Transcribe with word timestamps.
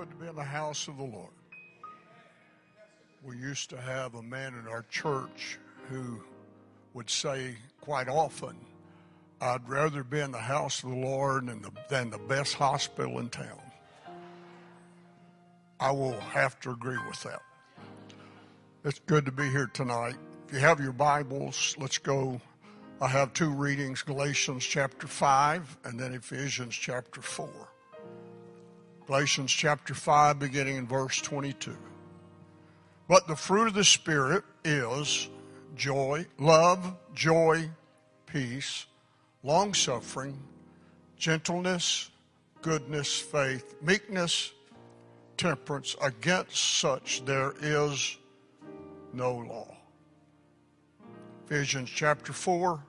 good 0.00 0.10
to 0.10 0.16
be 0.16 0.28
in 0.28 0.34
the 0.34 0.42
house 0.42 0.88
of 0.88 0.96
the 0.96 1.04
Lord. 1.04 1.28
We 3.22 3.36
used 3.36 3.68
to 3.68 3.78
have 3.78 4.14
a 4.14 4.22
man 4.22 4.54
in 4.54 4.66
our 4.66 4.84
church 4.84 5.58
who 5.90 6.22
would 6.94 7.10
say 7.10 7.56
quite 7.82 8.08
often, 8.08 8.56
I'd 9.42 9.68
rather 9.68 10.02
be 10.02 10.20
in 10.20 10.32
the 10.32 10.38
house 10.38 10.82
of 10.82 10.88
the 10.88 10.96
Lord 10.96 11.48
than 11.48 11.60
the, 11.60 11.70
than 11.90 12.08
the 12.08 12.16
best 12.16 12.54
hospital 12.54 13.18
in 13.18 13.28
town. 13.28 13.60
I 15.78 15.90
will 15.90 16.18
have 16.18 16.58
to 16.60 16.70
agree 16.70 16.98
with 17.06 17.22
that. 17.24 17.42
It's 18.86 19.00
good 19.00 19.26
to 19.26 19.32
be 19.32 19.50
here 19.50 19.66
tonight. 19.66 20.16
If 20.48 20.54
you 20.54 20.60
have 20.60 20.80
your 20.80 20.94
Bibles, 20.94 21.76
let's 21.78 21.98
go. 21.98 22.40
I 23.02 23.08
have 23.08 23.34
two 23.34 23.50
readings 23.50 24.00
Galatians 24.00 24.64
chapter 24.64 25.06
5 25.06 25.76
and 25.84 26.00
then 26.00 26.14
Ephesians 26.14 26.74
chapter 26.74 27.20
4. 27.20 27.69
Galatians 29.10 29.50
chapter 29.50 29.92
5, 29.92 30.38
beginning 30.38 30.76
in 30.76 30.86
verse 30.86 31.20
22. 31.20 31.76
But 33.08 33.26
the 33.26 33.34
fruit 33.34 33.66
of 33.66 33.74
the 33.74 33.82
Spirit 33.82 34.44
is 34.64 35.28
joy, 35.74 36.26
love, 36.38 36.94
joy, 37.12 37.68
peace, 38.26 38.86
long 39.42 39.74
suffering, 39.74 40.40
gentleness, 41.16 42.08
goodness, 42.62 43.18
faith, 43.18 43.74
meekness, 43.82 44.52
temperance. 45.36 45.96
Against 46.00 46.78
such 46.78 47.24
there 47.24 47.54
is 47.60 48.16
no 49.12 49.38
law. 49.38 49.76
Ephesians 51.46 51.90
chapter 51.90 52.32
4, 52.32 52.80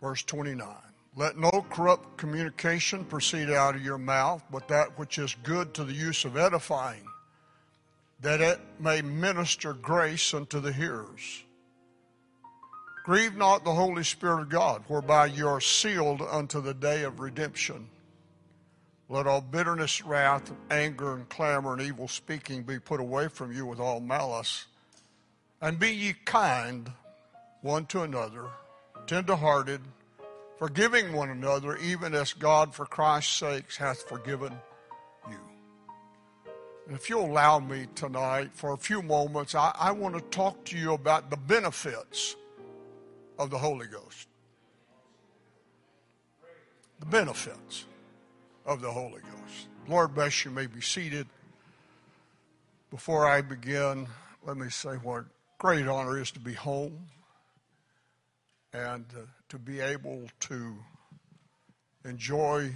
verse 0.00 0.22
29. 0.22 0.68
Let 1.16 1.38
no 1.38 1.64
corrupt 1.70 2.16
communication 2.16 3.04
proceed 3.04 3.48
out 3.48 3.76
of 3.76 3.84
your 3.84 3.98
mouth, 3.98 4.42
but 4.50 4.66
that 4.68 4.98
which 4.98 5.18
is 5.18 5.36
good 5.44 5.72
to 5.74 5.84
the 5.84 5.92
use 5.92 6.24
of 6.24 6.36
edifying, 6.36 7.06
that 8.20 8.40
it 8.40 8.58
may 8.80 9.00
minister 9.00 9.74
grace 9.74 10.34
unto 10.34 10.58
the 10.58 10.72
hearers. 10.72 11.44
Grieve 13.04 13.36
not 13.36 13.64
the 13.64 13.74
Holy 13.74 14.02
Spirit 14.02 14.42
of 14.42 14.48
God, 14.48 14.82
whereby 14.88 15.26
you 15.26 15.46
are 15.46 15.60
sealed 15.60 16.22
unto 16.22 16.60
the 16.60 16.74
day 16.74 17.04
of 17.04 17.20
redemption. 17.20 17.88
Let 19.08 19.26
all 19.26 19.42
bitterness, 19.42 20.02
wrath, 20.02 20.50
anger, 20.70 21.14
and 21.14 21.28
clamor, 21.28 21.74
and 21.74 21.82
evil 21.82 22.08
speaking 22.08 22.62
be 22.62 22.78
put 22.78 23.00
away 23.00 23.28
from 23.28 23.52
you 23.52 23.66
with 23.66 23.78
all 23.78 24.00
malice. 24.00 24.64
And 25.60 25.78
be 25.78 25.90
ye 25.90 26.14
kind 26.24 26.90
one 27.60 27.86
to 27.86 28.02
another, 28.02 28.46
tenderhearted, 29.06 29.82
forgiving 30.64 31.12
one 31.12 31.28
another, 31.28 31.76
even 31.76 32.14
as 32.14 32.32
God 32.32 32.74
for 32.74 32.86
Christ's 32.86 33.34
sakes 33.34 33.76
hath 33.76 34.08
forgiven 34.08 34.50
you. 35.28 35.38
And 36.86 36.96
if 36.96 37.10
you'll 37.10 37.26
allow 37.26 37.58
me 37.58 37.86
tonight 37.94 38.48
for 38.54 38.72
a 38.72 38.78
few 38.78 39.02
moments, 39.02 39.54
I, 39.54 39.74
I 39.78 39.92
want 39.92 40.14
to 40.14 40.22
talk 40.22 40.64
to 40.64 40.78
you 40.78 40.94
about 40.94 41.28
the 41.28 41.36
benefits 41.36 42.34
of 43.38 43.50
the 43.50 43.58
Holy 43.58 43.86
Ghost. 43.86 44.26
The 47.00 47.06
benefits 47.06 47.84
of 48.64 48.80
the 48.80 48.90
Holy 48.90 49.20
Ghost. 49.20 49.68
Lord 49.86 50.14
bless 50.14 50.46
you, 50.46 50.50
may 50.50 50.64
be 50.64 50.80
seated. 50.80 51.26
Before 52.90 53.26
I 53.26 53.42
begin, 53.42 54.08
let 54.46 54.56
me 54.56 54.70
say 54.70 54.94
what 54.94 55.26
great 55.58 55.86
honor 55.86 56.18
is 56.18 56.30
to 56.30 56.40
be 56.40 56.54
home 56.54 57.06
and 58.74 59.06
uh, 59.16 59.20
to 59.48 59.58
be 59.58 59.80
able 59.80 60.24
to 60.40 60.74
enjoy 62.04 62.72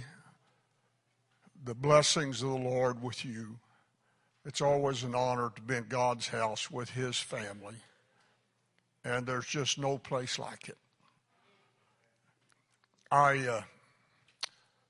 the 1.65 1.75
blessings 1.75 2.41
of 2.41 2.49
the 2.49 2.55
Lord 2.55 3.03
with 3.03 3.25
you. 3.25 3.57
It's 4.45 4.61
always 4.61 5.03
an 5.03 5.13
honor 5.13 5.51
to 5.55 5.61
be 5.61 5.75
in 5.75 5.85
God's 5.89 6.29
house 6.29 6.71
with 6.71 6.89
His 6.89 7.19
family, 7.19 7.75
and 9.03 9.27
there's 9.27 9.45
just 9.45 9.77
no 9.77 9.97
place 9.97 10.39
like 10.39 10.69
it. 10.69 10.77
I 13.11 13.39
uh, 13.39 13.61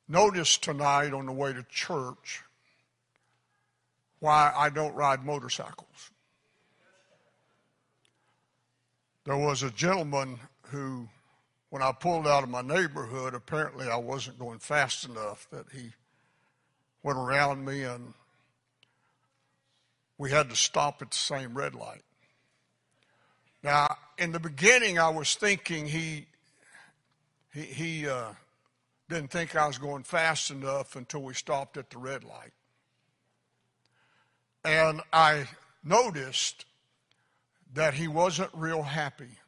noticed 0.07 0.63
tonight 0.63 1.11
on 1.13 1.25
the 1.25 1.31
way 1.31 1.53
to 1.53 1.63
church 1.63 2.43
why 4.19 4.53
I 4.55 4.69
don't 4.69 4.93
ride 4.93 5.25
motorcycles. 5.25 6.11
There 9.25 9.37
was 9.37 9.63
a 9.63 9.71
gentleman 9.71 10.39
who, 10.71 11.07
when 11.69 11.81
I 11.81 11.91
pulled 11.91 12.27
out 12.27 12.43
of 12.43 12.49
my 12.49 12.61
neighborhood, 12.61 13.33
apparently 13.33 13.87
I 13.87 13.97
wasn't 13.97 14.39
going 14.39 14.59
fast 14.59 15.05
enough 15.05 15.47
that 15.51 15.65
he 15.71 15.91
went 17.03 17.17
around 17.17 17.65
me 17.65 17.83
and 17.83 18.13
we 20.17 20.31
had 20.31 20.49
to 20.49 20.55
stop 20.55 21.01
at 21.01 21.11
the 21.11 21.17
same 21.17 21.57
red 21.57 21.73
light. 21.73 22.03
Now, 23.63 23.95
in 24.17 24.31
the 24.31 24.39
beginning, 24.39 24.99
I 24.99 25.09
was 25.09 25.35
thinking 25.35 25.87
he 25.87 26.27
he, 27.53 27.61
he 27.61 28.07
uh, 28.07 28.33
didn't 29.09 29.31
think 29.31 29.55
I 29.55 29.65
was 29.65 29.77
going 29.79 30.03
fast 30.03 30.51
enough 30.51 30.95
until 30.95 31.23
we 31.23 31.33
stopped 31.33 31.77
at 31.77 31.89
the 31.89 31.97
red 31.97 32.23
light, 32.23 32.53
and 34.63 35.01
I 35.11 35.47
noticed 35.83 36.65
that 37.73 37.95
he 37.95 38.07
wasn't 38.07 38.51
real 38.53 38.83
happy. 38.83 39.38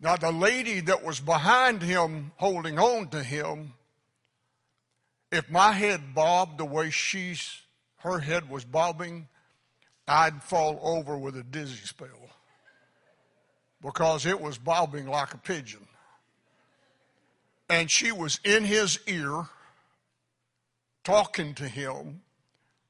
Now, 0.00 0.16
the 0.16 0.32
lady 0.32 0.80
that 0.80 1.04
was 1.04 1.20
behind 1.20 1.82
him 1.82 2.32
holding 2.36 2.78
on 2.78 3.08
to 3.08 3.22
him, 3.22 3.74
if 5.30 5.50
my 5.50 5.72
head 5.72 6.14
bobbed 6.14 6.58
the 6.58 6.64
way 6.64 6.90
she's, 6.90 7.60
her 7.98 8.18
head 8.18 8.48
was 8.48 8.64
bobbing, 8.64 9.28
I'd 10.08 10.42
fall 10.42 10.80
over 10.82 11.18
with 11.18 11.36
a 11.36 11.42
dizzy 11.42 11.84
spell 11.84 12.08
because 13.82 14.26
it 14.26 14.40
was 14.40 14.58
bobbing 14.58 15.06
like 15.06 15.34
a 15.34 15.38
pigeon. 15.38 15.86
And 17.68 17.90
she 17.90 18.10
was 18.10 18.40
in 18.42 18.64
his 18.64 18.98
ear 19.06 19.46
talking 21.04 21.54
to 21.54 21.68
him, 21.68 22.22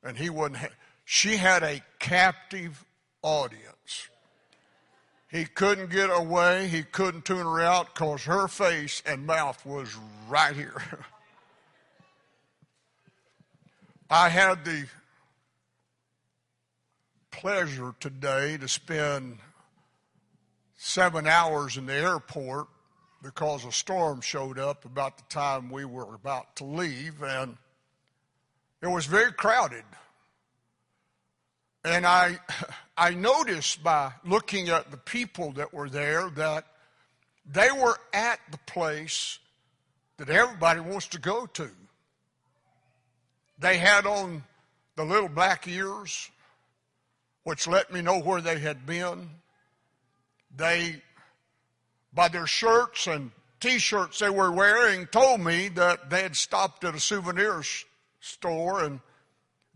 and 0.02 0.16
he. 0.16 0.26
Ha- 0.28 0.68
she 1.04 1.36
had 1.36 1.64
a 1.64 1.82
captive 1.98 2.84
audience. 3.20 4.08
He 5.30 5.44
couldn't 5.44 5.90
get 5.90 6.10
away. 6.10 6.66
He 6.66 6.82
couldn't 6.82 7.24
tune 7.24 7.38
her 7.38 7.60
out 7.60 7.94
because 7.94 8.24
her 8.24 8.48
face 8.48 9.02
and 9.06 9.26
mouth 9.26 9.64
was 9.64 9.94
right 10.28 10.56
here. 10.56 10.82
I 14.10 14.28
had 14.28 14.64
the 14.64 14.86
pleasure 17.30 17.94
today 18.00 18.56
to 18.56 18.66
spend 18.66 19.38
seven 20.76 21.28
hours 21.28 21.76
in 21.76 21.86
the 21.86 21.94
airport 21.94 22.66
because 23.22 23.64
a 23.64 23.70
storm 23.70 24.20
showed 24.20 24.58
up 24.58 24.84
about 24.84 25.16
the 25.16 25.22
time 25.28 25.70
we 25.70 25.84
were 25.84 26.14
about 26.14 26.56
to 26.56 26.64
leave, 26.64 27.22
and 27.22 27.56
it 28.82 28.88
was 28.88 29.06
very 29.06 29.32
crowded. 29.32 29.84
And 31.84 32.06
I, 32.06 32.38
I 32.96 33.10
noticed 33.10 33.82
by 33.82 34.12
looking 34.24 34.68
at 34.68 34.90
the 34.90 34.96
people 34.96 35.52
that 35.52 35.72
were 35.72 35.88
there 35.88 36.28
that 36.30 36.66
they 37.50 37.70
were 37.70 37.96
at 38.12 38.38
the 38.50 38.58
place 38.58 39.38
that 40.18 40.28
everybody 40.28 40.80
wants 40.80 41.08
to 41.08 41.18
go 41.18 41.46
to. 41.46 41.70
They 43.58 43.78
had 43.78 44.06
on 44.06 44.44
the 44.96 45.04
little 45.04 45.28
black 45.28 45.66
ears, 45.66 46.30
which 47.44 47.66
let 47.66 47.92
me 47.92 48.02
know 48.02 48.20
where 48.20 48.40
they 48.40 48.58
had 48.58 48.84
been. 48.86 49.30
They, 50.54 51.02
by 52.12 52.28
their 52.28 52.46
shirts 52.46 53.06
and 53.06 53.30
t 53.60 53.78
shirts 53.78 54.18
they 54.18 54.30
were 54.30 54.52
wearing, 54.52 55.06
told 55.06 55.40
me 55.40 55.68
that 55.68 56.10
they 56.10 56.22
had 56.22 56.36
stopped 56.36 56.84
at 56.84 56.94
a 56.94 57.00
souvenir 57.00 57.62
store 58.20 58.84
and 58.84 59.00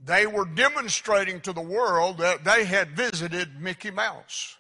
they 0.05 0.27
were 0.27 0.45
demonstrating 0.45 1.41
to 1.41 1.53
the 1.53 1.61
world 1.61 2.19
that 2.19 2.45
they 2.45 2.65
had 2.65 2.91
visited 2.91 3.61
Mickey 3.61 3.91
Mouse. 3.91 4.57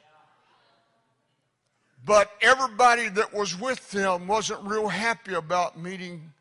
But 2.04 2.30
everybody 2.40 3.08
that 3.08 3.32
was 3.32 3.58
with 3.58 3.90
them 3.90 4.26
wasn't 4.26 4.62
real 4.64 4.88
happy 4.88 5.34
about 5.34 5.78
meeting 5.78 6.32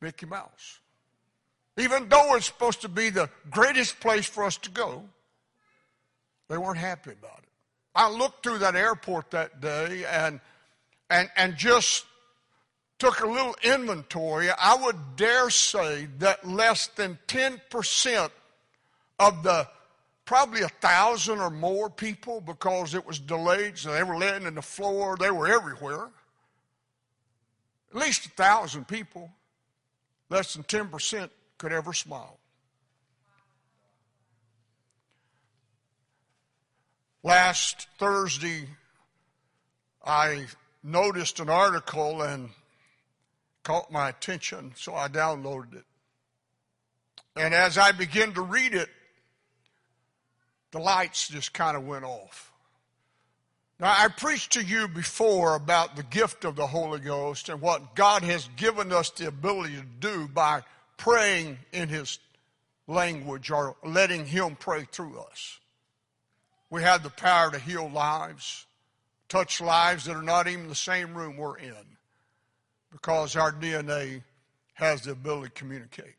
Mickey 0.00 0.26
Mouse. 0.26 0.80
Even 1.76 2.08
though 2.08 2.34
it's 2.34 2.46
supposed 2.46 2.82
to 2.82 2.88
be 2.88 3.10
the 3.10 3.30
greatest 3.50 4.00
place 4.00 4.26
for 4.26 4.44
us 4.44 4.56
to 4.58 4.70
go, 4.70 5.04
they 6.48 6.58
weren't 6.58 6.78
happy 6.78 7.12
about 7.12 7.38
it. 7.38 7.48
I 7.94 8.10
looked 8.10 8.42
through 8.42 8.58
that 8.58 8.74
airport 8.74 9.30
that 9.30 9.60
day 9.60 10.04
and 10.04 10.40
and 11.10 11.30
and 11.36 11.56
just 11.56 12.04
took 12.98 13.20
a 13.20 13.26
little 13.26 13.54
inventory, 13.62 14.50
I 14.50 14.74
would 14.74 15.16
dare 15.16 15.50
say 15.50 16.08
that 16.18 16.46
less 16.46 16.88
than 16.88 17.18
10% 17.28 18.30
of 19.18 19.42
the 19.42 19.68
probably 20.24 20.62
a 20.62 20.68
thousand 20.68 21.38
or 21.38 21.48
more 21.48 21.88
people 21.88 22.40
because 22.40 22.94
it 22.94 23.06
was 23.06 23.18
delayed, 23.18 23.78
so 23.78 23.92
they 23.92 24.02
were 24.02 24.18
laying 24.18 24.42
in 24.42 24.54
the 24.54 24.62
floor, 24.62 25.16
they 25.18 25.30
were 25.30 25.48
everywhere. 25.48 26.08
At 27.90 27.96
least 27.96 28.26
a 28.26 28.30
thousand 28.30 28.86
people, 28.86 29.30
less 30.28 30.52
than 30.52 30.64
10% 30.64 31.30
could 31.56 31.72
ever 31.72 31.94
smile. 31.94 32.38
Last 37.22 37.88
Thursday, 37.98 38.68
I 40.04 40.46
noticed 40.82 41.40
an 41.40 41.48
article 41.48 42.22
and 42.22 42.50
caught 43.68 43.92
my 43.92 44.08
attention, 44.08 44.72
so 44.76 44.94
I 44.94 45.08
downloaded 45.08 45.74
it. 45.74 45.84
And 47.36 47.52
as 47.52 47.76
I 47.76 47.92
began 47.92 48.32
to 48.32 48.40
read 48.40 48.72
it, 48.72 48.88
the 50.70 50.78
lights 50.78 51.28
just 51.28 51.52
kind 51.52 51.76
of 51.76 51.86
went 51.86 52.06
off. 52.06 52.50
Now, 53.78 53.94
I 53.94 54.08
preached 54.08 54.52
to 54.52 54.64
you 54.64 54.88
before 54.88 55.54
about 55.54 55.96
the 55.96 56.02
gift 56.02 56.46
of 56.46 56.56
the 56.56 56.66
Holy 56.66 56.98
Ghost 56.98 57.50
and 57.50 57.60
what 57.60 57.94
God 57.94 58.22
has 58.22 58.48
given 58.56 58.90
us 58.90 59.10
the 59.10 59.28
ability 59.28 59.74
to 59.74 59.82
do 60.00 60.28
by 60.28 60.62
praying 60.96 61.58
in 61.70 61.90
His 61.90 62.18
language 62.86 63.50
or 63.50 63.76
letting 63.84 64.24
Him 64.24 64.56
pray 64.58 64.86
through 64.90 65.18
us. 65.18 65.58
We 66.70 66.84
have 66.84 67.02
the 67.02 67.10
power 67.10 67.50
to 67.50 67.58
heal 67.58 67.90
lives, 67.90 68.64
touch 69.28 69.60
lives 69.60 70.06
that 70.06 70.16
are 70.16 70.22
not 70.22 70.48
even 70.48 70.68
the 70.68 70.74
same 70.74 71.14
room 71.14 71.36
we're 71.36 71.58
in 71.58 71.97
because 72.90 73.36
our 73.36 73.52
DNA 73.52 74.22
has 74.74 75.02
the 75.02 75.12
ability 75.12 75.48
to 75.48 75.54
communicate. 75.54 76.14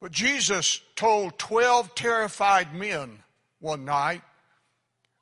But 0.00 0.12
Jesus 0.12 0.80
told 0.96 1.38
12 1.38 1.94
terrified 1.94 2.74
men 2.74 3.18
one 3.60 3.84
night 3.84 4.22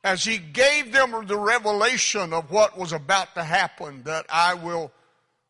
as 0.05 0.25
he 0.25 0.39
gave 0.39 0.93
them 0.93 1.27
the 1.27 1.37
revelation 1.37 2.33
of 2.33 2.51
what 2.51 2.79
was 2.79 2.93
about 2.93 3.35
to 3.35 3.43
happen 3.43 4.03
that 4.05 4.27
I 4.31 4.55
will 4.55 4.93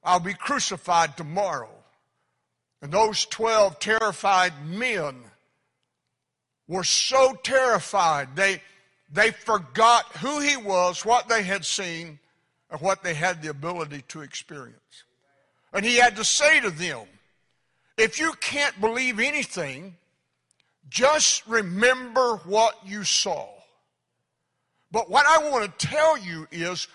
I'll 0.03 0.21
be 0.21 0.35
crucified 0.35 1.17
tomorrow. 1.17 1.71
And 2.81 2.91
those 2.91 3.27
12 3.27 3.79
terrified 3.79 4.53
men 4.65 5.17
were 6.67 6.85
so 6.85 7.35
terrified 7.43 8.37
they 8.37 8.63
they 9.11 9.31
forgot 9.31 10.05
who 10.19 10.41
he 10.41 10.57
was, 10.57 11.05
what 11.05 11.29
they 11.29 11.43
had 11.43 11.65
seen, 11.65 12.19
what 12.81 13.03
they 13.03 13.15
had 13.15 13.43
the 13.43 13.49
ability 13.49 14.03
to 14.09 14.21
experience. 14.21 15.05
And 15.73 15.85
he 15.85 15.97
had 15.97 16.17
to 16.17 16.25
say 16.25 16.61
to 16.61 16.71
them, 16.71 17.07
if 17.97 18.21
you 18.21 18.33
can't 18.41 18.79
believe 18.81 19.19
anything, 19.19 19.97
just 20.89 21.47
remember 21.47 22.37
what 22.45 22.79
you 22.87 23.05
saw. 23.05 23.49
But 24.91 25.11
what 25.11 25.27
I 25.27 25.51
want 25.51 25.79
to 25.79 25.87
tell 25.87 26.17
you 26.17 26.47
is 26.51 26.89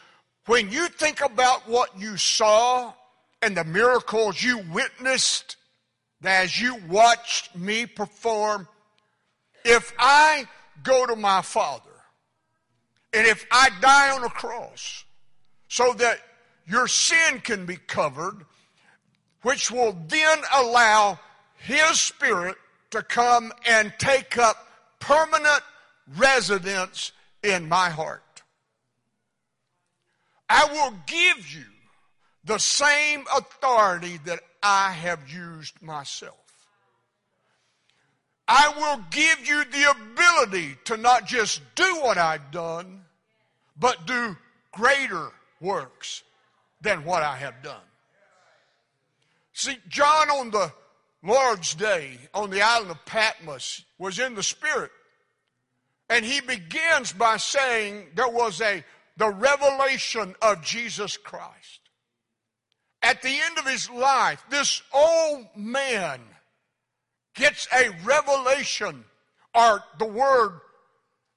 when 0.46 0.72
you 0.72 0.88
think 0.88 1.22
about 1.22 1.68
what 1.68 2.00
you 2.00 2.18
saw 2.18 2.94
and 3.42 3.56
the 3.56 3.64
miracles 3.64 4.42
you 4.42 4.60
witnessed 4.72 5.58
as 6.24 6.60
you 6.60 6.78
watched 6.88 7.56
me 7.56 7.86
perform, 7.86 8.68
if 9.66 9.94
I 10.00 10.48
go 10.82 11.06
to 11.06 11.16
my 11.16 11.42
Father 11.42 11.84
and 13.14 13.28
if 13.28 13.46
I 13.52 13.70
die 13.82 14.16
on 14.16 14.24
a 14.24 14.30
cross 14.30 15.03
so 15.74 15.92
that 15.92 16.20
your 16.68 16.88
sin 16.88 17.40
can 17.40 17.66
be 17.66 17.78
covered, 17.78 18.46
which 19.42 19.72
will 19.72 19.98
then 20.08 20.38
allow 20.54 21.20
His 21.56 22.00
Spirit 22.00 22.58
to 22.92 23.02
come 23.02 23.52
and 23.66 23.92
take 23.98 24.38
up 24.38 24.68
permanent 25.00 25.62
residence 26.16 27.12
in 27.42 27.68
my 27.68 27.90
heart. 27.90 28.44
I 30.48 30.66
will 30.66 30.94
give 31.08 31.52
you 31.52 31.66
the 32.44 32.60
same 32.60 33.26
authority 33.36 34.20
that 34.26 34.42
I 34.62 34.92
have 34.92 35.28
used 35.28 35.82
myself. 35.82 36.68
I 38.48 38.72
will 38.78 39.04
give 39.10 39.48
you 39.48 39.64
the 39.64 39.90
ability 39.90 40.76
to 40.86 40.98
not 40.98 41.26
just 41.26 41.62
do 41.74 41.96
what 42.04 42.20
I've 42.20 42.52
done, 42.52 43.06
but 43.76 44.06
do 44.06 44.38
greater 44.72 45.32
works 45.64 46.22
than 46.82 47.06
what 47.06 47.24
I 47.24 47.38
have 47.38 47.64
done. 47.64 47.82
See, 49.54 49.78
John 49.88 50.30
on 50.30 50.52
the 50.52 50.72
Lord's 51.24 51.74
day 51.74 52.18
on 52.34 52.50
the 52.50 52.62
island 52.62 52.92
of 52.92 53.06
Patmos 53.06 53.86
was 53.98 54.20
in 54.20 54.36
the 54.36 54.44
Spirit. 54.44 54.92
And 56.10 56.26
he 56.26 56.42
begins 56.42 57.14
by 57.14 57.38
saying 57.38 58.10
there 58.16 58.28
was 58.28 58.62
a 58.62 58.84
the 59.18 59.30
revelation 59.30 60.36
of 60.42 60.64
Jesus 60.64 61.18
Christ. 61.18 61.80
At 63.02 63.22
the 63.22 63.30
end 63.30 63.58
of 63.58 63.68
his 63.68 63.90
life, 63.90 64.44
this 64.50 64.82
old 64.94 65.46
man 65.56 66.20
gets 67.36 67.68
a 67.74 67.90
revelation, 68.04 69.04
or 69.54 69.84
the 70.00 70.06
word 70.06 70.62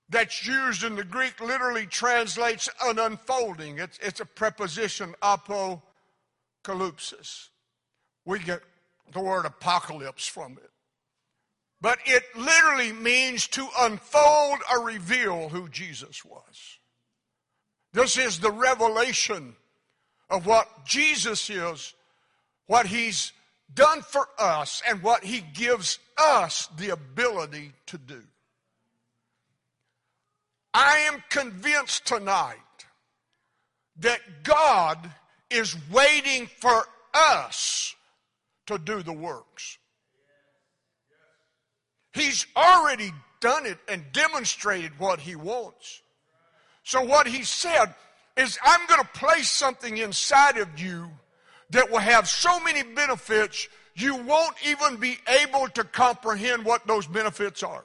that's 0.08 0.46
used 0.46 0.84
in 0.84 0.94
the 0.94 1.04
Greek 1.04 1.40
literally 1.40 1.86
translates 1.86 2.68
an 2.84 2.98
unfolding. 2.98 3.78
It's, 3.78 3.98
it's 4.00 4.20
a 4.20 4.24
preposition, 4.24 5.14
apocalypsis. 5.22 7.48
We 8.24 8.38
get 8.38 8.60
the 9.12 9.20
word 9.20 9.46
apocalypse 9.46 10.26
from 10.26 10.52
it. 10.52 10.70
But 11.80 11.98
it 12.06 12.22
literally 12.36 12.92
means 12.92 13.46
to 13.48 13.68
unfold 13.78 14.60
or 14.70 14.84
reveal 14.84 15.48
who 15.48 15.68
Jesus 15.68 16.24
was. 16.24 16.78
This 17.92 18.16
is 18.16 18.38
the 18.38 18.50
revelation 18.50 19.56
of 20.30 20.46
what 20.46 20.84
Jesus 20.84 21.50
is, 21.50 21.94
what 22.66 22.86
he's 22.86 23.32
done 23.72 24.02
for 24.02 24.26
us, 24.38 24.82
and 24.88 25.02
what 25.02 25.24
he 25.24 25.40
gives 25.40 25.98
us 26.18 26.68
the 26.78 26.90
ability 26.90 27.72
to 27.86 27.98
do. 27.98 28.22
I 30.78 31.08
am 31.10 31.24
convinced 31.30 32.04
tonight 32.04 32.58
that 34.00 34.20
God 34.42 34.98
is 35.48 35.74
waiting 35.90 36.48
for 36.58 36.84
us 37.14 37.94
to 38.66 38.76
do 38.76 39.02
the 39.02 39.14
works. 39.14 39.78
He's 42.12 42.46
already 42.54 43.10
done 43.40 43.64
it 43.64 43.78
and 43.88 44.04
demonstrated 44.12 44.98
what 44.98 45.18
he 45.18 45.34
wants. 45.34 46.02
So, 46.82 47.00
what 47.00 47.26
he 47.26 47.42
said 47.42 47.94
is, 48.36 48.58
I'm 48.62 48.86
going 48.86 49.00
to 49.00 49.18
place 49.18 49.50
something 49.50 49.96
inside 49.96 50.58
of 50.58 50.78
you 50.78 51.08
that 51.70 51.90
will 51.90 52.00
have 52.00 52.28
so 52.28 52.60
many 52.60 52.82
benefits, 52.82 53.66
you 53.94 54.14
won't 54.14 54.56
even 54.66 54.96
be 54.96 55.16
able 55.40 55.68
to 55.68 55.84
comprehend 55.84 56.66
what 56.66 56.86
those 56.86 57.06
benefits 57.06 57.62
are. 57.62 57.84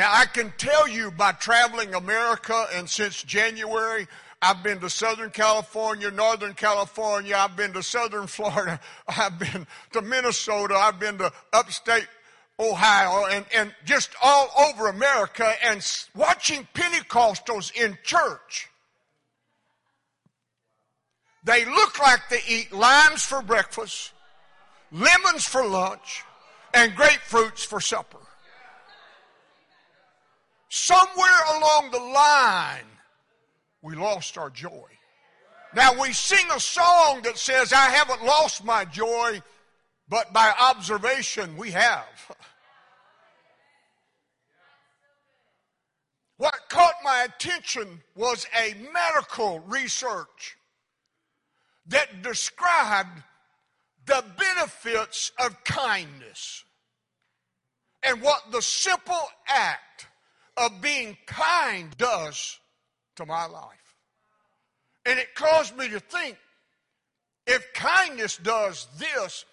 Now, 0.00 0.10
I 0.14 0.24
can 0.24 0.50
tell 0.56 0.88
you 0.88 1.10
by 1.10 1.32
traveling 1.32 1.94
America, 1.94 2.66
and 2.72 2.88
since 2.88 3.22
January, 3.22 4.08
I've 4.40 4.62
been 4.62 4.80
to 4.80 4.88
Southern 4.88 5.28
California, 5.28 6.10
Northern 6.10 6.54
California. 6.54 7.36
I've 7.36 7.54
been 7.54 7.74
to 7.74 7.82
Southern 7.82 8.26
Florida. 8.26 8.80
I've 9.06 9.38
been 9.38 9.66
to 9.92 10.00
Minnesota. 10.00 10.74
I've 10.74 10.98
been 10.98 11.18
to 11.18 11.30
upstate 11.52 12.06
Ohio 12.58 13.26
and, 13.26 13.44
and 13.54 13.74
just 13.84 14.08
all 14.22 14.48
over 14.70 14.88
America 14.88 15.52
and 15.62 15.86
watching 16.16 16.66
Pentecostals 16.72 17.70
in 17.74 17.98
church. 18.02 18.70
They 21.44 21.66
look 21.66 21.98
like 21.98 22.20
they 22.30 22.40
eat 22.48 22.72
limes 22.72 23.22
for 23.22 23.42
breakfast, 23.42 24.14
lemons 24.90 25.44
for 25.44 25.62
lunch, 25.62 26.24
and 26.72 26.92
grapefruits 26.92 27.66
for 27.66 27.82
supper. 27.82 28.16
Somewhere 30.70 31.44
along 31.56 31.90
the 31.90 31.98
line, 31.98 32.86
we 33.82 33.96
lost 33.96 34.38
our 34.38 34.50
joy. 34.50 34.86
Now 35.74 36.00
we 36.00 36.12
sing 36.12 36.46
a 36.54 36.60
song 36.60 37.22
that 37.22 37.36
says, 37.38 37.72
I 37.72 37.90
haven't 37.90 38.24
lost 38.24 38.64
my 38.64 38.84
joy, 38.84 39.42
but 40.08 40.32
by 40.32 40.54
observation 40.58 41.56
we 41.56 41.72
have. 41.72 42.36
What 46.36 46.70
caught 46.70 46.94
my 47.04 47.24
attention 47.24 48.00
was 48.16 48.46
a 48.58 48.72
medical 48.94 49.60
research 49.60 50.56
that 51.88 52.22
described 52.22 53.22
the 54.06 54.24
benefits 54.38 55.32
of 55.38 55.62
kindness 55.64 56.64
and 58.02 58.22
what 58.22 58.50
the 58.50 58.62
simple 58.62 59.28
act 59.46 60.06
of 60.56 60.80
being 60.80 61.16
kind 61.26 61.96
does 61.96 62.58
to 63.16 63.26
my 63.26 63.46
life. 63.46 63.96
And 65.06 65.18
it 65.18 65.34
caused 65.34 65.76
me 65.76 65.88
to 65.88 66.00
think 66.00 66.36
if 67.46 67.72
kindness 67.72 68.36
does 68.36 68.86
this, 68.98 69.44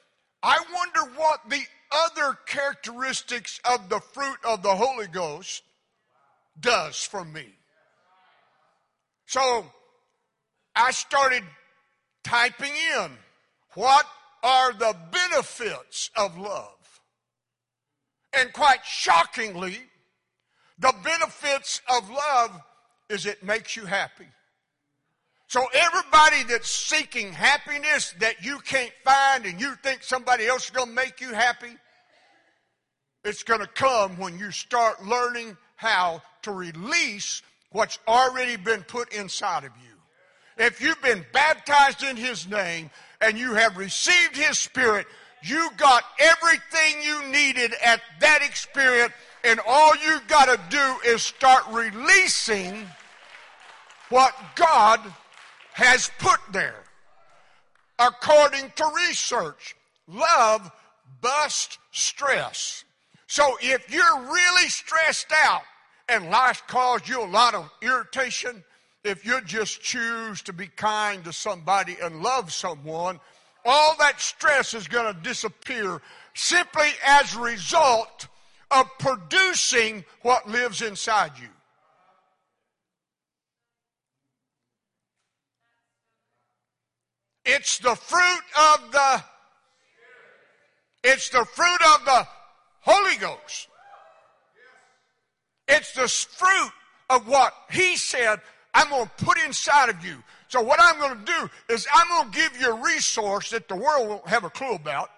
I 0.44 0.60
wonder 0.74 1.18
what 1.18 1.50
the 1.50 1.64
other 1.92 2.38
characteristics 2.46 3.60
of 3.66 3.90
the 3.90 4.00
fruit 4.00 4.38
of 4.46 4.62
the 4.62 4.76
Holy 4.76 5.08
Ghost 5.08 5.64
does 6.60 7.04
for 7.04 7.24
me. 7.24 7.46
So 9.26 9.66
I 10.76 10.92
started 10.92 11.44
typing 12.24 12.74
in 12.96 13.12
what 13.74 14.06
are 14.44 14.74
the 14.74 14.96
benefits 15.12 16.10
of 16.16 16.38
love? 16.38 16.74
And 18.34 18.52
quite 18.54 18.84
shockingly, 18.86 19.78
the 20.80 20.94
benefits 21.04 21.82
of 21.90 22.10
love 22.10 22.62
is 23.10 23.26
it 23.26 23.44
makes 23.44 23.76
you 23.76 23.86
happy. 23.86 24.28
So 25.48 25.66
everybody 25.74 26.44
that's 26.44 26.70
seeking 26.70 27.32
happiness 27.32 28.14
that 28.20 28.44
you 28.44 28.60
can't 28.60 28.92
find 29.06 29.46
and 29.46 29.60
you 29.60 29.76
think 29.82 30.04
somebody 30.04 30.46
else 30.46 30.66
is 30.66 30.72
going 30.72 30.90
to 30.90 30.94
make 30.94 31.22
you 31.22 31.34
happy, 31.34 31.74
it's 33.24 33.44
going 33.44 33.62
to 33.62 33.68
come 33.68 34.18
when 34.18 34.38
you 34.38 34.52
start 34.52 35.06
learning 35.06 35.56
how 35.76 36.22
to 36.42 36.52
release 36.52 37.42
what's 37.72 37.98
already 38.08 38.58
been 38.58 38.84
put 38.84 39.14
inside 39.14 39.64
of 39.64 39.72
you. 39.78 40.66
If 40.66 40.82
you've 40.82 41.02
been 41.02 41.26
baptized 41.32 42.04
in 42.04 42.18
His 42.18 42.48
name 42.48 42.90
and 43.22 43.38
you 43.38 43.54
have 43.54 43.78
received 43.78 44.36
His 44.36 44.58
Spirit, 44.58 45.06
you 45.44 45.70
got 45.78 46.04
everything 46.20 47.02
you 47.04 47.28
needed 47.28 47.74
at 47.86 48.02
that 48.20 48.42
experience, 48.42 49.14
and 49.44 49.60
all 49.68 49.96
you 49.96 50.20
got 50.28 50.46
to 50.46 50.60
do 50.70 51.10
is 51.10 51.22
start 51.22 51.64
releasing 51.72 52.88
what 54.10 54.34
God 54.56 55.00
has 55.74 56.10
put 56.20 56.40
there. 56.52 56.84
According 58.00 58.72
to 58.76 58.92
research, 59.08 59.76
love 60.08 60.72
busts 61.22 61.78
stress. 61.92 62.84
So 63.28 63.58
if 63.62 63.92
you're 63.92 64.20
really 64.22 64.70
stressed 64.70 65.32
out 65.44 65.64
and 66.08 66.30
life 66.30 66.64
caused 66.68 67.10
you 67.10 67.24
a 67.24 67.26
lot 67.26 67.54
of 67.54 67.70
irritation, 67.82 68.64
if 69.04 69.26
you 69.26 69.42
just 69.42 69.82
choose 69.82 70.42
to 70.44 70.54
be 70.54 70.68
kind 70.68 71.24
to 71.26 71.34
somebody 71.34 71.98
and 72.02 72.22
love 72.22 72.54
someone, 72.54 73.20
all 73.66 73.96
that 74.00 74.22
stress 74.22 74.74
is 74.74 74.88
going 74.88 75.14
to 75.14 75.22
disappear 75.22 76.02
simply 76.34 76.88
as 77.06 77.36
a 77.36 77.40
result 77.40 78.28
of 78.72 78.86
producing 79.00 80.04
what 80.22 80.48
lives 80.50 80.82
inside 80.82 81.32
you. 81.40 81.48
It's 87.46 87.80
the 87.80 87.96
fruit 87.96 88.42
of 88.74 88.92
the 88.92 89.24
it's 91.04 91.30
the 91.30 91.46
fruit 91.46 91.96
of 91.96 92.06
the 92.06 92.28
Holy 92.82 93.16
Ghost. 93.18 93.70
It's 95.70 95.94
the 95.94 96.08
fruit 96.10 96.72
of 97.10 97.28
what 97.28 97.54
He 97.72 97.96
said 97.96 98.42
I'm 98.74 98.90
going 98.90 99.06
to 99.06 99.26
put 99.26 99.38
inside 99.40 99.90
of 99.90 100.06
you. 100.06 100.22
So 100.50 100.62
what 100.62 100.80
I'm 100.82 101.00
going 101.00 101.18
to 101.18 101.26
do 101.26 101.50
is 101.74 101.88
I'm 101.94 102.08
going 102.10 102.32
to 102.32 102.38
give 102.38 102.62
you 102.62 102.74
a 102.74 102.84
resource 102.84 103.50
that 103.50 103.68
the 103.68 103.76
world 103.76 104.08
won't 104.08 104.28
have 104.28 104.44
a 104.44 104.50
clue 104.50 104.76
about. 104.76 105.10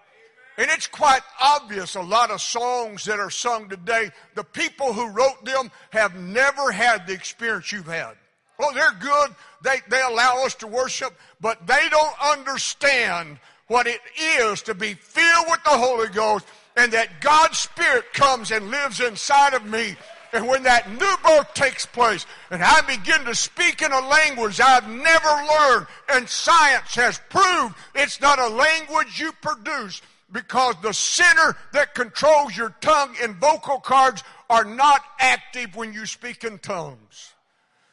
And 0.59 0.69
it's 0.71 0.87
quite 0.87 1.21
obvious 1.39 1.95
a 1.95 2.01
lot 2.01 2.31
of 2.31 2.41
songs 2.41 3.05
that 3.05 3.17
are 3.17 3.29
sung 3.29 3.69
today, 3.69 4.11
the 4.35 4.43
people 4.43 4.91
who 4.91 5.07
wrote 5.07 5.45
them 5.45 5.71
have 5.91 6.15
never 6.15 6.69
had 6.69 7.07
the 7.07 7.13
experience 7.13 7.71
you've 7.71 7.87
had. 7.87 8.15
Well, 8.59 8.73
they're 8.73 8.91
good. 8.99 9.33
They, 9.63 9.77
they 9.87 10.01
allow 10.01 10.43
us 10.43 10.55
to 10.55 10.67
worship, 10.67 11.13
but 11.39 11.65
they 11.65 11.87
don't 11.89 12.15
understand 12.21 13.39
what 13.67 13.87
it 13.87 14.01
is 14.37 14.61
to 14.63 14.75
be 14.75 14.95
filled 14.95 15.45
with 15.49 15.63
the 15.63 15.69
Holy 15.69 16.09
Ghost 16.09 16.45
and 16.75 16.91
that 16.91 17.21
God's 17.21 17.57
Spirit 17.57 18.11
comes 18.11 18.51
and 18.51 18.69
lives 18.69 18.99
inside 18.99 19.53
of 19.53 19.65
me. 19.65 19.95
And 20.33 20.45
when 20.45 20.63
that 20.63 20.91
new 20.91 21.15
birth 21.23 21.53
takes 21.53 21.85
place 21.85 22.25
and 22.51 22.61
I 22.61 22.81
begin 22.81 23.23
to 23.23 23.33
speak 23.33 23.81
in 23.81 23.93
a 23.93 24.07
language 24.09 24.59
I've 24.59 24.89
never 24.89 25.29
learned 25.29 25.87
and 26.09 26.27
science 26.27 26.95
has 26.95 27.21
proved 27.29 27.75
it's 27.95 28.19
not 28.19 28.39
a 28.39 28.49
language 28.49 29.21
you 29.21 29.31
produce 29.41 30.01
because 30.31 30.75
the 30.81 30.93
center 30.93 31.55
that 31.73 31.95
controls 31.95 32.55
your 32.55 32.75
tongue 32.81 33.15
and 33.21 33.35
vocal 33.35 33.79
cords 33.79 34.23
are 34.49 34.65
not 34.65 35.01
active 35.19 35.75
when 35.75 35.93
you 35.93 36.05
speak 36.05 36.43
in 36.43 36.59
tongues. 36.59 37.33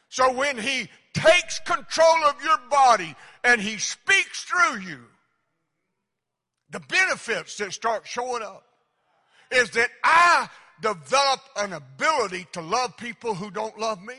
So 0.09 0.33
when 0.33 0.57
he 0.57 0.89
takes 1.13 1.59
control 1.59 2.23
of 2.25 2.41
your 2.43 2.57
body 2.69 3.15
and 3.43 3.59
he 3.59 3.77
speaks 3.77 4.43
through 4.43 4.81
you, 4.81 4.99
the 6.69 6.79
benefits 6.81 7.57
that 7.57 7.73
start 7.73 8.05
showing 8.05 8.43
up 8.43 8.63
is 9.51 9.71
that 9.71 9.89
I 10.03 10.49
develop 10.81 11.39
an 11.57 11.73
ability 11.73 12.47
to 12.53 12.61
love 12.61 12.97
people 12.97 13.33
who 13.33 13.49
don't 13.49 13.77
love 13.79 14.03
me. 14.03 14.15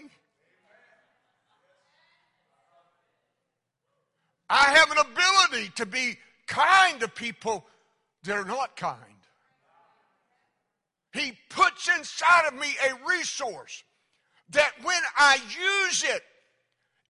I 4.50 4.64
have 4.74 4.90
an 4.90 4.98
ability 4.98 5.72
to 5.76 5.86
be 5.86 6.16
kind 6.46 7.00
to 7.00 7.08
people 7.08 7.66
that 8.24 8.36
are 8.36 8.44
not 8.44 8.76
kind. 8.76 8.96
He 11.12 11.32
puts 11.50 11.88
inside 11.88 12.46
of 12.48 12.54
me 12.54 12.68
a 12.88 13.08
resource 13.08 13.82
that 14.50 14.72
when 14.82 15.00
I 15.16 15.38
use 15.88 16.04
it, 16.04 16.22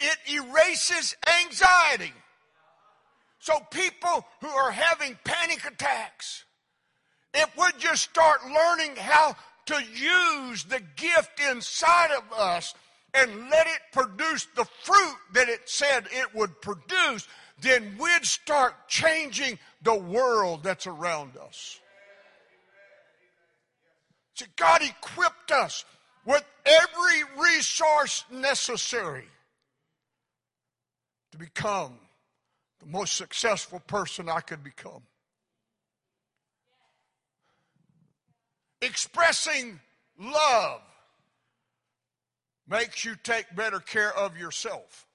it 0.00 0.17
erases 0.33 1.17
anxiety. 1.43 2.12
So 3.41 3.59
people 3.71 4.27
who 4.41 4.49
are 4.49 4.71
having 4.71 5.19
panic 5.25 5.65
attacks, 5.67 6.45
if 7.35 7.50
we 7.57 7.67
just 7.79 8.03
start 8.03 8.41
learning 8.45 8.97
how 8.97 9.37
to 9.67 9.83
use 9.95 10.65
the 10.65 10.81
gift 10.97 11.41
inside 11.50 12.11
of 12.12 12.38
us 12.38 12.75
and 13.15 13.50
let 13.50 13.67
it 13.67 13.81
produce 13.93 14.47
the 14.57 14.67
fruit 14.83 15.17
that 15.35 15.49
it 15.49 15.69
said 15.69 16.07
it 16.11 16.35
would 16.35 16.61
produce, 16.61 17.27
then 17.61 17.97
we'd 17.99 18.25
start 18.25 18.88
changing 18.88 19.59
the 19.83 19.95
world 19.95 20.62
that's 20.62 20.87
around 20.87 21.37
us. 21.37 21.81
See, 24.35 24.47
God 24.57 24.83
equipped 24.83 25.50
us 25.50 25.85
with 26.25 26.45
every 26.65 27.23
resource 27.43 28.25
necessary 28.31 29.27
to 31.33 31.38
become 31.38 31.99
the 32.79 32.87
most 32.87 33.17
successful 33.17 33.81
person 33.81 34.29
I 34.29 34.41
could 34.41 34.62
become. 34.62 35.03
Expressing 38.81 39.81
love 40.21 40.83
makes 42.69 43.05
you 43.05 43.17
take 43.25 43.47
better 43.57 43.81
care 43.81 44.17
of 44.17 44.37
yourself. 44.37 45.08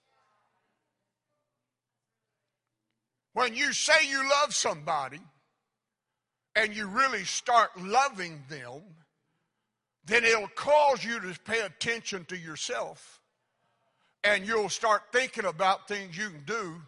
When 3.34 3.56
you 3.56 3.74
say 3.74 4.08
you 4.08 4.30
love 4.42 4.54
somebody 4.54 5.20
and 6.56 6.76
you 6.76 6.88
really 6.88 7.24
start 7.24 7.70
loving 7.80 8.44
them, 8.50 8.82
then 10.06 10.24
it'll 10.24 10.48
cause 10.50 11.04
you 11.04 11.20
to 11.20 11.40
pay 11.42 11.62
attention 11.62 12.26
to 12.26 12.38
yourself 12.38 13.22
and 14.24 14.48
you'll 14.48 14.70
start 14.70 15.04
thinking 15.12 15.46
about 15.46 15.88
things 15.88 16.18
you 16.18 16.30
can 16.30 16.44
do 16.46 16.82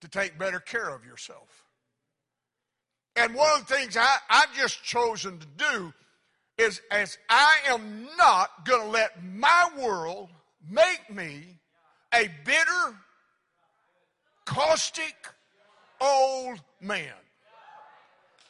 to 0.00 0.08
take 0.08 0.38
better 0.38 0.60
care 0.60 0.88
of 0.88 1.04
yourself. 1.04 1.64
And 3.16 3.34
one 3.34 3.48
of 3.58 3.66
the 3.66 3.74
things 3.74 3.96
I, 3.96 4.16
I've 4.30 4.54
just 4.54 4.82
chosen 4.82 5.38
to 5.38 5.46
do 5.56 5.92
is 6.56 6.80
as 6.90 7.18
I 7.28 7.58
am 7.66 8.08
not 8.16 8.64
going 8.64 8.82
to 8.82 8.88
let 8.88 9.24
my 9.24 9.70
world 9.78 10.30
make 10.68 11.08
me 11.10 11.58
a 12.14 12.28
bitter, 12.44 12.96
caustic, 14.44 15.14
old 16.00 16.60
man. 16.80 17.12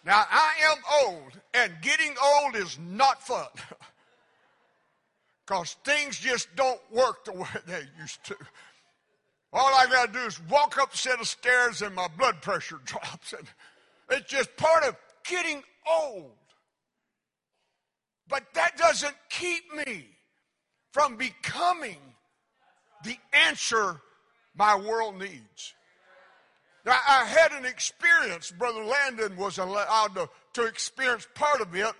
Now, 0.05 0.25
I 0.31 0.55
am 0.71 0.79
old, 1.07 1.33
and 1.55 1.73
getting 1.83 2.15
old 2.23 2.57
is 2.57 2.79
not 2.79 3.23
fun. 3.23 3.47
Because 5.47 5.79
things 5.83 6.19
just 6.19 6.55
don't 6.57 6.81
work 6.93 7.25
the 7.25 7.33
way 7.33 7.49
they 7.67 7.83
used 7.99 8.23
to. 8.25 8.37
All 9.51 9.75
I 9.75 9.87
got 9.87 10.13
to 10.13 10.13
do 10.13 10.27
is 10.27 10.39
walk 10.43 10.77
up 10.77 10.93
a 10.93 10.97
set 10.97 11.21
of 11.21 11.27
stairs 11.27 11.81
and 11.81 11.95
my 11.95 12.07
blood 12.19 12.43
pressure 12.43 12.81
drops. 12.85 13.33
And 13.33 13.49
it's 14.11 14.31
just 14.31 14.55
part 14.59 14.85
of 14.85 14.95
getting 15.27 15.63
old. 15.91 16.33
But 18.29 18.45
that 18.53 18.77
doesn't 18.77 19.17
keep 19.31 19.63
me 19.75 20.05
from 20.93 21.17
becoming 21.17 21.97
the 23.05 23.17
answer 23.33 24.03
my 24.55 24.77
world 24.77 25.19
needs. 25.19 25.75
I, 26.91 27.25
had 27.25 27.53
an 27.53 27.65
experience. 27.65 28.51
Brother 28.51 28.85
Landon 28.85 29.37
was 29.37 29.59
allowed 29.59 30.15
to, 30.15 30.29
to 30.55 30.65
experience 30.65 31.27
part 31.35 31.61
of 31.61 31.75
it 31.75 31.93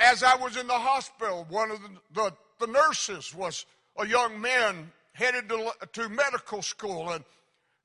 as 0.00 0.22
I 0.22 0.36
was 0.36 0.56
in 0.56 0.66
the 0.66 0.72
hospital. 0.74 1.46
One 1.48 1.70
of 1.70 1.80
the, 1.82 1.90
the, 2.12 2.66
the 2.66 2.72
nurses 2.72 3.34
was 3.34 3.66
a 3.96 4.06
young 4.06 4.40
man 4.40 4.92
headed 5.12 5.48
to, 5.48 5.70
to 5.92 6.08
medical 6.08 6.60
school. 6.60 7.10
And, 7.10 7.24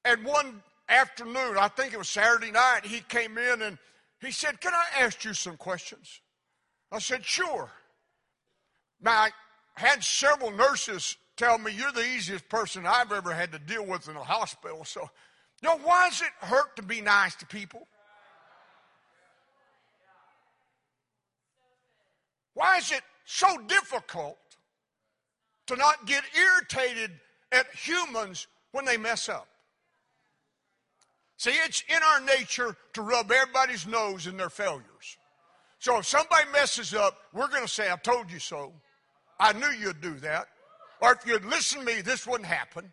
and 0.03 0.25
one 0.25 0.61
afternoon, 0.89 1.57
I 1.57 1.69
think 1.69 1.93
it 1.93 1.97
was 1.97 2.09
Saturday 2.09 2.51
night, 2.51 2.81
he 2.83 2.99
came 3.01 3.37
in 3.37 3.61
and 3.61 3.77
he 4.19 4.31
said, 4.31 4.59
Can 4.59 4.73
I 4.73 5.03
ask 5.03 5.23
you 5.23 5.33
some 5.33 5.57
questions? 5.57 6.21
I 6.91 6.99
said, 6.99 7.23
Sure. 7.23 7.69
Now, 9.01 9.11
I 9.11 9.29
had 9.75 10.03
several 10.03 10.51
nurses 10.51 11.15
tell 11.37 11.57
me, 11.57 11.71
You're 11.71 11.91
the 11.91 12.05
easiest 12.05 12.49
person 12.49 12.85
I've 12.85 13.11
ever 13.11 13.31
had 13.31 13.51
to 13.53 13.59
deal 13.59 13.85
with 13.85 14.09
in 14.09 14.15
a 14.15 14.23
hospital. 14.23 14.83
So 14.83 15.09
you 15.61 15.69
know, 15.69 15.77
why 15.83 16.09
does 16.09 16.21
it 16.21 16.45
hurt 16.45 16.75
to 16.77 16.83
be 16.83 17.01
nice 17.01 17.35
to 17.35 17.45
people? 17.45 17.87
Why 22.53 22.77
is 22.77 22.91
it 22.91 23.01
so 23.25 23.57
difficult 23.67 24.37
to 25.67 25.75
not 25.75 26.05
get 26.05 26.23
irritated 26.35 27.11
at 27.51 27.67
humans 27.73 28.47
when 28.71 28.85
they 28.85 28.97
mess 28.97 29.29
up? 29.29 29.47
See, 31.37 31.51
it's 31.51 31.83
in 31.87 31.99
our 32.03 32.19
nature 32.19 32.75
to 32.93 33.01
rub 33.01 33.31
everybody's 33.31 33.87
nose 33.87 34.27
in 34.27 34.35
their 34.35 34.49
failures. 34.49 35.17
So 35.79 35.99
if 35.99 36.05
somebody 36.05 36.49
messes 36.51 36.93
up, 36.93 37.17
we're 37.31 37.47
going 37.47 37.61
to 37.61 37.67
say, 37.67 37.89
I 37.89 37.95
told 37.95 38.29
you 38.29 38.39
so. 38.39 38.73
I 39.39 39.53
knew 39.53 39.71
you'd 39.71 40.01
do 40.01 40.15
that. 40.15 40.47
Or 41.01 41.13
if 41.13 41.25
you'd 41.25 41.45
listen 41.45 41.79
to 41.79 41.85
me, 41.85 42.01
this 42.01 42.27
wouldn't 42.27 42.49
happen. 42.49 42.91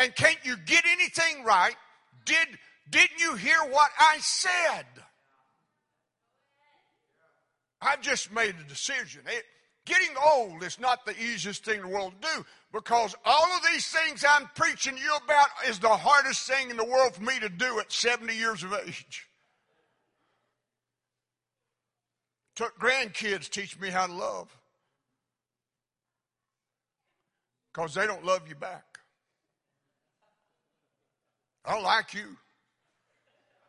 And 0.00 0.16
can't 0.16 0.38
you 0.44 0.56
get 0.56 0.82
anything 0.90 1.44
right? 1.44 1.76
Did, 2.24 2.48
didn't 2.88 3.20
you 3.20 3.34
hear 3.34 3.58
what 3.68 3.90
I 3.98 4.16
said? 4.20 4.86
I 7.82 7.96
just 8.00 8.32
made 8.32 8.54
a 8.58 8.66
decision. 8.66 9.20
It, 9.26 9.44
getting 9.84 10.16
old 10.32 10.62
is 10.62 10.80
not 10.80 11.04
the 11.04 11.14
easiest 11.22 11.66
thing 11.66 11.80
in 11.80 11.82
the 11.82 11.88
world 11.88 12.14
to 12.18 12.28
do 12.34 12.46
because 12.72 13.14
all 13.26 13.44
of 13.54 13.60
these 13.70 13.86
things 13.88 14.24
I'm 14.26 14.48
preaching 14.54 14.96
you 14.96 15.18
about 15.22 15.48
is 15.68 15.78
the 15.78 15.88
hardest 15.88 16.48
thing 16.48 16.70
in 16.70 16.78
the 16.78 16.84
world 16.84 17.16
for 17.16 17.22
me 17.22 17.38
to 17.38 17.50
do 17.50 17.78
at 17.78 17.92
70 17.92 18.34
years 18.34 18.62
of 18.62 18.72
age. 18.86 19.26
Took 22.56 22.80
grandkids 22.80 23.50
teach 23.50 23.78
me 23.78 23.90
how 23.90 24.06
to 24.06 24.14
love 24.14 24.56
because 27.74 27.92
they 27.92 28.06
don't 28.06 28.24
love 28.24 28.48
you 28.48 28.54
back. 28.54 28.89
I 31.64 31.74
don't 31.74 31.82
like 31.82 32.14
you. 32.14 32.36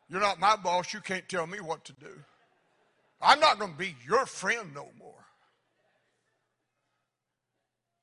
You're 0.10 0.22
not 0.22 0.40
my 0.40 0.56
boss. 0.56 0.94
You 0.94 1.00
can't 1.00 1.28
tell 1.30 1.48
me 1.48 1.60
what 1.60 1.86
to 1.86 1.94
do. 1.94 2.12
I'm 3.22 3.40
not 3.40 3.60
going 3.60 3.72
to 3.72 3.78
be 3.78 3.96
your 4.06 4.26
friend 4.26 4.74
no 4.74 4.90
more. 4.98 5.14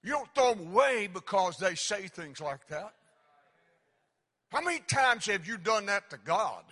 You 0.02 0.12
don't 0.12 0.34
throw 0.34 0.54
them 0.54 0.68
away 0.68 1.08
because 1.12 1.58
they 1.58 1.74
say 1.74 2.06
things 2.06 2.40
like 2.40 2.66
that. 2.68 2.92
How 4.50 4.62
many 4.62 4.80
times 4.80 5.26
have 5.26 5.46
you 5.46 5.58
done 5.58 5.86
that 5.86 6.08
to 6.10 6.18
God? 6.24 6.62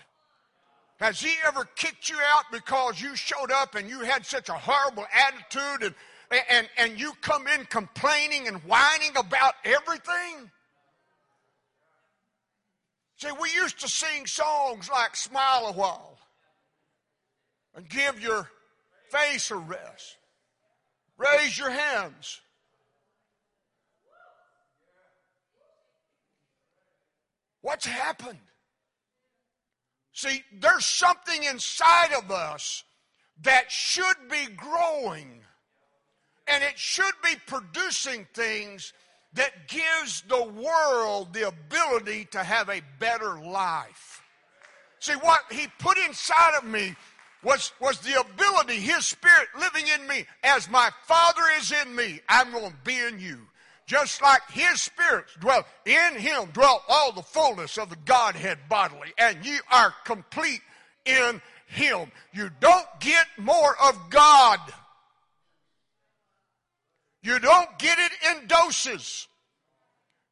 Has 0.99 1.21
He 1.21 1.35
ever 1.47 1.65
kicked 1.77 2.09
you 2.09 2.17
out 2.35 2.45
because 2.51 3.01
you 3.03 3.15
showed 3.17 3.51
up 3.53 3.75
and 3.75 3.91
you 3.91 4.01
had 4.01 4.25
such 4.25 4.49
a 4.49 4.55
horrible 4.55 5.05
attitude 5.13 5.93
and, 6.31 6.43
and, 6.49 6.69
and 6.79 6.99
you 6.99 7.13
come 7.21 7.47
in 7.49 7.67
complaining 7.67 8.49
and 8.49 8.57
whining 8.65 9.15
about 9.17 9.55
everything? 9.65 10.51
See, 13.17 13.29
we 13.41 13.51
used 13.53 13.81
to 13.81 13.89
sing 13.89 14.27
songs 14.27 14.91
like 14.91 15.17
Smile 15.17 15.67
a 15.69 15.73
While 15.73 16.19
and 17.75 17.89
give 17.89 18.21
your 18.21 18.51
face 19.11 19.51
a 19.51 19.57
rest. 19.57 20.19
Raise 21.17 21.59
your 21.59 21.71
hands. 21.71 22.41
What's 27.63 27.87
happened? 27.87 28.39
See, 30.13 30.45
there's 30.53 30.87
something 30.87 31.43
inside 31.45 32.13
of 32.17 32.31
us 32.31 32.85
that 33.43 33.71
should 33.71 34.17
be 34.31 34.47
growing 34.57 35.41
and 36.47 36.63
it 36.63 36.79
should 36.79 37.13
be 37.25 37.35
producing 37.47 38.26
things 38.33 38.93
that 39.34 39.69
gives 39.69 40.23
the 40.28 40.43
world 40.43 41.32
the 41.32 41.49
ability 41.49 42.26
to 42.32 42.43
have 42.43 42.69
a 42.69 42.82
better 42.99 43.39
life. 43.39 44.23
See, 45.00 45.15
what 45.15 45.41
he 45.50 45.67
put 45.78 45.99
inside 45.99 46.56
of 46.56 46.65
me 46.65 46.95
was, 47.43 47.73
was 47.80 47.99
the 48.00 48.19
ability, 48.21 48.76
his 48.76 49.06
spirit 49.06 49.49
living 49.58 49.84
in 49.95 50.06
me. 50.06 50.26
As 50.43 50.71
my 50.71 50.91
Father 51.04 51.43
is 51.58 51.73
in 51.73 51.95
me, 51.95 52.21
I'm 52.28 52.50
going 52.50 52.71
to 52.71 52.76
be 52.84 52.99
in 52.99 53.21
you. 53.21 53.39
Just 53.86 54.21
like 54.21 54.43
his 54.50 54.82
spirit 54.82 55.26
dwell 55.39 55.65
in 55.84 56.17
him, 56.17 56.50
dwell 56.52 56.82
all 56.89 57.12
the 57.12 57.23
fullness 57.23 57.78
of 57.78 57.89
the 57.89 57.97
Godhead 58.04 58.58
bodily, 58.69 59.12
and 59.17 59.45
you 59.47 59.60
are 59.71 59.95
complete 60.04 60.60
in 61.04 61.41
him. 61.69 62.10
You 62.32 62.50
don't 62.58 62.86
get 62.99 63.26
more 63.39 63.76
of 63.80 64.10
God 64.10 64.58
you 67.26 67.41
don't 67.41 67.76
get 67.80 67.99
it 67.99 68.12
in 68.30 68.47
doses. 68.47 69.26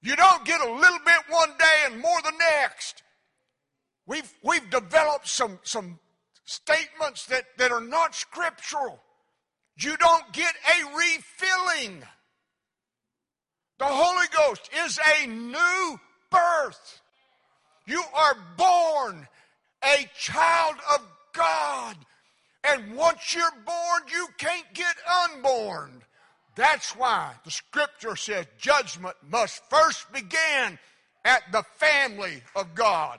You 0.00 0.14
don't 0.14 0.44
get 0.44 0.60
a 0.60 0.72
little 0.72 1.00
bit 1.04 1.16
one 1.28 1.50
day 1.58 1.86
and 1.86 2.00
more 2.00 2.22
the 2.22 2.32
next. 2.60 3.02
We've, 4.06 4.32
we've 4.44 4.70
developed 4.70 5.26
some, 5.26 5.58
some 5.64 5.98
statements 6.44 7.26
that, 7.26 7.46
that 7.58 7.72
are 7.72 7.80
not 7.80 8.14
scriptural. 8.14 9.00
You 9.76 9.96
don't 9.96 10.32
get 10.32 10.54
a 10.54 10.96
refilling. 10.96 12.04
The 13.78 13.86
Holy 13.86 14.26
Ghost 14.32 14.70
is 14.86 15.00
a 15.18 15.26
new 15.26 15.98
birth. 16.30 17.00
You 17.86 18.04
are 18.14 18.36
born 18.56 19.26
a 19.82 20.08
child 20.16 20.76
of 20.92 21.00
God. 21.32 21.96
And 22.62 22.94
once 22.94 23.34
you're 23.34 23.50
born, 23.66 24.02
you 24.12 24.28
can't 24.38 24.72
get 24.74 24.94
unborn. 25.24 26.04
That's 26.54 26.96
why 26.96 27.32
the 27.44 27.50
scripture 27.50 28.16
says 28.16 28.46
judgment 28.58 29.16
must 29.28 29.62
first 29.68 30.10
begin 30.12 30.78
at 31.24 31.42
the 31.52 31.64
family 31.76 32.42
of 32.54 32.74
God. 32.74 33.18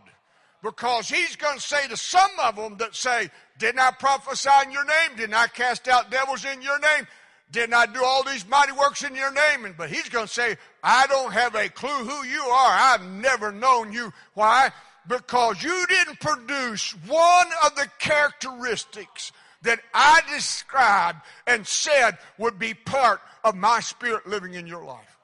Because 0.64 1.10
he's 1.10 1.36
going 1.36 1.58
to 1.58 1.62
say 1.62 1.88
to 1.88 1.98
some 1.98 2.32
of 2.42 2.56
them 2.56 2.78
that 2.78 2.96
say, 2.96 3.30
Didn't 3.60 3.80
I 3.80 3.92
prophesy 3.92 4.50
in 4.66 4.72
your 4.72 4.86
name? 4.86 5.18
Didn't 5.18 5.36
I 5.36 5.48
cast 5.48 5.88
out 5.88 6.10
devils 6.10 6.46
in 6.46 6.62
your 6.62 6.80
name? 6.80 7.08
Didn't 7.52 7.76
I 7.76 7.86
do 7.86 8.04
all 8.04 8.24
these 8.24 8.48
mighty 8.48 8.72
works 8.72 9.04
in 9.04 9.16
your 9.16 9.32
name? 9.32 9.76
But 9.78 9.90
he's 9.90 10.10
going 10.10 10.26
to 10.26 10.34
say, 10.34 10.58
I 10.84 11.06
don't 11.08 11.32
have 11.32 11.56
a 11.56 11.70
clue 11.70 11.90
who 11.90 12.26
you 12.26 12.42
are. 12.42 12.72
I've 12.72 13.06
never 13.06 13.52
known 13.52 13.94
you. 13.94 14.12
Why? 14.34 14.72
Because 15.08 15.62
you 15.62 15.86
didn't 15.88 16.20
produce 16.20 16.92
one 17.08 17.48
of 17.64 17.76
the 17.76 17.88
characteristics 18.00 19.32
that 19.66 19.82
I 19.94 20.22
described 20.34 21.20
and 21.46 21.68
said 21.68 22.18
would 22.38 22.58
be 22.58 22.74
part 22.74 23.20
of 23.44 23.56
my 23.56 23.80
spirit 23.80 24.26
living 24.26 24.54
in 24.54 24.66
your 24.66 24.84
life. 24.84 25.20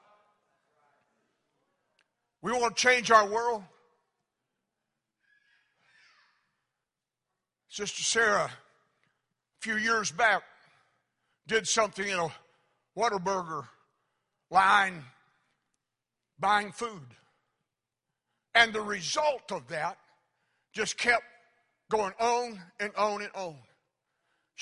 We 2.42 2.52
want 2.52 2.76
to 2.76 2.82
change 2.82 3.10
our 3.10 3.28
world. 3.28 3.62
Sister 7.68 8.02
Sarah, 8.02 8.50
a 8.50 9.60
few 9.60 9.76
years 9.76 10.10
back, 10.10 10.42
did 11.46 11.66
something 11.66 12.06
in 12.06 12.18
a 12.18 12.28
Whataburger 12.96 13.66
line 14.50 15.04
buying 16.38 16.72
food. 16.72 17.06
And 18.54 18.72
the 18.72 18.82
result 18.82 19.50
of 19.50 19.68
that 19.68 19.96
just 20.74 20.98
kept 20.98 21.24
going 21.90 22.12
on 22.20 22.60
and 22.78 22.94
on 22.96 23.22
and 23.22 23.30
on. 23.34 23.56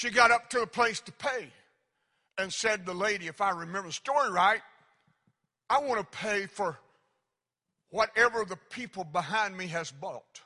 She 0.00 0.08
got 0.08 0.30
up 0.30 0.48
to 0.48 0.62
a 0.62 0.66
place 0.66 0.98
to 1.00 1.12
pay 1.12 1.48
and 2.38 2.50
said 2.50 2.86
to 2.86 2.92
the 2.94 2.98
lady, 2.98 3.26
if 3.26 3.42
I 3.42 3.50
remember 3.50 3.88
the 3.88 3.92
story 3.92 4.30
right, 4.30 4.62
I 5.68 5.78
want 5.82 6.00
to 6.00 6.18
pay 6.18 6.46
for 6.46 6.78
whatever 7.90 8.46
the 8.46 8.56
people 8.70 9.04
behind 9.04 9.54
me 9.54 9.66
has 9.66 9.90
bought. 9.90 10.40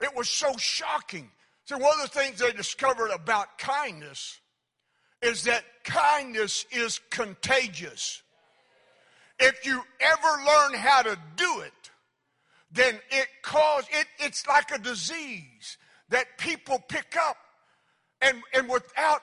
It 0.00 0.16
was 0.16 0.30
so 0.30 0.56
shocking. 0.56 1.30
So 1.66 1.76
one 1.76 2.00
of 2.00 2.10
the 2.10 2.18
things 2.18 2.38
they 2.38 2.52
discovered 2.52 3.10
about 3.10 3.58
kindness 3.58 4.40
is 5.20 5.44
that 5.44 5.62
kindness 5.84 6.64
is 6.70 6.98
contagious. 7.10 8.22
If 9.38 9.66
you 9.66 9.82
ever 10.00 10.42
learn 10.46 10.78
how 10.78 11.02
to 11.02 11.18
do 11.36 11.60
it, 11.60 11.90
then 12.70 12.98
it 13.10 13.28
cause 13.42 13.84
it, 13.90 14.06
it's 14.18 14.46
like 14.46 14.70
a 14.70 14.78
disease 14.78 15.76
that 16.08 16.38
people 16.38 16.82
pick 16.88 17.18
up 17.20 17.36
and, 18.22 18.40
and 18.54 18.68
without 18.68 19.20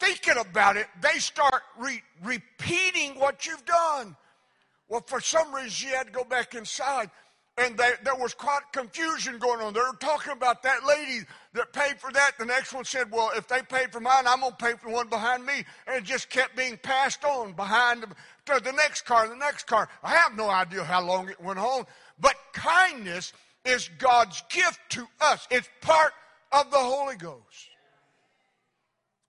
thinking 0.00 0.36
about 0.38 0.76
it, 0.76 0.86
they 1.00 1.18
start 1.18 1.62
re- 1.78 2.02
repeating 2.22 3.18
what 3.18 3.46
you've 3.46 3.64
done. 3.64 4.16
Well, 4.88 5.04
for 5.06 5.20
some 5.20 5.54
reason, 5.54 5.70
she 5.70 5.88
had 5.88 6.06
to 6.06 6.12
go 6.12 6.24
back 6.24 6.54
inside, 6.54 7.10
and 7.56 7.76
they, 7.76 7.92
there 8.02 8.16
was 8.16 8.34
quite 8.34 8.60
confusion 8.72 9.38
going 9.38 9.60
on. 9.60 9.72
They 9.72 9.80
were 9.80 9.96
talking 10.00 10.32
about 10.32 10.62
that 10.64 10.84
lady 10.84 11.20
that 11.52 11.72
paid 11.72 11.98
for 11.98 12.12
that. 12.12 12.32
The 12.38 12.44
next 12.44 12.72
one 12.72 12.84
said, 12.84 13.10
Well, 13.10 13.30
if 13.36 13.46
they 13.48 13.62
paid 13.62 13.92
for 13.92 14.00
mine, 14.00 14.24
I'm 14.26 14.40
going 14.40 14.52
to 14.52 14.56
pay 14.56 14.72
for 14.72 14.90
one 14.90 15.08
behind 15.08 15.46
me. 15.46 15.64
And 15.86 15.96
it 15.96 16.04
just 16.04 16.28
kept 16.30 16.56
being 16.56 16.76
passed 16.78 17.24
on 17.24 17.52
behind 17.52 18.02
the, 18.02 18.08
to 18.52 18.60
the 18.62 18.72
next 18.72 19.02
car, 19.02 19.28
the 19.28 19.36
next 19.36 19.66
car. 19.66 19.88
I 20.02 20.10
have 20.16 20.36
no 20.36 20.50
idea 20.50 20.84
how 20.84 21.02
long 21.02 21.28
it 21.28 21.40
went 21.40 21.58
on, 21.58 21.86
but 22.20 22.34
kindness 22.52 23.32
is 23.64 23.88
God's 23.98 24.42
gift 24.50 24.80
to 24.90 25.06
us, 25.20 25.46
it's 25.50 25.68
part 25.80 26.12
of 26.52 26.70
the 26.70 26.76
Holy 26.76 27.16
Ghost 27.16 27.68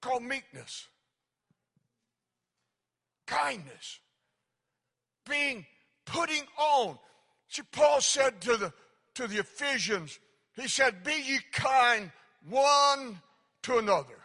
called 0.05 0.21
meekness, 0.21 0.87
kindness, 3.25 3.99
being 5.27 5.65
putting 6.05 6.43
on. 6.57 6.99
See, 7.47 7.63
Paul 7.71 8.01
said 8.01 8.39
to 8.41 8.55
the 8.55 8.73
to 9.15 9.27
the 9.27 9.39
Ephesians, 9.39 10.19
he 10.55 10.67
said, 10.67 11.03
Be 11.03 11.13
ye 11.25 11.39
kind 11.51 12.11
one 12.47 13.19
to 13.63 13.79
another. 13.79 14.19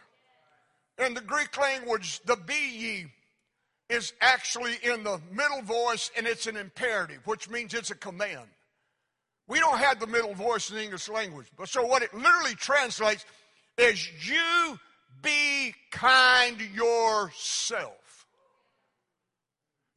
In 1.03 1.15
the 1.15 1.21
Greek 1.21 1.57
language, 1.57 2.21
the 2.25 2.35
be 2.35 2.53
ye 2.53 3.05
is 3.89 4.13
actually 4.21 4.75
in 4.83 5.03
the 5.03 5.19
middle 5.31 5.63
voice 5.63 6.11
and 6.15 6.27
it's 6.27 6.45
an 6.45 6.57
imperative, 6.57 7.25
which 7.25 7.49
means 7.49 7.73
it's 7.73 7.89
a 7.89 7.95
command. 7.95 8.47
We 9.47 9.59
don't 9.59 9.79
have 9.79 9.99
the 9.99 10.07
middle 10.07 10.35
voice 10.35 10.69
in 10.69 10.75
the 10.75 10.83
English 10.83 11.09
language. 11.09 11.47
But 11.57 11.69
so 11.69 11.83
what 11.83 12.03
it 12.03 12.13
literally 12.13 12.55
translates 12.55 13.25
is 13.77 14.07
you 14.27 14.77
be 15.21 15.73
kind 15.91 16.59
yourself. 16.59 18.25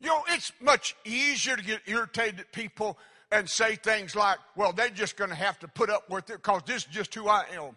You 0.00 0.08
know, 0.08 0.22
it's 0.28 0.52
much 0.60 0.96
easier 1.04 1.56
to 1.56 1.62
get 1.62 1.80
irritated 1.86 2.40
at 2.40 2.52
people 2.52 2.98
and 3.32 3.48
say 3.48 3.74
things 3.74 4.14
like, 4.14 4.38
well, 4.54 4.72
they're 4.72 4.90
just 4.90 5.16
going 5.16 5.30
to 5.30 5.36
have 5.36 5.58
to 5.60 5.68
put 5.68 5.90
up 5.90 6.10
with 6.10 6.30
it 6.30 6.36
because 6.36 6.62
this 6.66 6.84
is 6.84 6.84
just 6.84 7.14
who 7.14 7.28
I 7.28 7.44
am. 7.52 7.74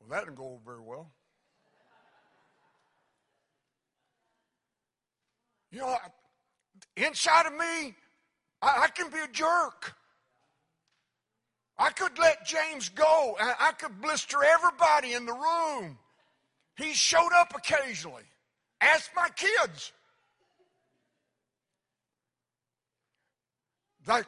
Well, 0.00 0.10
that 0.10 0.24
didn't 0.24 0.36
go 0.36 0.44
over 0.44 0.60
very 0.64 0.80
well. 0.80 1.10
You 5.70 5.80
know, 5.80 5.96
inside 6.96 7.46
of 7.46 7.52
me, 7.52 7.94
I, 8.62 8.84
I 8.84 8.88
can 8.94 9.10
be 9.10 9.18
a 9.18 9.26
jerk. 9.26 9.96
I 11.78 11.90
could 11.90 12.18
let 12.18 12.46
James 12.46 12.88
go. 12.88 13.36
I, 13.40 13.72
could 13.72 14.00
blister 14.00 14.38
everybody 14.44 15.14
in 15.14 15.26
the 15.26 15.32
room. 15.32 15.98
He 16.76 16.92
showed 16.92 17.32
up 17.34 17.52
occasionally. 17.56 18.22
Ask 18.80 19.10
my 19.16 19.28
kids. 19.30 19.92
They, 24.06 24.20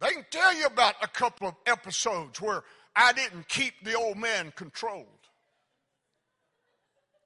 they 0.00 0.10
can 0.10 0.26
tell 0.30 0.54
you 0.56 0.66
about 0.66 0.94
a 1.02 1.08
couple 1.08 1.48
of 1.48 1.54
episodes 1.66 2.40
where 2.40 2.62
I 2.96 3.12
didn't 3.12 3.48
keep 3.48 3.74
the 3.84 3.94
old 3.94 4.16
man 4.16 4.52
controlled. 4.56 5.06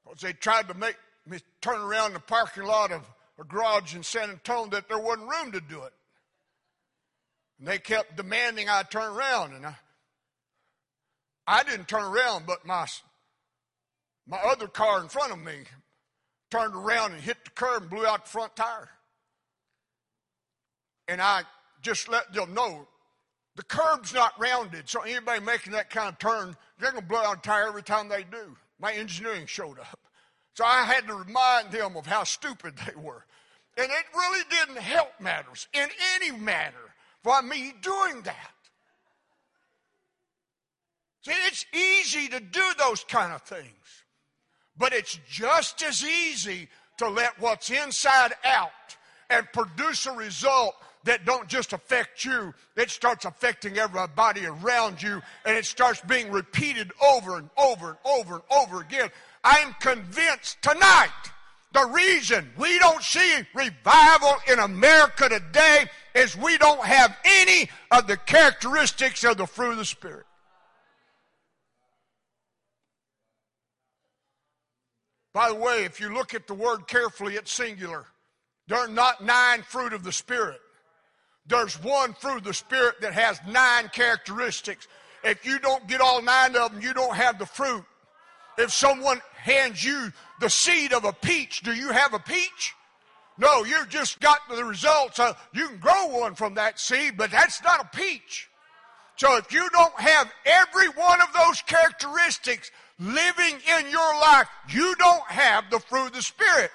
Because 0.05 0.21
they 0.21 0.33
tried 0.33 0.69
to 0.69 0.75
make 0.75 0.97
me 1.27 1.39
turn 1.61 1.81
around 1.81 2.13
the 2.13 2.21
parking 2.21 2.65
lot 2.65 2.93
of 2.93 3.03
a 3.39 3.45
garage 3.45 3.95
in 3.95 4.03
San 4.03 4.31
Antonio 4.31 4.71
that 4.71 4.89
there 4.89 4.99
wasn't 4.99 5.29
room 5.29 5.53
to 5.53 5.61
do 5.61 5.83
it. 5.83 5.93
And 7.59 7.69
they 7.69 7.79
kept 7.79 8.17
demanding 8.17 8.69
I 8.69 8.83
turn 8.83 9.17
around, 9.17 9.55
and 9.55 9.67
I, 9.67 9.77
I 11.47 11.63
didn't 11.63 11.89
turn 11.89 12.05
around, 12.05 12.45
but 12.47 12.67
my, 12.67 12.87
my 14.27 14.39
other 14.39 14.67
car 14.67 15.01
in 15.01 15.09
front 15.09 15.33
of 15.33 15.39
me 15.39 15.65
turned 16.51 16.75
around 16.75 17.13
and 17.13 17.21
hit 17.21 17.45
the 17.45 17.51
curb 17.51 17.83
and 17.83 17.91
blew 17.91 18.07
out 18.07 18.25
the 18.25 18.31
front 18.31 18.57
tire. 18.57 18.91
And 21.09 21.21
I 21.21 21.43
just 21.83 22.09
let 22.09 22.33
them 22.33 22.53
know 22.53 22.87
the 23.55 23.63
curb's 23.63 24.13
not 24.13 24.39
rounded, 24.39 24.89
so 24.89 25.01
anybody 25.01 25.41
making 25.41 25.73
that 25.73 25.89
kind 25.89 26.09
of 26.09 26.19
turn, 26.19 26.57
they're 26.79 26.91
going 26.91 27.03
to 27.03 27.09
blow 27.09 27.21
out 27.21 27.39
a 27.39 27.41
tire 27.41 27.69
every 27.69 27.83
time 27.83 28.09
they 28.09 28.23
do. 28.23 28.57
My 28.79 28.93
engineering 28.93 29.47
showed 29.47 29.79
up. 29.79 29.99
So 30.55 30.65
I 30.65 30.85
had 30.85 31.07
to 31.07 31.15
remind 31.15 31.71
them 31.71 31.97
of 31.97 32.07
how 32.07 32.25
stupid 32.25 32.75
they 32.87 33.01
were. 33.01 33.25
And 33.79 33.87
it 33.87 34.05
really 34.15 34.45
didn't 34.51 34.83
help 34.83 35.21
matters 35.21 35.69
in 35.73 35.89
any 36.17 36.33
matter 36.33 36.86
for 37.27 37.43
me 37.43 37.75
doing 37.83 38.23
that. 38.23 38.53
See, 41.25 41.33
it's 41.49 41.67
easy 41.75 42.29
to 42.29 42.39
do 42.39 42.63
those 42.79 43.03
kind 43.03 43.33
of 43.33 43.43
things, 43.43 44.05
but 44.79 44.93
it's 44.93 45.19
just 45.29 45.83
as 45.83 46.05
easy 46.05 46.69
to 46.99 47.09
let 47.09 47.37
what's 47.41 47.69
inside 47.71 48.33
out 48.45 48.71
and 49.29 49.45
produce 49.53 50.07
a 50.07 50.13
result 50.13 50.77
that 51.03 51.25
don't 51.25 51.49
just 51.49 51.73
affect 51.73 52.25
you, 52.25 52.55
it 52.77 52.91
starts 52.91 53.25
affecting 53.25 53.77
everybody 53.77 54.47
around 54.47 55.03
you, 55.03 55.21
and 55.45 55.57
it 55.57 55.65
starts 55.65 56.01
being 56.03 56.31
repeated 56.31 56.93
over 57.05 57.39
and 57.39 57.51
over 57.59 57.89
and 57.89 57.99
over 58.05 58.35
and 58.35 58.45
over 58.53 58.83
again. 58.83 59.11
I'm 59.43 59.75
convinced 59.81 60.63
tonight 60.63 61.11
the 61.77 61.87
reason 61.89 62.51
we 62.57 62.79
don't 62.79 63.03
see 63.03 63.41
revival 63.55 64.35
in 64.51 64.59
America 64.61 65.29
today 65.29 65.85
is 66.15 66.35
we 66.35 66.57
don't 66.57 66.83
have 66.83 67.15
any 67.25 67.69
of 67.91 68.07
the 68.07 68.17
characteristics 68.17 69.25
of 69.25 69.37
the 69.37 69.47
fruit 69.47 69.73
of 69.73 69.77
the 69.77 69.85
Spirit. 69.85 70.25
By 75.35 75.51
the 75.51 75.55
way, 75.55 75.85
if 75.85 76.01
you 76.01 76.15
look 76.15 76.33
at 76.33 76.47
the 76.47 76.55
word 76.55 76.89
carefully, 76.89 77.35
it's 77.35 77.53
singular. 77.53 78.07
There 78.69 78.79
are 78.79 78.89
not 78.89 79.23
nine 79.23 79.63
fruit 79.63 79.93
of 79.93 80.03
the 80.03 80.13
Spirit. 80.13 80.59
There's 81.47 81.81
one 81.83 82.15
fruit 82.15 82.39
of 82.39 82.45
the 82.45 82.55
Spirit 82.55 83.03
that 83.03 83.13
has 83.13 83.39
nine 83.47 83.91
characteristics. 83.93 84.89
If 85.23 85.45
you 85.45 85.59
don't 85.59 85.87
get 85.87 86.01
all 86.01 86.23
nine 86.23 86.57
of 86.57 86.73
them, 86.73 86.81
you 86.81 86.95
don't 86.95 87.15
have 87.15 87.39
the 87.39 87.45
fruit. 87.45 87.85
If 88.57 88.73
someone 88.73 89.21
hands 89.35 89.85
you 89.85 90.11
the 90.41 90.51
seed 90.51 90.93
of 90.93 91.05
a 91.05 91.13
peach, 91.13 91.63
do 91.63 91.73
you 91.73 91.91
have 91.91 92.15
a 92.15 92.19
peach? 92.19 92.75
No, 93.39 93.65
you've 93.65 93.89
just 93.89 94.21
got 94.21 94.39
the 94.49 94.65
results. 94.65 95.19
Of, 95.19 95.37
you 95.53 95.69
can 95.69 95.79
grow 95.79 96.07
one 96.07 96.35
from 96.35 96.55
that 96.55 96.79
seed, 96.79 97.17
but 97.17 97.31
that's 97.31 97.63
not 97.63 97.81
a 97.81 97.97
peach. 97.97 98.49
So 99.17 99.37
if 99.37 99.53
you 99.53 99.69
don't 99.71 99.99
have 99.99 100.31
every 100.45 100.89
one 100.89 101.21
of 101.21 101.29
those 101.33 101.63
characteristics 101.63 102.71
living 102.99 103.59
in 103.79 103.91
your 103.91 104.15
life, 104.21 104.49
you 104.69 104.95
don't 104.97 105.27
have 105.27 105.71
the 105.71 105.81
fruit 105.81 106.07
of 106.07 106.13
the 106.13 106.23
Spirit 106.23 106.71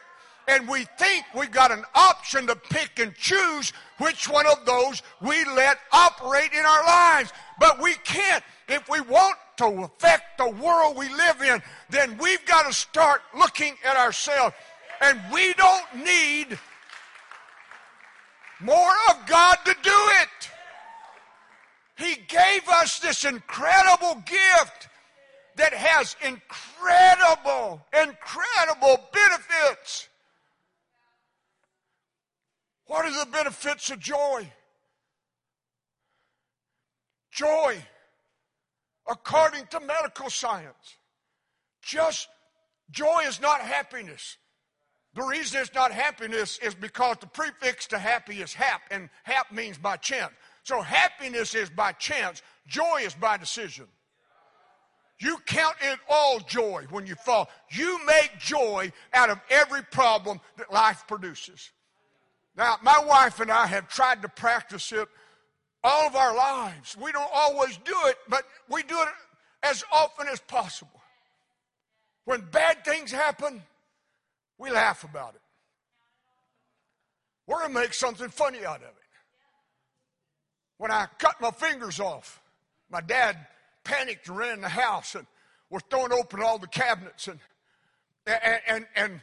and 0.51 0.67
we 0.67 0.83
think 0.97 1.23
we've 1.33 1.49
got 1.49 1.71
an 1.71 1.85
option 1.95 2.45
to 2.45 2.55
pick 2.57 2.99
and 2.99 3.15
choose 3.15 3.71
which 3.99 4.27
one 4.27 4.45
of 4.45 4.65
those 4.65 5.01
we 5.21 5.45
let 5.45 5.79
operate 5.93 6.51
in 6.51 6.65
our 6.65 6.85
lives. 6.85 7.31
But 7.57 7.81
we 7.81 7.93
can't. 8.03 8.43
If 8.67 8.89
we 8.89 8.99
want 8.99 9.37
to 9.57 9.65
affect 9.83 10.37
the 10.37 10.49
world 10.49 10.97
we 10.97 11.07
live 11.07 11.41
in, 11.41 11.61
then 11.89 12.17
we've 12.17 12.45
got 12.45 12.67
to 12.67 12.73
start 12.73 13.21
looking 13.37 13.75
at 13.85 13.95
ourselves. 13.95 14.53
And 14.99 15.21
we 15.31 15.53
don't 15.53 16.03
need 16.03 16.59
more 18.59 18.93
of 19.09 19.25
God 19.27 19.55
to 19.63 19.75
do 19.81 19.99
it. 20.21 20.51
He 21.97 22.15
gave 22.27 22.67
us 22.67 22.99
this 22.99 23.23
incredible 23.23 24.21
gift 24.25 24.89
that 25.55 25.73
has 25.73 26.17
incredible, 26.21 27.85
incredible 27.93 29.09
benefits. 29.13 30.09
What 32.91 33.05
are 33.05 33.25
the 33.25 33.31
benefits 33.31 33.89
of 33.89 34.01
joy? 34.01 34.51
Joy, 37.31 37.77
according 39.09 39.67
to 39.67 39.79
medical 39.79 40.29
science, 40.29 40.97
just 41.81 42.27
joy 42.89 43.21
is 43.25 43.39
not 43.39 43.61
happiness. 43.61 44.35
The 45.13 45.23
reason 45.23 45.61
it's 45.61 45.73
not 45.73 45.93
happiness 45.93 46.59
is 46.61 46.75
because 46.75 47.15
the 47.21 47.27
prefix 47.27 47.87
to 47.87 47.97
happy 47.97 48.41
is 48.41 48.53
hap, 48.53 48.81
and 48.91 49.09
hap 49.23 49.53
means 49.53 49.77
by 49.77 49.95
chance. 49.95 50.33
So 50.63 50.81
happiness 50.81 51.55
is 51.55 51.69
by 51.69 51.93
chance, 51.93 52.41
joy 52.67 53.03
is 53.05 53.13
by 53.13 53.37
decision. 53.37 53.85
You 55.17 55.37
count 55.45 55.77
it 55.79 55.97
all 56.09 56.41
joy 56.41 56.87
when 56.89 57.05
you 57.05 57.15
fall. 57.15 57.49
You 57.69 58.05
make 58.05 58.37
joy 58.37 58.91
out 59.13 59.29
of 59.29 59.39
every 59.49 59.81
problem 59.81 60.41
that 60.57 60.73
life 60.73 61.05
produces. 61.07 61.71
Now, 62.55 62.77
my 62.81 62.99
wife 63.05 63.39
and 63.39 63.51
I 63.51 63.67
have 63.67 63.87
tried 63.87 64.21
to 64.23 64.29
practice 64.29 64.91
it 64.91 65.07
all 65.83 66.07
of 66.07 66.15
our 66.15 66.35
lives. 66.35 66.97
We 66.97 67.11
don't 67.11 67.29
always 67.33 67.77
do 67.77 67.95
it, 68.05 68.17
but 68.27 68.43
we 68.69 68.83
do 68.83 68.99
it 69.01 69.07
as 69.63 69.83
often 69.91 70.27
as 70.27 70.39
possible. 70.41 71.01
When 72.25 72.41
bad 72.51 72.83
things 72.85 73.11
happen, 73.11 73.61
we 74.57 74.69
laugh 74.69 75.03
about 75.03 75.35
it. 75.35 75.41
We're 77.47 77.59
going 77.59 77.73
to 77.73 77.79
make 77.79 77.93
something 77.93 78.29
funny 78.29 78.65
out 78.65 78.77
of 78.77 78.83
it. 78.83 78.95
When 80.77 80.91
I 80.91 81.07
cut 81.17 81.39
my 81.41 81.51
fingers 81.51 81.99
off, 81.99 82.41
my 82.89 83.01
dad 83.01 83.37
panicked 83.83 84.27
and 84.27 84.37
ran 84.37 84.55
in 84.55 84.61
the 84.61 84.69
house 84.69 85.15
and 85.15 85.25
was 85.69 85.81
throwing 85.89 86.11
open 86.11 86.41
all 86.43 86.59
the 86.59 86.67
cabinets. 86.67 87.27
And, 87.27 87.39
and, 88.27 88.61
and, 88.67 88.87
and 88.95 89.21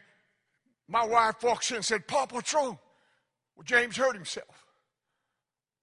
my 0.88 1.04
wife 1.04 1.42
walks 1.42 1.70
in 1.70 1.76
and 1.76 1.84
said, 1.84 2.06
Pop, 2.08 2.32
what's 2.32 2.52
wrong? 2.52 2.78
Well, 3.58 3.64
James 3.64 3.96
hurt 3.96 4.14
himself. 4.14 4.66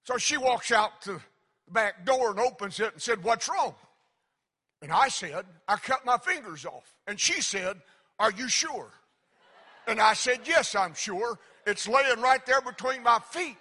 So 0.04 0.16
she 0.16 0.38
walks 0.38 0.72
out 0.72 1.02
to 1.02 1.20
the 1.66 1.72
back 1.72 2.06
door 2.06 2.30
and 2.30 2.40
opens 2.40 2.80
it 2.80 2.94
and 2.94 3.02
said, 3.02 3.22
What's 3.22 3.48
wrong? 3.50 3.74
And 4.80 4.90
I 4.90 5.08
said, 5.08 5.44
I 5.68 5.76
cut 5.76 6.06
my 6.06 6.16
fingers 6.16 6.64
off. 6.64 6.94
And 7.06 7.20
she 7.20 7.42
said, 7.42 7.76
Are 8.18 8.32
you 8.32 8.48
sure? 8.48 8.88
And 9.86 10.00
I 10.00 10.14
said, 10.14 10.40
Yes, 10.46 10.74
I'm 10.74 10.94
sure. 10.94 11.38
It's 11.66 11.86
laying 11.86 12.20
right 12.20 12.44
there 12.46 12.62
between 12.62 13.02
my 13.02 13.18
feet. 13.30 13.58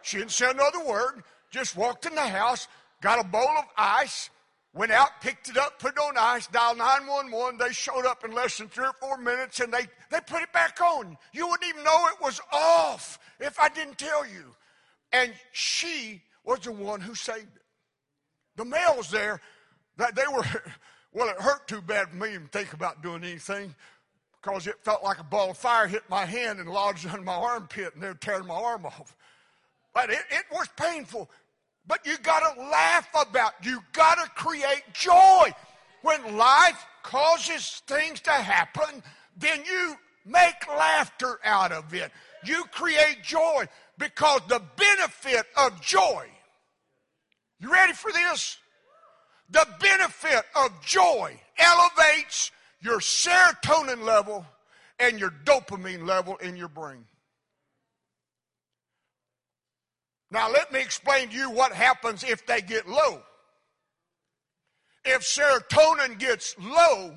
She 0.00 0.16
didn't 0.16 0.30
say 0.30 0.50
another 0.50 0.82
word, 0.84 1.22
just 1.50 1.76
walked 1.76 2.06
in 2.06 2.14
the 2.14 2.20
house, 2.22 2.66
got 3.02 3.20
a 3.20 3.28
bowl 3.28 3.48
of 3.58 3.64
ice, 3.76 4.30
went 4.78 4.92
out, 4.92 5.20
picked 5.20 5.48
it 5.48 5.56
up, 5.56 5.80
put 5.80 5.94
it 5.94 5.98
on 5.98 6.14
ice, 6.16 6.46
dialed 6.46 6.78
911. 6.78 7.58
They 7.58 7.72
showed 7.72 8.06
up 8.06 8.24
in 8.24 8.30
less 8.30 8.58
than 8.58 8.68
three 8.68 8.86
or 8.86 8.92
four 9.00 9.18
minutes 9.18 9.58
and 9.58 9.74
they, 9.74 9.88
they 10.08 10.20
put 10.24 10.40
it 10.40 10.52
back 10.52 10.80
on. 10.80 11.18
You 11.32 11.48
wouldn't 11.48 11.68
even 11.68 11.82
know 11.82 12.06
it 12.06 12.22
was 12.22 12.40
off 12.52 13.18
if 13.40 13.58
I 13.58 13.68
didn't 13.68 13.98
tell 13.98 14.24
you. 14.24 14.54
And 15.12 15.32
she 15.50 16.22
was 16.44 16.60
the 16.60 16.70
one 16.70 17.00
who 17.00 17.16
saved 17.16 17.56
it. 17.56 17.62
The 18.54 18.64
mail's 18.64 19.10
there. 19.10 19.40
That 19.96 20.14
they 20.14 20.28
were, 20.32 20.44
well, 21.12 21.28
it 21.28 21.40
hurt 21.40 21.66
too 21.66 21.82
bad 21.82 22.10
for 22.10 22.16
me 22.16 22.34
to 22.34 22.40
think 22.52 22.72
about 22.72 23.02
doing 23.02 23.24
anything 23.24 23.74
because 24.40 24.68
it 24.68 24.76
felt 24.84 25.02
like 25.02 25.18
a 25.18 25.24
ball 25.24 25.50
of 25.50 25.58
fire 25.58 25.88
hit 25.88 26.04
my 26.08 26.24
hand 26.24 26.60
and 26.60 26.68
lodged 26.68 27.04
under 27.08 27.22
my 27.22 27.34
armpit 27.34 27.94
and 27.94 28.02
they're 28.02 28.14
tearing 28.14 28.46
my 28.46 28.54
arm 28.54 28.86
off. 28.86 29.16
But 29.92 30.10
it, 30.10 30.20
it 30.30 30.44
was 30.52 30.68
painful. 30.76 31.28
But 31.88 32.06
you 32.06 32.18
got 32.18 32.54
to 32.54 32.60
laugh 32.60 33.08
about. 33.14 33.54
You 33.62 33.82
got 33.92 34.16
to 34.16 34.30
create 34.30 34.84
joy. 34.92 35.52
When 36.02 36.36
life 36.36 36.86
causes 37.02 37.82
things 37.86 38.20
to 38.20 38.30
happen, 38.30 39.02
then 39.36 39.64
you 39.64 39.96
make 40.26 40.68
laughter 40.68 41.40
out 41.42 41.72
of 41.72 41.92
it. 41.94 42.12
You 42.44 42.64
create 42.70 43.22
joy 43.24 43.66
because 43.96 44.42
the 44.48 44.62
benefit 44.76 45.46
of 45.56 45.80
joy. 45.80 46.26
You 47.58 47.72
ready 47.72 47.94
for 47.94 48.12
this? 48.12 48.58
The 49.50 49.66
benefit 49.80 50.44
of 50.54 50.70
joy 50.84 51.40
elevates 51.56 52.52
your 52.80 53.00
serotonin 53.00 54.04
level 54.04 54.46
and 55.00 55.18
your 55.18 55.30
dopamine 55.44 56.06
level 56.06 56.36
in 56.36 56.56
your 56.56 56.68
brain. 56.68 57.04
Now, 60.30 60.50
let 60.50 60.72
me 60.72 60.80
explain 60.80 61.28
to 61.28 61.36
you 61.36 61.50
what 61.50 61.72
happens 61.72 62.22
if 62.22 62.46
they 62.46 62.60
get 62.60 62.88
low. 62.88 63.22
If 65.04 65.22
serotonin 65.22 66.18
gets 66.18 66.54
low, 66.58 67.14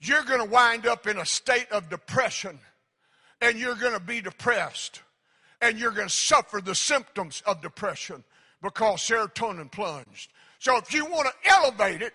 you're 0.00 0.24
going 0.24 0.38
to 0.38 0.50
wind 0.50 0.86
up 0.86 1.06
in 1.06 1.18
a 1.18 1.26
state 1.26 1.70
of 1.72 1.88
depression 1.90 2.58
and 3.40 3.58
you're 3.58 3.74
going 3.74 3.94
to 3.94 4.00
be 4.00 4.20
depressed 4.20 5.02
and 5.60 5.78
you're 5.78 5.90
going 5.90 6.08
to 6.08 6.14
suffer 6.14 6.60
the 6.60 6.74
symptoms 6.74 7.42
of 7.46 7.60
depression 7.62 8.22
because 8.62 9.00
serotonin 9.00 9.70
plunged. 9.70 10.30
So 10.58 10.76
if 10.76 10.92
you 10.94 11.04
want 11.06 11.28
to 11.28 11.50
elevate 11.50 12.02
it, 12.02 12.12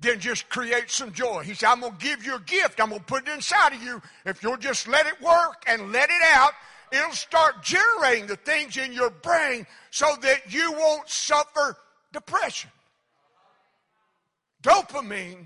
then 0.00 0.18
just 0.18 0.48
create 0.48 0.90
some 0.90 1.12
joy. 1.12 1.42
He 1.42 1.54
said, 1.54 1.68
I'm 1.68 1.80
going 1.80 1.96
to 1.96 2.04
give 2.04 2.24
you 2.24 2.36
a 2.36 2.40
gift. 2.40 2.80
I'm 2.80 2.90
going 2.90 3.00
to 3.00 3.06
put 3.06 3.26
it 3.26 3.32
inside 3.32 3.72
of 3.72 3.82
you. 3.82 4.02
If 4.26 4.42
you'll 4.42 4.56
just 4.56 4.86
let 4.88 5.06
it 5.06 5.20
work 5.22 5.62
and 5.66 5.92
let 5.92 6.10
it 6.10 6.22
out, 6.34 6.52
it'll 6.94 7.12
start 7.12 7.62
generating 7.62 8.26
the 8.26 8.36
things 8.36 8.76
in 8.76 8.92
your 8.92 9.10
brain 9.10 9.66
so 9.90 10.14
that 10.22 10.52
you 10.52 10.72
won't 10.72 11.08
suffer 11.08 11.76
depression. 12.12 12.70
Dopamine 14.62 15.44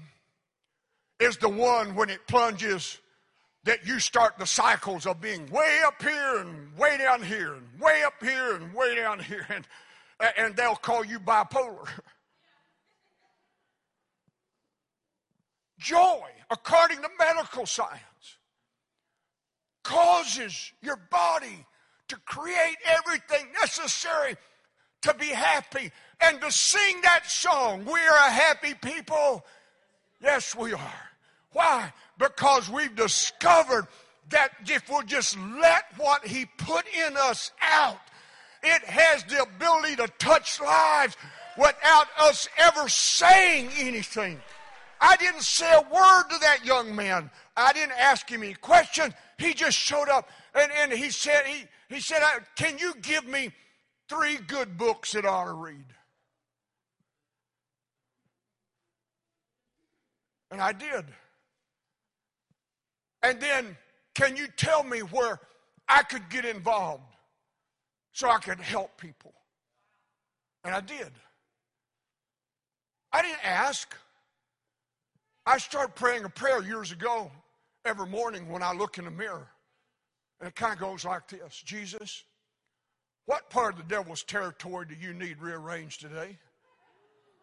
is 1.19 1.37
the 1.39 1.49
one 1.49 1.95
when 1.95 2.11
it 2.11 2.27
plunges 2.29 2.99
that 3.65 3.87
you 3.87 3.99
start 3.99 4.39
the 4.39 4.47
cycles 4.47 5.07
of 5.07 5.21
being 5.21 5.47
way 5.51 5.81
up 5.85 6.01
here 6.01 6.39
and 6.39 6.77
way 6.77 6.97
down 6.97 7.23
here 7.23 7.55
and 7.55 7.67
way 7.81 8.03
up 8.07 8.15
here 8.23 8.55
and 8.55 8.73
way 8.73 8.95
down 8.95 9.19
here 9.19 9.47
and, 9.51 9.67
and 10.37 10.57
they'll 10.57 10.77
call 10.77 11.05
you 11.05 11.19
bipolar. 11.19 11.89
Joy, 15.79 16.27
according 16.51 16.99
to 17.03 17.09
medical 17.19 17.67
science, 17.67 18.03
causes 19.89 20.71
your 20.83 21.01
body 21.11 21.65
to 22.09 22.17
create 22.27 22.77
everything 22.85 23.47
necessary 23.59 24.37
to 25.01 25.15
be 25.15 25.29
happy 25.29 25.91
and 26.21 26.39
to 26.43 26.53
sing 26.53 27.01
that 27.03 27.27
song. 27.27 27.87
We 27.87 27.93
are 27.93 28.27
a 28.27 28.31
happy 28.31 28.75
people. 28.75 29.47
Yes, 30.23 30.55
we 30.55 30.75
are. 30.75 31.03
Why? 31.53 31.91
Because 32.19 32.69
we've 32.69 32.95
discovered 32.95 33.87
that 34.29 34.51
if 34.67 34.91
we'll 34.91 35.05
just 35.05 35.39
let 35.59 35.85
what 35.97 36.27
He 36.27 36.45
put 36.59 36.85
in 36.95 37.17
us 37.17 37.51
out, 37.63 38.01
it 38.63 38.85
has 38.85 39.25
the 39.25 39.43
ability 39.43 39.97
to 39.97 40.09
touch 40.19 40.61
lives 40.61 41.17
without 41.57 42.09
us 42.21 42.47
ever 42.59 42.91
saying 42.91 43.71
anything. 43.79 44.39
I 45.01 45.17
didn't 45.17 45.43
say 45.43 45.73
a 45.73 45.81
word 45.81 46.25
to 46.31 46.39
that 46.41 46.59
young 46.65 46.95
man. 46.95 47.31
I 47.57 47.73
didn't 47.73 47.99
ask 47.99 48.29
him 48.29 48.43
any 48.43 48.55
questions. 48.55 49.15
He 49.39 49.55
just 49.55 49.79
showed 49.79 50.09
up 50.09 50.29
and, 50.55 50.71
and 50.73 50.93
he 50.93 51.11
said, 51.11 51.47
he, 51.47 51.65
he 51.89 52.01
said, 52.01 52.21
Can 52.57 52.79
you 52.79 52.93
give 53.01 53.27
me 53.27 53.53
three 54.09 54.37
good 54.37 54.77
books 54.77 55.13
that 55.13 55.25
I 55.25 55.29
ought 55.29 55.45
to 55.45 55.53
read? 55.53 55.85
And 60.51 60.61
I 60.61 60.73
did. 60.73 61.05
And 63.23 63.41
then, 63.41 63.77
can 64.15 64.37
you 64.37 64.49
tell 64.57 64.83
me 64.83 65.01
where 65.01 65.39
I 65.89 66.03
could 66.03 66.29
get 66.31 66.45
involved 66.45 67.03
so 68.13 68.29
I 68.29 68.39
could 68.39 68.61
help 68.61 68.99
people? 68.99 69.35
And 70.65 70.75
I 70.75 70.81
did. 70.81 71.11
I 73.13 73.23
didn't 73.23 73.45
ask. 73.45 73.95
I 75.47 75.59
started 75.59 75.95
praying 75.95 76.25
a 76.25 76.29
prayer 76.29 76.63
years 76.63 76.93
ago 76.93 77.31
every 77.89 78.07
morning 78.07 78.49
when 78.49 78.63
I 78.63 78.73
look 78.73 78.99
in 78.99 79.07
the 79.07 79.11
mirror. 79.11 79.49
And 80.41 80.49
it 80.49 80.55
kind 80.55 80.75
of 80.75 80.79
goes 80.79 81.05
like 81.05 81.27
this 81.29 81.63
Jesus, 81.65 82.23
what 83.25 83.51
part 83.51 83.75
of 83.75 83.79
the 83.79 83.95
devil's 83.95 84.23
territory 84.23 84.87
do 84.87 84.95
you 84.95 85.15
need 85.15 85.41
rearranged 85.41 86.01
today? 86.01 86.39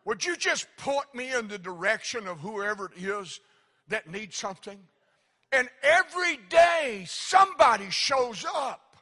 Would 0.05 0.23
you 0.23 0.37
just 0.37 0.67
point 0.77 1.13
me 1.15 1.33
in 1.33 1.47
the 1.47 1.57
direction 1.57 2.27
of 2.27 2.39
whoever 2.39 2.85
it 2.85 3.03
is 3.03 3.39
that 3.87 4.09
needs 4.09 4.37
something? 4.37 4.77
And 5.51 5.67
every 5.81 6.37
day 6.49 7.05
somebody 7.07 7.89
shows 7.89 8.45
up 8.53 8.97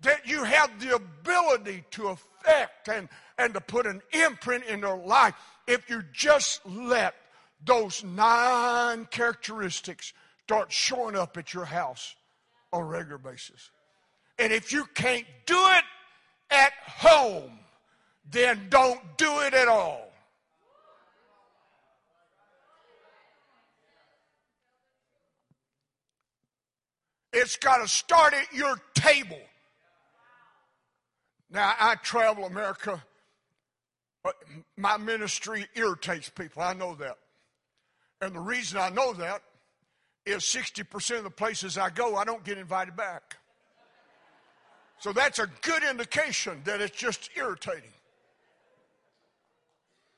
that 0.00 0.26
you 0.26 0.42
have 0.42 0.80
the 0.80 0.96
ability 0.96 1.84
to 1.92 2.08
affect 2.08 2.88
and, 2.88 3.08
and 3.38 3.54
to 3.54 3.60
put 3.60 3.86
an 3.86 4.02
imprint 4.12 4.64
in 4.64 4.80
their 4.80 4.96
life 4.96 5.34
if 5.68 5.88
you 5.88 6.02
just 6.12 6.64
let 6.66 7.14
those 7.64 8.02
nine 8.02 9.06
characteristics 9.06 10.12
start 10.48 10.72
showing 10.72 11.14
up 11.14 11.36
at 11.36 11.52
your 11.52 11.66
house 11.66 12.16
on 12.72 12.80
a 12.80 12.84
regular 12.84 13.18
basis. 13.18 13.70
And 14.38 14.50
if 14.50 14.72
you 14.72 14.86
can't 14.94 15.26
do 15.44 15.58
it 15.58 15.84
at 16.50 16.72
home, 16.86 17.58
then 18.30 18.68
don't 18.70 18.98
do 19.18 19.40
it 19.40 19.52
at 19.52 19.68
all. 19.68 20.10
It's 27.34 27.56
got 27.56 27.82
to 27.82 27.88
start 27.88 28.32
at 28.32 28.50
your 28.50 28.80
table. 28.94 29.42
Now, 31.50 31.74
I 31.78 31.96
travel 31.96 32.46
America. 32.46 33.04
But 34.24 34.36
my 34.78 34.96
ministry 34.96 35.66
irritates 35.74 36.30
people. 36.30 36.62
I 36.62 36.72
know 36.72 36.94
that. 36.94 37.18
And 38.22 38.34
the 38.34 38.40
reason 38.40 38.78
I 38.78 38.88
know 38.88 39.12
that 39.12 39.42
is 40.28 40.42
60% 40.42 41.18
of 41.18 41.24
the 41.24 41.30
places 41.30 41.78
I 41.78 41.90
go, 41.90 42.16
I 42.16 42.24
don't 42.24 42.44
get 42.44 42.58
invited 42.58 42.96
back. 42.96 43.36
So 45.00 45.12
that's 45.12 45.38
a 45.38 45.48
good 45.62 45.82
indication 45.84 46.60
that 46.64 46.80
it's 46.80 46.96
just 46.96 47.30
irritating. 47.36 47.92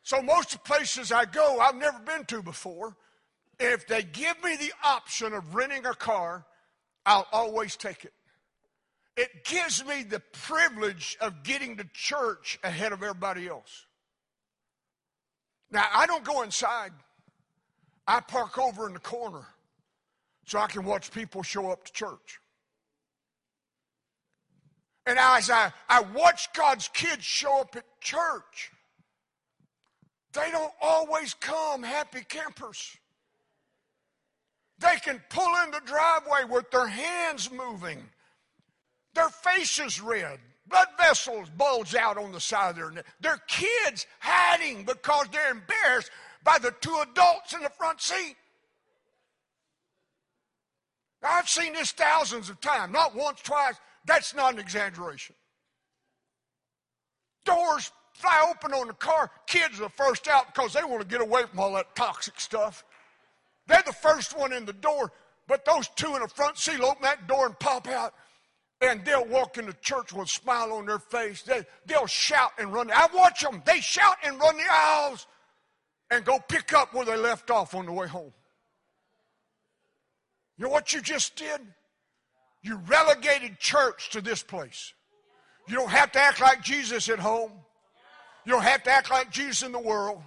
So 0.03 0.23
most 0.23 0.55
of 0.55 0.62
the 0.62 0.68
places 0.68 1.12
I 1.12 1.27
go, 1.27 1.61
I've 1.61 1.77
never 1.77 1.99
been 1.99 2.25
to 2.27 2.42
before. 2.42 2.96
If 3.59 3.87
they 3.87 4.03
give 4.03 4.42
me 4.42 4.57
the 4.57 4.73
option 4.83 5.35
of 5.35 5.55
renting 5.55 5.85
a 5.85 5.94
car, 5.94 6.46
I'll 7.05 7.27
always 7.31 7.77
take 7.77 8.05
it. 8.05 8.12
It 9.16 9.44
gives 9.44 9.85
me 9.85 10.03
the 10.03 10.20
privilege 10.33 11.18
of 11.20 11.42
getting 11.42 11.77
to 11.77 11.85
church 11.92 12.59
ahead 12.64 12.92
of 12.92 13.03
everybody 13.03 13.49
else. 13.49 13.85
Now, 15.70 15.85
I 15.92 16.07
don't 16.07 16.25
go 16.25 16.42
inside. 16.42 16.92
I 18.07 18.20
park 18.20 18.59
over 18.59 18.87
in 18.87 18.94
the 18.94 19.01
corner 19.01 19.46
so 20.50 20.58
I 20.58 20.66
can 20.66 20.84
watch 20.84 21.12
people 21.12 21.44
show 21.44 21.70
up 21.70 21.84
to 21.84 21.92
church. 21.92 22.40
And 25.06 25.16
as 25.16 25.48
I, 25.48 25.72
I 25.88 26.00
watch 26.00 26.52
God's 26.52 26.88
kids 26.88 27.22
show 27.22 27.60
up 27.60 27.76
at 27.76 27.84
church, 28.00 28.72
they 30.32 30.50
don't 30.50 30.72
always 30.82 31.34
come 31.34 31.84
happy 31.84 32.24
campers. 32.28 32.96
They 34.80 34.96
can 35.04 35.22
pull 35.30 35.52
in 35.64 35.70
the 35.70 35.82
driveway 35.84 36.52
with 36.52 36.68
their 36.72 36.88
hands 36.88 37.48
moving, 37.52 38.02
their 39.14 39.28
faces 39.28 40.00
red, 40.00 40.40
blood 40.66 40.88
vessels 40.98 41.48
bulge 41.56 41.94
out 41.94 42.18
on 42.18 42.32
the 42.32 42.40
side 42.40 42.70
of 42.70 42.76
their 42.76 42.90
neck, 42.90 43.06
their 43.20 43.38
kids 43.46 44.04
hiding 44.18 44.84
because 44.84 45.28
they're 45.30 45.52
embarrassed 45.52 46.10
by 46.42 46.58
the 46.58 46.74
two 46.80 47.04
adults 47.08 47.52
in 47.54 47.62
the 47.62 47.70
front 47.70 48.00
seat. 48.00 48.34
I've 51.22 51.48
seen 51.48 51.74
this 51.74 51.92
thousands 51.92 52.48
of 52.50 52.61
times, 52.61 52.92
not 52.92 53.14
once, 53.14 53.40
twice. 53.42 53.74
That's 54.06 54.35
not 54.35 54.54
an 54.54 54.59
exaggeration. 54.61 55.37
Doors 57.44 57.92
fly 58.14 58.46
open 58.50 58.72
on 58.72 58.87
the 58.87 58.94
car. 58.94 59.30
Kids 59.46 59.80
are 59.80 59.88
first 59.90 60.28
out 60.28 60.46
because 60.54 60.72
they 60.72 60.85
want 60.85 61.02
to 61.02 61.09
get 61.09 61.20
away 61.20 61.42
from 61.44 61.61
all 61.61 61.72
that 61.74 61.94
toxic 61.94 62.40
stuff. 62.40 62.85
They're 63.66 63.83
the 63.87 63.92
first 63.92 64.37
one 64.37 64.52
in 64.52 64.64
the 64.64 64.72
door, 64.72 65.12
but 65.46 65.64
those 65.64 65.88
two 65.88 66.14
in 66.16 66.22
the 66.22 66.28
front 66.28 66.59
seat 66.59 66.80
open 66.80 67.02
that 67.02 67.26
door 67.26 67.46
and 67.46 67.59
pop 67.59 67.88
out. 67.88 68.14
And 68.80 69.04
they'll 69.04 69.26
walk 69.26 69.59
into 69.59 69.74
church 69.74 70.12
with 70.12 70.26
a 70.26 70.30
smile 70.30 70.72
on 70.72 70.87
their 70.87 70.98
face. 70.98 71.42
They, 71.42 71.66
they'll 71.85 72.06
shout 72.06 72.52
and 72.59 72.72
run. 72.72 72.90
I 72.90 73.09
watch 73.14 73.42
them. 73.42 73.62
They 73.66 73.80
shout 73.80 74.16
and 74.24 74.40
run 74.40 74.56
the 74.56 74.64
aisles. 74.70 75.26
and 76.11 76.24
go 76.24 76.38
pick 76.48 76.72
up 76.72 76.92
where 76.92 77.04
they 77.04 77.16
left 77.16 77.50
off 77.50 77.74
on 77.74 77.87
the 77.87 77.92
way 77.92 78.09
home. 78.09 78.33
You 80.61 80.66
know 80.66 80.73
what 80.73 80.92
you 80.92 81.01
just 81.01 81.37
did? 81.37 81.59
You 82.62 82.77
relegated 82.87 83.59
church 83.59 84.11
to 84.11 84.20
this 84.20 84.42
place. 84.42 84.92
You 85.66 85.75
don't 85.75 85.88
have 85.88 86.12
to 86.12 86.20
act 86.20 86.38
like 86.38 86.62
Jesus 86.62 87.09
at 87.09 87.18
home. 87.18 87.51
You 88.44 88.53
don't 88.53 88.62
have 88.62 88.83
to 88.83 88.90
act 88.90 89.11
like 89.11 89.31
Jesus 89.31 89.62
in 89.62 89.73
the 89.73 89.79
world. 89.79 90.20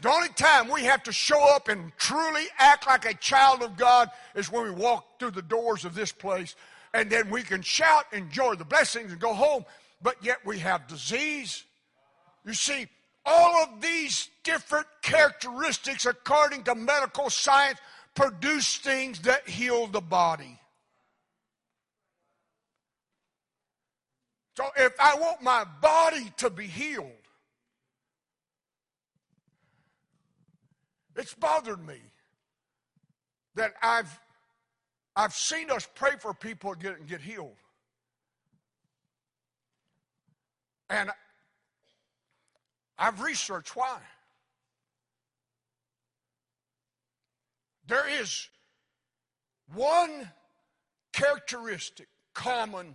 The 0.00 0.10
only 0.10 0.30
time 0.30 0.68
we 0.68 0.82
have 0.84 1.04
to 1.04 1.12
show 1.12 1.54
up 1.54 1.68
and 1.68 1.92
truly 1.98 2.46
act 2.58 2.88
like 2.88 3.04
a 3.04 3.14
child 3.14 3.62
of 3.62 3.76
God 3.76 4.10
is 4.34 4.50
when 4.50 4.64
we 4.64 4.72
walk 4.72 5.20
through 5.20 5.32
the 5.32 5.42
doors 5.42 5.84
of 5.84 5.94
this 5.94 6.10
place. 6.10 6.56
And 6.92 7.08
then 7.08 7.30
we 7.30 7.44
can 7.44 7.62
shout, 7.62 8.06
enjoy 8.12 8.56
the 8.56 8.64
blessings, 8.64 9.12
and 9.12 9.20
go 9.20 9.34
home. 9.34 9.64
But 10.02 10.16
yet 10.20 10.38
we 10.44 10.58
have 10.58 10.88
disease. 10.88 11.62
You 12.44 12.54
see, 12.54 12.88
all 13.24 13.62
of 13.62 13.80
these 13.80 14.30
different 14.42 14.86
characteristics, 15.00 16.06
according 16.06 16.64
to 16.64 16.74
medical 16.74 17.30
science, 17.30 17.78
produce 18.20 18.76
things 18.76 19.20
that 19.20 19.48
heal 19.48 19.86
the 19.86 20.00
body. 20.00 20.58
So 24.56 24.64
if 24.76 24.92
I 25.00 25.14
want 25.14 25.42
my 25.42 25.64
body 25.80 26.30
to 26.38 26.50
be 26.50 26.66
healed, 26.66 27.06
it's 31.16 31.32
bothered 31.32 31.84
me 31.86 31.98
that 33.54 33.72
I've 33.82 34.20
I've 35.16 35.32
seen 35.32 35.70
us 35.70 35.88
pray 35.94 36.12
for 36.18 36.34
people 36.34 36.74
get 36.74 37.06
get 37.06 37.22
healed. 37.22 37.56
And 40.90 41.10
I've 42.98 43.22
researched 43.22 43.74
why. 43.76 43.98
There 47.90 48.08
is 48.08 48.48
one 49.74 50.30
characteristic 51.12 52.06
common 52.34 52.94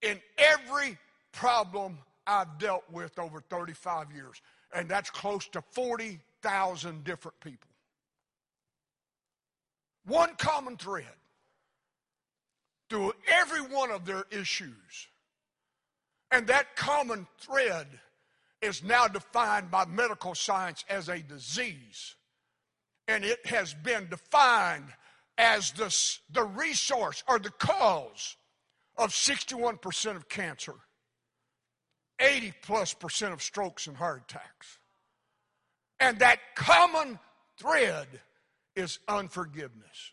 in 0.00 0.22
every 0.38 0.96
problem 1.32 1.98
I've 2.26 2.58
dealt 2.58 2.84
with 2.90 3.18
over 3.18 3.42
35 3.42 4.10
years, 4.10 4.40
and 4.74 4.88
that's 4.88 5.10
close 5.10 5.46
to 5.48 5.60
40,000 5.60 7.04
different 7.04 7.38
people. 7.40 7.68
One 10.06 10.30
common 10.38 10.78
thread 10.78 11.04
through 12.88 13.12
every 13.28 13.60
one 13.60 13.90
of 13.90 14.06
their 14.06 14.24
issues. 14.30 15.08
And 16.30 16.46
that 16.46 16.74
common 16.74 17.26
thread 17.38 17.86
is 18.62 18.82
now 18.82 19.08
defined 19.08 19.70
by 19.70 19.84
medical 19.84 20.34
science 20.34 20.86
as 20.88 21.10
a 21.10 21.18
disease. 21.18 22.14
And 23.08 23.24
it 23.24 23.44
has 23.46 23.74
been 23.74 24.08
defined 24.08 24.86
as 25.38 25.72
the, 25.72 25.94
the 26.30 26.44
resource 26.44 27.24
or 27.28 27.38
the 27.38 27.50
cause 27.50 28.36
of 28.96 29.10
61% 29.10 30.16
of 30.16 30.28
cancer, 30.28 30.74
80 32.20 32.52
plus 32.62 32.94
percent 32.94 33.32
of 33.32 33.42
strokes 33.42 33.86
and 33.86 33.96
heart 33.96 34.22
attacks. 34.28 34.78
And 35.98 36.18
that 36.18 36.38
common 36.54 37.18
thread 37.58 38.08
is 38.76 38.98
unforgiveness. 39.08 40.12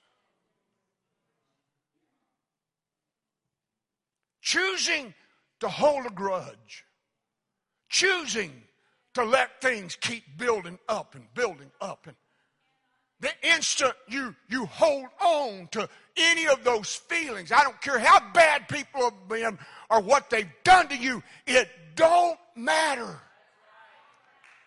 Choosing 4.41 5.13
to 5.59 5.67
hold 5.67 6.05
a 6.05 6.09
grudge, 6.09 6.85
choosing 7.89 8.63
to 9.13 9.23
let 9.23 9.61
things 9.61 9.95
keep 9.95 10.37
building 10.37 10.79
up 10.87 11.15
and 11.15 11.25
building 11.33 11.71
up 11.81 12.07
and 12.07 12.15
the 13.21 13.31
instant 13.43 13.93
you, 14.07 14.35
you 14.47 14.65
hold 14.65 15.07
on 15.21 15.67
to 15.71 15.89
any 16.17 16.47
of 16.47 16.63
those 16.63 16.95
feelings, 16.95 17.51
I 17.51 17.63
don't 17.63 17.79
care 17.81 17.99
how 17.99 18.19
bad 18.33 18.67
people 18.67 19.03
have 19.03 19.27
been 19.27 19.57
or 19.89 20.01
what 20.01 20.29
they've 20.29 20.49
done 20.63 20.87
to 20.89 20.95
you, 20.95 21.23
it 21.45 21.69
don't 21.95 22.39
matter. 22.55 23.19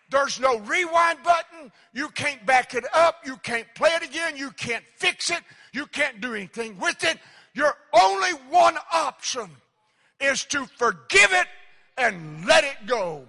There's 0.09 0.39
no 0.39 0.59
rewind 0.59 1.23
button. 1.23 1.71
You 1.91 2.09
can't 2.09 2.45
back 2.45 2.75
it 2.75 2.85
up. 2.93 3.21
You 3.25 3.37
can't 3.37 3.65
play 3.73 3.89
it 3.89 4.03
again. 4.03 4.37
You 4.37 4.51
can't 4.51 4.83
fix 4.97 5.31
it. 5.31 5.41
You 5.73 5.87
can't 5.87 6.21
do 6.21 6.35
anything 6.35 6.77
with 6.77 7.03
it. 7.03 7.17
Your 7.55 7.75
only 7.93 8.31
one 8.49 8.77
option 8.91 9.49
is 10.19 10.45
to 10.45 10.67
forgive 10.77 11.31
it 11.31 11.47
and 11.97 12.45
let 12.45 12.63
it 12.63 12.85
go 12.85 13.25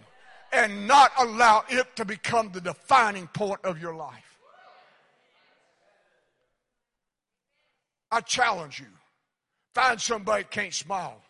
and 0.53 0.87
not 0.87 1.11
allow 1.19 1.65
it 1.71 1.97
to 1.97 2.05
become 2.05 2.51
the 2.53 2.61
defining 2.61 3.29
point 3.29 3.61
of 3.65 3.81
your 3.81 3.95
life. 3.95 4.24
I 8.15 8.21
challenge 8.21 8.79
you. 8.79 8.87
Find 9.75 10.01
somebody 10.01 10.45
that 10.45 10.53
can't 10.53 10.73
smile. 10.73 11.21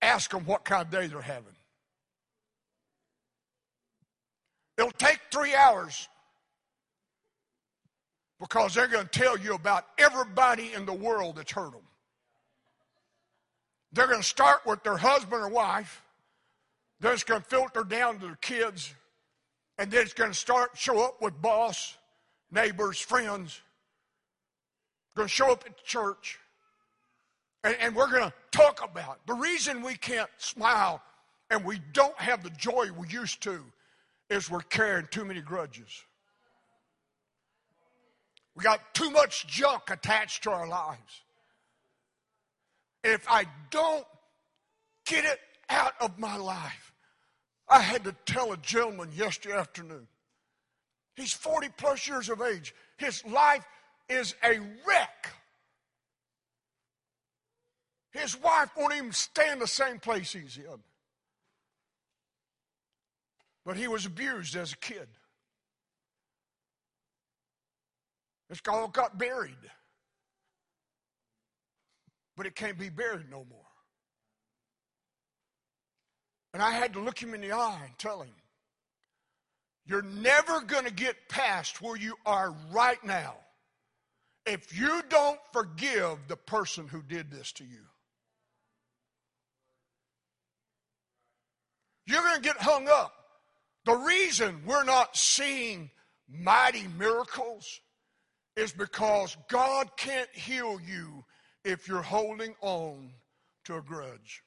Ask 0.00 0.30
them 0.30 0.46
what 0.46 0.64
kind 0.64 0.86
of 0.86 0.90
day 0.90 1.06
they're 1.06 1.20
having. 1.20 1.52
It'll 4.78 4.90
take 4.92 5.20
three 5.30 5.54
hours 5.54 6.08
because 8.40 8.72
they're 8.72 8.88
going 8.88 9.06
to 9.06 9.18
tell 9.20 9.38
you 9.38 9.52
about 9.54 9.84
everybody 9.98 10.72
in 10.72 10.86
the 10.86 10.94
world 10.94 11.36
that's 11.36 11.52
hurt 11.52 11.72
them. 11.72 11.82
They're 13.92 14.06
going 14.06 14.22
to 14.22 14.26
start 14.26 14.60
with 14.64 14.82
their 14.84 14.96
husband 14.96 15.42
or 15.42 15.50
wife. 15.50 16.02
Then 17.00 17.12
it's 17.12 17.22
going 17.22 17.42
to 17.42 17.46
filter 17.46 17.84
down 17.84 18.18
to 18.18 18.26
their 18.28 18.36
kids. 18.36 18.94
And 19.76 19.90
then 19.90 20.00
it's 20.04 20.14
going 20.14 20.30
to 20.30 20.38
start 20.38 20.70
show 20.74 21.04
up 21.04 21.20
with 21.20 21.42
boss, 21.42 21.98
neighbors, 22.50 22.98
friends 22.98 23.60
going 25.14 25.28
to 25.28 25.32
show 25.32 25.50
up 25.50 25.64
at 25.66 25.82
church 25.84 26.38
and, 27.64 27.76
and 27.80 27.94
we're 27.94 28.10
going 28.10 28.24
to 28.24 28.32
talk 28.50 28.82
about 28.84 29.16
it. 29.16 29.26
the 29.26 29.34
reason 29.34 29.82
we 29.82 29.94
can't 29.94 30.30
smile 30.38 31.02
and 31.50 31.64
we 31.64 31.80
don't 31.92 32.18
have 32.18 32.42
the 32.42 32.50
joy 32.50 32.88
we 32.96 33.08
used 33.08 33.42
to 33.42 33.60
is 34.30 34.50
we're 34.50 34.60
carrying 34.60 35.06
too 35.10 35.24
many 35.24 35.40
grudges. 35.40 36.02
We 38.54 38.64
got 38.64 38.94
too 38.94 39.10
much 39.10 39.46
junk 39.46 39.82
attached 39.90 40.42
to 40.44 40.50
our 40.50 40.66
lives. 40.66 41.22
If 43.04 43.26
I 43.28 43.46
don't 43.70 44.06
get 45.06 45.24
it 45.24 45.40
out 45.68 45.94
of 46.00 46.18
my 46.18 46.36
life, 46.36 46.92
I 47.68 47.80
had 47.80 48.04
to 48.04 48.14
tell 48.26 48.52
a 48.52 48.56
gentleman 48.58 49.10
yesterday 49.14 49.56
afternoon. 49.56 50.06
He's 51.16 51.32
40 51.32 51.68
plus 51.76 52.06
years 52.06 52.28
of 52.28 52.40
age. 52.40 52.74
His 52.96 53.24
life 53.26 53.64
is 54.12 54.34
a 54.44 54.58
wreck. 54.86 55.32
His 58.12 58.38
wife 58.40 58.70
won't 58.76 58.94
even 58.94 59.12
stay 59.12 59.50
in 59.50 59.58
the 59.58 59.66
same 59.66 59.98
place 59.98 60.32
he's 60.32 60.56
in. 60.56 60.82
But 63.64 63.76
he 63.76 63.88
was 63.88 64.06
abused 64.06 64.54
as 64.56 64.72
a 64.72 64.76
kid. 64.76 65.08
It's 68.50 68.60
all 68.68 68.88
got 68.88 69.18
buried. 69.18 69.56
But 72.36 72.46
it 72.46 72.54
can't 72.54 72.78
be 72.78 72.90
buried 72.90 73.30
no 73.30 73.46
more. 73.48 73.60
And 76.52 76.62
I 76.62 76.72
had 76.72 76.92
to 76.94 77.00
look 77.00 77.18
him 77.18 77.32
in 77.32 77.40
the 77.40 77.52
eye 77.52 77.80
and 77.82 77.98
tell 77.98 78.20
him, 78.20 78.34
You're 79.86 80.02
never 80.02 80.60
going 80.60 80.84
to 80.84 80.92
get 80.92 81.30
past 81.30 81.80
where 81.80 81.96
you 81.96 82.14
are 82.26 82.54
right 82.70 83.02
now 83.04 83.36
if 84.46 84.76
you 84.76 85.02
don't 85.08 85.38
forgive 85.52 86.18
the 86.28 86.36
person 86.36 86.88
who 86.88 87.02
did 87.02 87.30
this 87.30 87.52
to 87.52 87.64
you. 87.64 87.86
You're 92.06 92.22
going 92.22 92.36
to 92.36 92.42
get 92.42 92.56
hung 92.56 92.88
up. 92.88 93.14
The 93.84 93.94
reason 93.94 94.62
we're 94.66 94.84
not 94.84 95.16
seeing 95.16 95.90
mighty 96.28 96.86
miracles 96.98 97.80
is 98.56 98.72
because 98.72 99.36
God 99.48 99.88
can't 99.96 100.28
heal 100.32 100.78
you 100.84 101.24
if 101.64 101.88
you're 101.88 102.02
holding 102.02 102.54
on 102.60 103.12
to 103.64 103.76
a 103.76 103.82
grudge. 103.82 104.42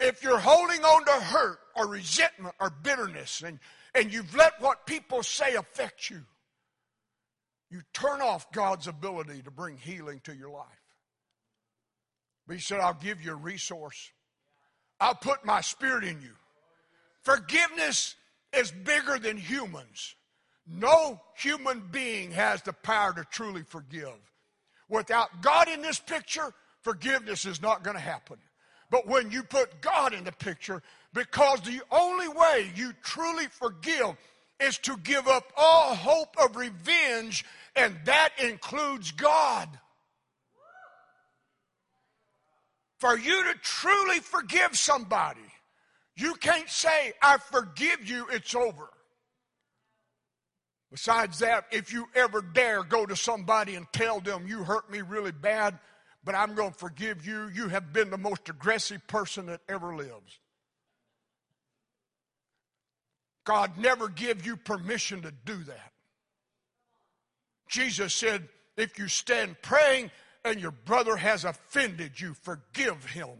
If 0.00 0.22
you're 0.22 0.38
holding 0.38 0.82
on 0.84 1.04
to 1.04 1.12
hurt 1.12 1.58
or 1.76 1.86
resentment 1.86 2.54
or 2.60 2.70
bitterness 2.70 3.42
and, 3.44 3.58
and 3.94 4.12
you've 4.12 4.34
let 4.34 4.60
what 4.60 4.86
people 4.86 5.22
say 5.22 5.54
affect 5.54 6.10
you, 6.10 6.22
you 7.72 7.80
turn 7.94 8.20
off 8.20 8.52
God's 8.52 8.86
ability 8.86 9.42
to 9.42 9.50
bring 9.50 9.78
healing 9.78 10.20
to 10.24 10.36
your 10.36 10.50
life. 10.50 10.66
But 12.46 12.56
he 12.56 12.60
said, 12.60 12.80
I'll 12.80 12.92
give 12.92 13.22
you 13.22 13.32
a 13.32 13.36
resource. 13.36 14.10
I'll 15.00 15.14
put 15.14 15.46
my 15.46 15.62
spirit 15.62 16.04
in 16.04 16.20
you. 16.20 16.34
Forgiveness 17.22 18.14
is 18.52 18.70
bigger 18.70 19.18
than 19.18 19.38
humans. 19.38 20.14
No 20.66 21.18
human 21.34 21.82
being 21.90 22.30
has 22.32 22.60
the 22.60 22.74
power 22.74 23.14
to 23.14 23.24
truly 23.30 23.62
forgive. 23.62 24.18
Without 24.90 25.40
God 25.40 25.68
in 25.68 25.80
this 25.80 25.98
picture, 25.98 26.52
forgiveness 26.82 27.46
is 27.46 27.62
not 27.62 27.82
going 27.82 27.96
to 27.96 28.02
happen. 28.02 28.36
But 28.90 29.06
when 29.06 29.30
you 29.30 29.42
put 29.42 29.80
God 29.80 30.12
in 30.12 30.24
the 30.24 30.32
picture, 30.32 30.82
because 31.14 31.62
the 31.62 31.80
only 31.90 32.28
way 32.28 32.70
you 32.74 32.92
truly 33.02 33.46
forgive 33.46 34.14
is 34.60 34.78
to 34.78 34.96
give 34.98 35.26
up 35.26 35.50
all 35.56 35.94
hope 35.94 36.36
of 36.38 36.56
revenge, 36.56 37.44
and 37.74 37.96
that 38.04 38.30
includes 38.42 39.12
God. 39.12 39.68
For 42.98 43.18
you 43.18 43.42
to 43.44 43.54
truly 43.62 44.20
forgive 44.20 44.76
somebody, 44.76 45.40
you 46.16 46.34
can't 46.34 46.68
say, 46.68 47.12
I 47.20 47.38
forgive 47.38 48.08
you, 48.08 48.26
it's 48.30 48.54
over. 48.54 48.88
Besides 50.92 51.38
that, 51.38 51.64
if 51.72 51.92
you 51.92 52.06
ever 52.14 52.42
dare 52.42 52.84
go 52.84 53.06
to 53.06 53.16
somebody 53.16 53.76
and 53.76 53.86
tell 53.92 54.20
them 54.20 54.46
you 54.46 54.62
hurt 54.62 54.90
me 54.90 55.00
really 55.00 55.32
bad, 55.32 55.78
but 56.22 56.34
I'm 56.34 56.54
going 56.54 56.72
to 56.72 56.78
forgive 56.78 57.26
you, 57.26 57.48
you 57.48 57.68
have 57.68 57.92
been 57.92 58.10
the 58.10 58.18
most 58.18 58.48
aggressive 58.48 59.04
person 59.06 59.46
that 59.46 59.62
ever 59.68 59.96
lives. 59.96 60.38
God 63.44 63.78
never 63.78 64.08
give 64.08 64.46
you 64.46 64.56
permission 64.56 65.22
to 65.22 65.32
do 65.44 65.56
that. 65.64 65.91
Jesus 67.72 68.14
said, 68.14 68.48
if 68.76 68.98
you 68.98 69.08
stand 69.08 69.56
praying 69.62 70.10
and 70.44 70.60
your 70.60 70.72
brother 70.72 71.16
has 71.16 71.44
offended 71.44 72.20
you, 72.20 72.34
forgive 72.34 73.04
him. 73.06 73.30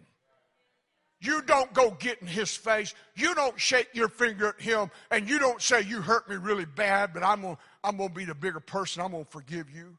You 1.20 1.42
don't 1.42 1.72
go 1.74 1.90
get 1.90 2.20
in 2.20 2.26
his 2.26 2.56
face. 2.56 2.94
You 3.14 3.34
don't 3.34 3.60
shake 3.60 3.88
your 3.92 4.08
finger 4.08 4.48
at 4.48 4.60
him 4.60 4.90
and 5.10 5.28
you 5.28 5.38
don't 5.38 5.60
say, 5.60 5.82
You 5.82 6.00
hurt 6.00 6.28
me 6.28 6.36
really 6.36 6.64
bad, 6.64 7.12
but 7.14 7.22
I'm 7.22 7.42
going 7.42 7.56
to 7.56 7.62
I'm 7.84 7.96
gonna 7.96 8.08
be 8.08 8.24
the 8.24 8.34
bigger 8.34 8.58
person. 8.58 9.02
I'm 9.02 9.12
going 9.12 9.24
to 9.24 9.30
forgive 9.30 9.70
you. 9.70 9.96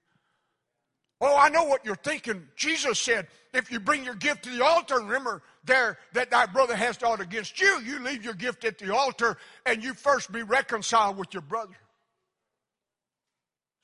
Oh, 1.22 1.38
I 1.38 1.48
know 1.48 1.64
what 1.64 1.86
you're 1.86 1.96
thinking. 1.96 2.46
Jesus 2.58 3.00
said, 3.00 3.28
If 3.54 3.72
you 3.72 3.80
bring 3.80 4.04
your 4.04 4.16
gift 4.16 4.44
to 4.44 4.50
the 4.50 4.66
altar, 4.66 4.96
remember 4.96 5.44
there 5.64 5.98
that 6.12 6.32
thy 6.32 6.48
brother 6.48 6.76
has 6.76 7.02
aught 7.02 7.22
against 7.22 7.62
you, 7.62 7.80
you 7.86 8.00
leave 8.00 8.26
your 8.26 8.34
gift 8.34 8.66
at 8.66 8.78
the 8.78 8.94
altar 8.94 9.38
and 9.66 9.82
you 9.82 9.94
first 9.94 10.30
be 10.32 10.44
reconciled 10.44 11.16
with 11.18 11.34
your 11.34 11.44
brother. 11.44 11.76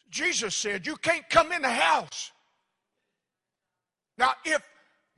Jesus 0.09 0.55
said, 0.55 0.85
You 0.85 0.95
can't 0.97 1.29
come 1.29 1.51
in 1.51 1.61
the 1.61 1.69
house. 1.69 2.31
Now, 4.17 4.33
if 4.43 4.61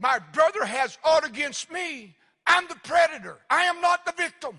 my 0.02 0.18
brother 0.34 0.66
has 0.66 0.98
aught 1.04 1.26
against 1.26 1.72
me. 1.72 2.16
I'm 2.48 2.68
the 2.68 2.76
predator. 2.84 3.38
I 3.52 3.66
am 3.66 3.82
not 3.82 4.04
the 4.04 4.14
victim. 4.18 4.58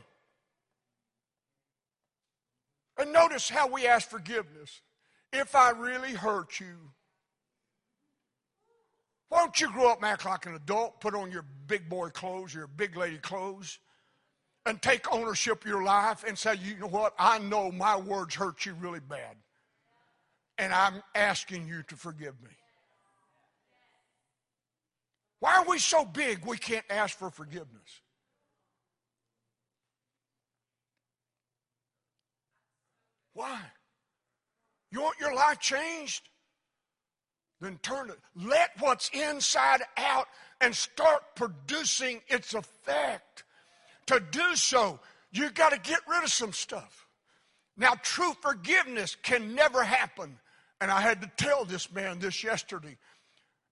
And 2.96 3.12
notice 3.12 3.48
how 3.48 3.66
we 3.66 3.86
ask 3.86 4.08
forgiveness. 4.08 4.80
If 5.32 5.56
I 5.56 5.70
really 5.70 6.12
hurt 6.12 6.60
you, 6.60 6.76
why 9.30 9.38
don't 9.38 9.60
you 9.60 9.72
grow 9.72 9.90
up 9.90 9.96
and 9.96 10.06
act 10.06 10.24
like 10.26 10.46
an 10.46 10.54
adult, 10.54 11.00
put 11.00 11.14
on 11.14 11.32
your 11.32 11.44
big 11.66 11.88
boy 11.88 12.10
clothes, 12.10 12.54
your 12.54 12.68
big 12.68 12.96
lady 12.96 13.18
clothes, 13.18 13.80
and 14.64 14.80
take 14.80 15.12
ownership 15.12 15.64
of 15.64 15.68
your 15.68 15.82
life 15.82 16.22
and 16.24 16.38
say, 16.38 16.54
you 16.54 16.76
know 16.76 16.86
what, 16.86 17.14
I 17.18 17.40
know 17.40 17.72
my 17.72 17.96
words 17.96 18.36
hurt 18.36 18.64
you 18.64 18.74
really 18.74 19.00
bad. 19.00 19.36
And 20.62 20.72
I'm 20.72 21.02
asking 21.16 21.66
you 21.66 21.82
to 21.88 21.96
forgive 21.96 22.40
me. 22.40 22.50
Why 25.40 25.56
are 25.56 25.64
we 25.68 25.80
so 25.80 26.04
big 26.04 26.46
we 26.46 26.56
can't 26.56 26.84
ask 26.88 27.18
for 27.18 27.30
forgiveness? 27.30 28.00
Why? 33.34 33.58
You 34.92 35.02
want 35.02 35.18
your 35.18 35.34
life 35.34 35.58
changed? 35.58 36.28
Then 37.60 37.80
turn 37.82 38.10
it. 38.10 38.20
Let 38.36 38.70
what's 38.78 39.08
inside 39.08 39.82
out 39.96 40.28
and 40.60 40.72
start 40.72 41.22
producing 41.34 42.20
its 42.28 42.54
effect. 42.54 43.42
To 44.06 44.22
do 44.30 44.54
so, 44.54 45.00
you've 45.32 45.54
got 45.54 45.72
to 45.72 45.80
get 45.80 45.98
rid 46.08 46.22
of 46.22 46.30
some 46.30 46.52
stuff. 46.52 47.08
Now, 47.76 47.94
true 48.00 48.34
forgiveness 48.40 49.16
can 49.24 49.56
never 49.56 49.82
happen. 49.82 50.38
And 50.82 50.90
I 50.90 51.00
had 51.00 51.20
to 51.22 51.30
tell 51.36 51.64
this 51.64 51.92
man 51.92 52.18
this 52.18 52.42
yesterday. 52.42 52.96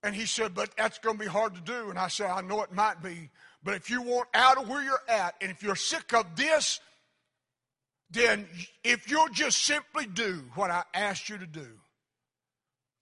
And 0.04 0.14
he 0.14 0.26
said, 0.26 0.54
But 0.54 0.70
that's 0.76 0.98
going 1.00 1.18
to 1.18 1.24
be 1.24 1.28
hard 1.28 1.56
to 1.56 1.60
do. 1.60 1.90
And 1.90 1.98
I 1.98 2.06
said, 2.06 2.30
I 2.30 2.40
know 2.40 2.62
it 2.62 2.72
might 2.72 3.02
be. 3.02 3.30
But 3.64 3.74
if 3.74 3.90
you 3.90 4.00
want 4.00 4.28
out 4.32 4.58
of 4.58 4.68
where 4.68 4.80
you're 4.80 5.02
at, 5.08 5.34
and 5.40 5.50
if 5.50 5.60
you're 5.60 5.74
sick 5.74 6.14
of 6.14 6.36
this, 6.36 6.78
then 8.12 8.46
if 8.84 9.10
you'll 9.10 9.28
just 9.28 9.64
simply 9.64 10.06
do 10.06 10.44
what 10.54 10.70
I 10.70 10.84
asked 10.94 11.28
you 11.28 11.36
to 11.38 11.46
do, 11.46 11.66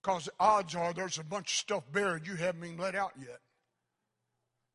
because 0.03 0.25
the 0.25 0.33
odds 0.41 0.75
are 0.75 0.95
there's 0.95 1.19
a 1.19 1.25
bunch 1.25 1.53
of 1.53 1.59
stuff 1.59 1.85
buried 1.93 2.27
you 2.27 2.35
haven't 2.35 2.65
even 2.65 2.79
let 2.79 2.95
out 2.95 3.13
yet. 3.21 3.41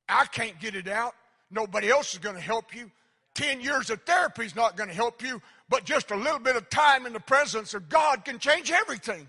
I 0.07 0.25
can't 0.27 0.59
get 0.59 0.75
it 0.75 0.88
out. 0.88 1.15
Nobody 1.49 1.89
else 1.89 2.13
is 2.13 2.19
going 2.19 2.36
to 2.36 2.41
help 2.41 2.75
you. 2.75 2.91
Ten 3.36 3.61
years 3.61 3.89
of 3.89 4.01
therapy 4.03 4.45
is 4.45 4.55
not 4.55 4.77
going 4.77 4.89
to 4.89 4.95
help 4.95 5.23
you, 5.23 5.41
but 5.69 5.86
just 5.86 6.11
a 6.11 6.15
little 6.15 6.39
bit 6.39 6.55
of 6.55 6.69
time 6.69 7.05
in 7.05 7.13
the 7.13 7.19
presence 7.19 7.73
of 7.73 7.89
God 7.89 8.23
can 8.25 8.38
change 8.38 8.71
everything. 8.71 9.27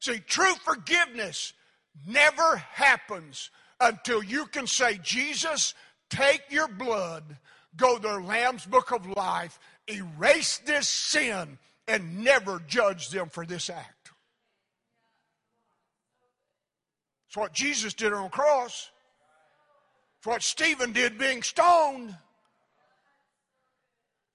See, 0.00 0.18
true 0.18 0.54
forgiveness 0.64 1.52
never 2.06 2.56
happens 2.56 3.50
until 3.80 4.22
you 4.22 4.46
can 4.46 4.66
say, 4.66 4.98
Jesus, 5.02 5.74
take 6.10 6.42
your 6.50 6.68
blood, 6.68 7.24
go 7.76 7.96
to 7.96 8.02
the 8.02 8.20
Lamb's 8.20 8.66
book 8.66 8.90
of 8.90 9.06
life, 9.16 9.58
erase 9.88 10.58
this 10.58 10.88
sin, 10.88 11.58
and 11.86 12.24
never 12.24 12.60
judge 12.66 13.10
them 13.10 13.28
for 13.28 13.46
this 13.46 13.70
act. 13.70 14.10
It's 17.28 17.36
what 17.36 17.52
Jesus 17.52 17.94
did 17.94 18.12
on 18.12 18.24
the 18.24 18.28
cross. 18.28 18.90
What 20.26 20.42
Stephen 20.42 20.90
did 20.90 21.18
being 21.18 21.40
stoned. 21.40 22.16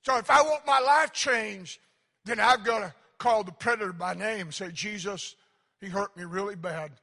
So 0.03 0.17
if 0.17 0.29
I 0.29 0.41
want 0.41 0.65
my 0.65 0.79
life 0.79 1.11
changed, 1.11 1.79
then 2.23 2.39
I've 2.39 2.63
got 2.63 2.79
to 2.79 2.93
call 3.17 3.43
the 3.43 3.51
predator 3.51 3.91
by 3.91 4.13
name 4.13 4.47
and 4.47 4.53
say, 4.53 4.71
Jesus, 4.71 5.35
he 5.81 5.87
hurt 5.87 6.15
me 6.15 6.23
really 6.23 6.55
bad. 6.55 6.93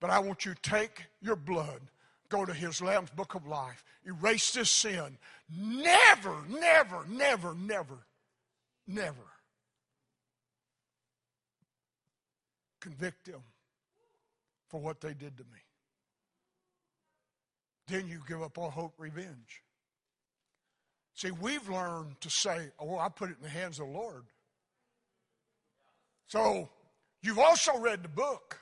But 0.00 0.10
I 0.10 0.18
want 0.18 0.44
you 0.44 0.54
to 0.54 0.60
take 0.60 1.04
your 1.20 1.36
blood, 1.36 1.82
go 2.30 2.44
to 2.44 2.52
his 2.52 2.82
Lamb's 2.82 3.10
book 3.10 3.36
of 3.36 3.46
life, 3.46 3.84
erase 4.04 4.50
this 4.50 4.70
sin. 4.70 5.18
Never, 5.48 6.34
never, 6.48 7.06
never, 7.08 7.54
never, 7.54 7.98
never 8.88 9.22
convict 12.80 13.24
them 13.26 13.42
for 14.68 14.80
what 14.80 15.00
they 15.00 15.14
did 15.14 15.36
to 15.36 15.44
me. 15.44 15.60
Then 17.92 18.08
you 18.08 18.20
give 18.26 18.42
up 18.42 18.58
all 18.58 18.70
hope 18.70 18.94
revenge. 18.98 19.62
See, 21.14 21.30
we've 21.30 21.68
learned 21.68 22.20
to 22.22 22.30
say, 22.30 22.70
oh, 22.80 22.98
I 22.98 23.08
put 23.08 23.30
it 23.30 23.36
in 23.36 23.42
the 23.42 23.50
hands 23.50 23.78
of 23.78 23.86
the 23.86 23.92
Lord. 23.92 24.24
So 26.26 26.68
You've 27.22 27.38
also 27.38 27.78
read 27.78 28.02
the 28.02 28.08
book. 28.08 28.58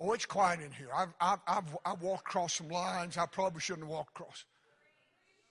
Oh, 0.00 0.12
it's 0.12 0.26
quiet 0.26 0.60
in 0.60 0.70
here. 0.72 0.88
I've, 0.94 1.14
I've, 1.20 1.38
I've, 1.46 1.76
I've 1.84 2.02
walked 2.02 2.26
across 2.26 2.54
some 2.54 2.68
lines 2.68 3.16
I 3.16 3.26
probably 3.26 3.60
shouldn't 3.60 3.84
have 3.84 3.92
walked 3.92 4.18
across. 4.18 4.44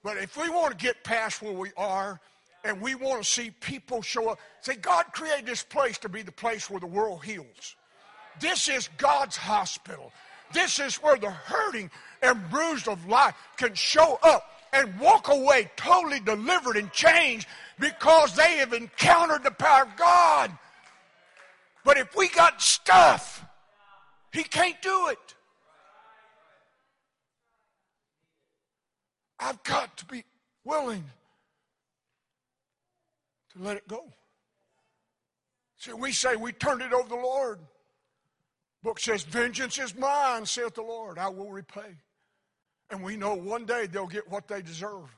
But 0.03 0.17
if 0.17 0.37
we 0.37 0.49
want 0.49 0.77
to 0.77 0.83
get 0.83 1.03
past 1.03 1.41
where 1.41 1.53
we 1.53 1.71
are 1.77 2.19
and 2.63 2.81
we 2.81 2.95
want 2.95 3.23
to 3.23 3.29
see 3.29 3.51
people 3.51 4.01
show 4.01 4.29
up, 4.29 4.39
say, 4.61 4.75
God 4.75 5.05
created 5.13 5.45
this 5.45 5.63
place 5.63 5.97
to 5.99 6.09
be 6.09 6.21
the 6.21 6.31
place 6.31 6.69
where 6.69 6.79
the 6.79 6.87
world 6.87 7.23
heals. 7.23 7.75
This 8.39 8.67
is 8.67 8.89
God's 8.97 9.35
hospital. 9.35 10.11
This 10.53 10.79
is 10.79 10.95
where 10.97 11.17
the 11.17 11.31
hurting 11.31 11.89
and 12.21 12.49
bruised 12.49 12.87
of 12.87 13.07
life 13.07 13.35
can 13.57 13.73
show 13.73 14.19
up 14.23 14.49
and 14.73 14.99
walk 14.99 15.29
away 15.29 15.69
totally 15.75 16.19
delivered 16.19 16.77
and 16.77 16.91
changed 16.91 17.47
because 17.79 18.35
they 18.35 18.57
have 18.57 18.73
encountered 18.73 19.43
the 19.43 19.51
power 19.51 19.83
of 19.83 19.95
God. 19.95 20.51
But 21.83 21.97
if 21.97 22.15
we 22.15 22.27
got 22.29 22.61
stuff, 22.61 23.45
he 24.31 24.43
can't 24.43 24.81
do 24.81 25.07
it. 25.09 25.35
I've 29.39 29.61
got 29.63 29.95
to 29.97 30.05
be 30.05 30.23
willing 30.63 31.03
to 33.53 33.63
let 33.63 33.77
it 33.77 33.87
go. 33.87 34.11
See, 35.77 35.93
we 35.93 36.11
say 36.11 36.35
we 36.35 36.51
turned 36.51 36.81
it 36.81 36.91
over 36.91 37.03
to 37.03 37.09
the 37.09 37.15
Lord. 37.15 37.59
Book 38.85 38.99
says, 38.99 39.23
Vengeance 39.23 39.79
is 39.79 39.95
mine, 39.95 40.45
saith 40.45 40.75
the 40.75 40.83
Lord. 40.83 41.17
I 41.17 41.27
will 41.27 41.49
repay. 41.49 41.97
And 42.91 43.01
we 43.01 43.17
know 43.17 43.33
one 43.33 43.65
day 43.65 43.87
they'll 43.87 44.05
get 44.05 44.29
what 44.29 44.47
they 44.47 44.61
deserve. 44.61 45.09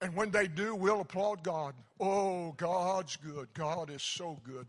And 0.00 0.16
when 0.16 0.30
they 0.30 0.46
do, 0.46 0.74
we'll 0.74 1.02
applaud 1.02 1.42
God. 1.42 1.74
Oh, 2.00 2.52
God's 2.52 3.16
good. 3.16 3.48
God 3.52 3.90
is 3.90 4.02
so 4.02 4.40
good. 4.42 4.66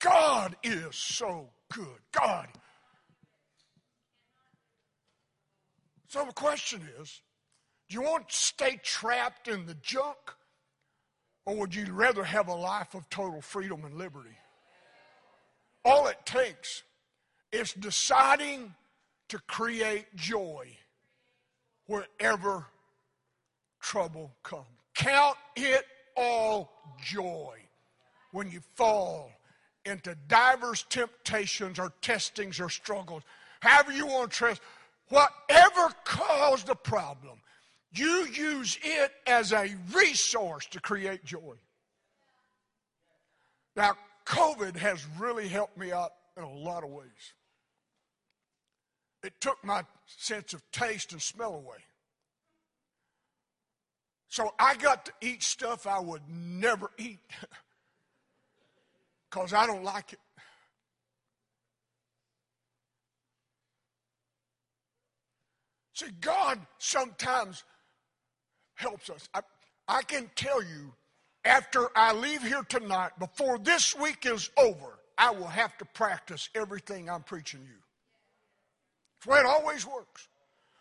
God 0.00 0.54
is 0.62 0.94
so 0.94 1.48
good. 1.72 1.98
God. 2.12 2.48
So 6.08 6.26
the 6.26 6.32
question 6.34 6.82
is 7.00 7.22
do 7.88 7.94
you 7.94 8.02
want 8.02 8.28
to 8.28 8.36
stay 8.36 8.78
trapped 8.82 9.48
in 9.48 9.64
the 9.64 9.76
junk? 9.76 10.18
Or 11.46 11.56
would 11.56 11.74
you 11.74 11.90
rather 11.90 12.22
have 12.22 12.48
a 12.48 12.54
life 12.54 12.94
of 12.94 13.08
total 13.08 13.40
freedom 13.40 13.86
and 13.86 13.94
liberty? 13.94 14.36
All 15.86 16.06
it 16.08 16.18
takes 16.26 16.82
is 17.52 17.72
deciding 17.74 18.74
to 19.28 19.38
create 19.46 20.06
joy 20.16 20.66
wherever 21.86 22.66
trouble 23.80 24.32
comes. 24.42 24.66
Count 24.94 25.36
it 25.56 25.84
all 26.16 26.72
joy 27.02 27.56
when 28.32 28.50
you 28.50 28.60
fall 28.74 29.30
into 29.84 30.16
divers 30.28 30.84
temptations 30.88 31.78
or 31.78 31.92
testings 32.00 32.60
or 32.60 32.68
struggles. 32.68 33.22
However 33.60 33.92
you 33.92 34.06
want 34.06 34.30
to 34.30 34.36
trust, 34.36 34.62
whatever 35.08 35.94
caused 36.04 36.66
the 36.66 36.74
problem, 36.74 37.38
you 37.94 38.26
use 38.32 38.78
it 38.82 39.12
as 39.26 39.52
a 39.52 39.74
resource 39.92 40.66
to 40.66 40.80
create 40.80 41.24
joy. 41.24 41.54
Now, 43.76 43.96
COVID 44.26 44.76
has 44.76 45.04
really 45.18 45.48
helped 45.48 45.76
me 45.76 45.92
out 45.92 46.12
in 46.36 46.42
a 46.42 46.52
lot 46.52 46.84
of 46.84 46.90
ways. 46.90 47.34
It 49.22 49.40
took 49.40 49.64
my 49.64 49.84
sense 50.06 50.52
of 50.52 50.62
taste 50.72 51.12
and 51.12 51.22
smell 51.22 51.54
away. 51.54 51.78
So 54.28 54.52
I 54.58 54.76
got 54.76 55.04
to 55.04 55.12
eat 55.20 55.42
stuff 55.42 55.86
I 55.86 56.00
would 56.00 56.22
never 56.28 56.90
eat 56.98 57.20
because 59.30 59.52
I 59.52 59.66
don't 59.66 59.84
like 59.84 60.12
it. 60.12 60.18
See, 65.94 66.06
God 66.20 66.58
sometimes 66.78 67.62
helps 68.74 69.10
us. 69.10 69.28
I, 69.34 69.40
I 69.86 70.02
can 70.02 70.30
tell 70.34 70.62
you, 70.62 70.94
after 71.44 71.88
I 71.94 72.12
leave 72.12 72.42
here 72.42 72.62
tonight, 72.68 73.10
before 73.18 73.58
this 73.58 73.94
week 73.96 74.24
is 74.26 74.50
over, 74.56 74.98
I 75.18 75.30
will 75.30 75.46
have 75.46 75.76
to 75.78 75.84
practice 75.84 76.48
everything 76.54 77.10
I'm 77.10 77.22
preaching 77.22 77.60
you. 77.60 77.78
It's 79.22 79.26
the 79.28 79.34
way 79.34 79.38
it 79.38 79.46
always 79.46 79.86
works. 79.86 80.26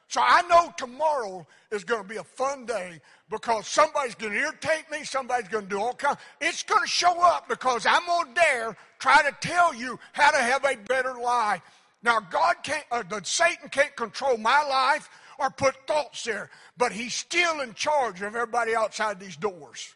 So 0.08 0.20
I 0.20 0.42
know 0.50 0.74
tomorrow 0.76 1.46
is 1.70 1.84
going 1.84 2.02
to 2.02 2.10
be 2.10 2.18
a 2.18 2.24
fun 2.24 2.66
day 2.66 3.00
because 3.30 3.68
somebody's 3.68 4.16
going 4.16 4.34
to 4.34 4.40
irritate 4.40 4.90
me, 4.90 5.04
somebody's 5.04 5.48
going 5.48 5.66
to 5.66 5.70
do 5.70 5.80
all 5.80 5.94
kinds. 5.94 6.18
It's 6.42 6.64
going 6.64 6.82
to 6.82 6.88
show 6.88 7.22
up 7.22 7.48
because 7.48 7.86
I'm 7.86 8.04
going 8.08 8.34
to 8.34 8.34
dare 8.34 8.76
try 8.98 9.22
to 9.22 9.32
tell 9.42 9.76
you 9.76 10.00
how 10.14 10.32
to 10.32 10.40
have 10.40 10.66
a 10.66 10.76
better 10.76 11.14
life. 11.14 11.62
Now, 12.02 12.20
God 12.20 12.56
can't, 12.64 12.84
uh, 12.92 13.04
Satan 13.22 13.70
can't 13.70 13.96
control 13.96 14.38
my 14.38 14.64
life 14.64 15.08
or 15.38 15.52
put 15.52 15.76
thoughts 15.86 16.24
there, 16.24 16.50
but 16.78 16.92
he's 16.92 17.14
still 17.14 17.62
in 17.62 17.76
charge 17.76 18.24
of 18.24 18.36
everybody 18.36 18.76
outside 18.76 19.20
these 19.20 19.38
doors. 19.38 19.94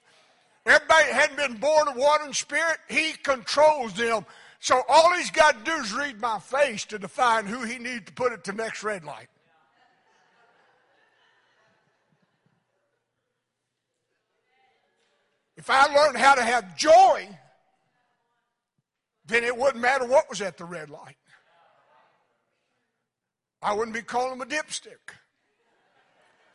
Everybody 0.68 1.04
that 1.06 1.14
hadn't 1.14 1.38
been 1.38 1.60
born 1.60 1.88
of 1.88 1.96
water 1.96 2.26
and 2.26 2.36
spirit, 2.36 2.78
he 2.90 3.14
controls 3.24 3.94
them. 3.96 4.24
So 4.66 4.82
all 4.90 5.14
he's 5.14 5.30
got 5.30 5.64
to 5.64 5.72
do 5.72 5.78
is 5.78 5.94
read 5.94 6.20
my 6.20 6.40
face 6.40 6.86
to 6.86 6.98
define 6.98 7.46
who 7.46 7.62
he 7.62 7.78
needs 7.78 8.06
to 8.06 8.14
put 8.14 8.34
at 8.34 8.44
the 8.44 8.52
next 8.52 8.84
red 8.84 9.04
light. 9.04 9.28
If 15.56 15.70
I 15.70 15.86
learned 15.94 16.18
how 16.18 16.34
to 16.34 16.42
have 16.42 16.76
joy, 16.76 17.30
then 19.28 19.44
it 19.44 19.56
wouldn't 19.56 19.84
matter 19.84 20.08
what 20.08 20.28
was 20.32 20.42
at 20.42 20.58
the 20.58 20.66
red 20.66 20.90
light. 20.90 21.18
I 23.62 23.74
wouldn't 23.74 23.94
be 23.94 24.02
calling 24.02 24.34
him 24.34 24.42
a 24.42 24.48
dipstick. 24.48 25.14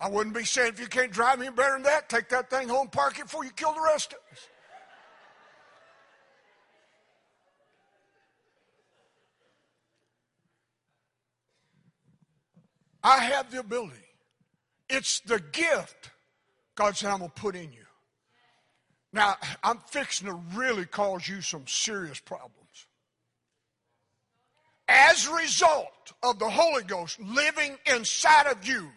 I 0.00 0.08
wouldn't 0.08 0.34
be 0.34 0.44
saying, 0.44 0.72
if 0.72 0.80
you 0.80 0.88
can't 0.88 1.12
drive 1.12 1.38
me 1.38 1.48
better 1.50 1.74
than 1.74 1.84
that, 1.84 2.08
take 2.08 2.28
that 2.30 2.50
thing 2.50 2.68
home, 2.68 2.88
park 2.88 3.20
it 3.20 3.26
before 3.26 3.44
you 3.44 3.52
kill 3.52 3.72
the 3.72 3.82
rest 3.82 4.14
of 4.14 4.18
us. 4.32 4.48
I 13.02 13.18
have 13.18 13.50
the 13.50 13.60
ability. 13.60 13.96
It's 14.88 15.20
the 15.20 15.40
gift 15.52 16.10
God 16.80 16.96
said 16.96 17.10
I'm 17.10 17.18
going 17.18 17.30
to 17.30 17.40
put 17.40 17.56
in 17.56 17.72
you. 17.72 17.84
Now, 19.12 19.36
I'm 19.62 19.76
fixing 19.88 20.28
to 20.28 20.40
really 20.54 20.86
cause 20.86 21.28
you 21.28 21.42
some 21.42 21.66
serious 21.66 22.18
problems. 22.20 22.86
As 24.88 25.26
a 25.26 25.34
result 25.34 26.12
of 26.22 26.38
the 26.38 26.48
Holy 26.48 26.82
Ghost 26.84 27.20
living 27.20 27.76
inside 27.84 28.46
of 28.46 28.66
you, 28.66 28.88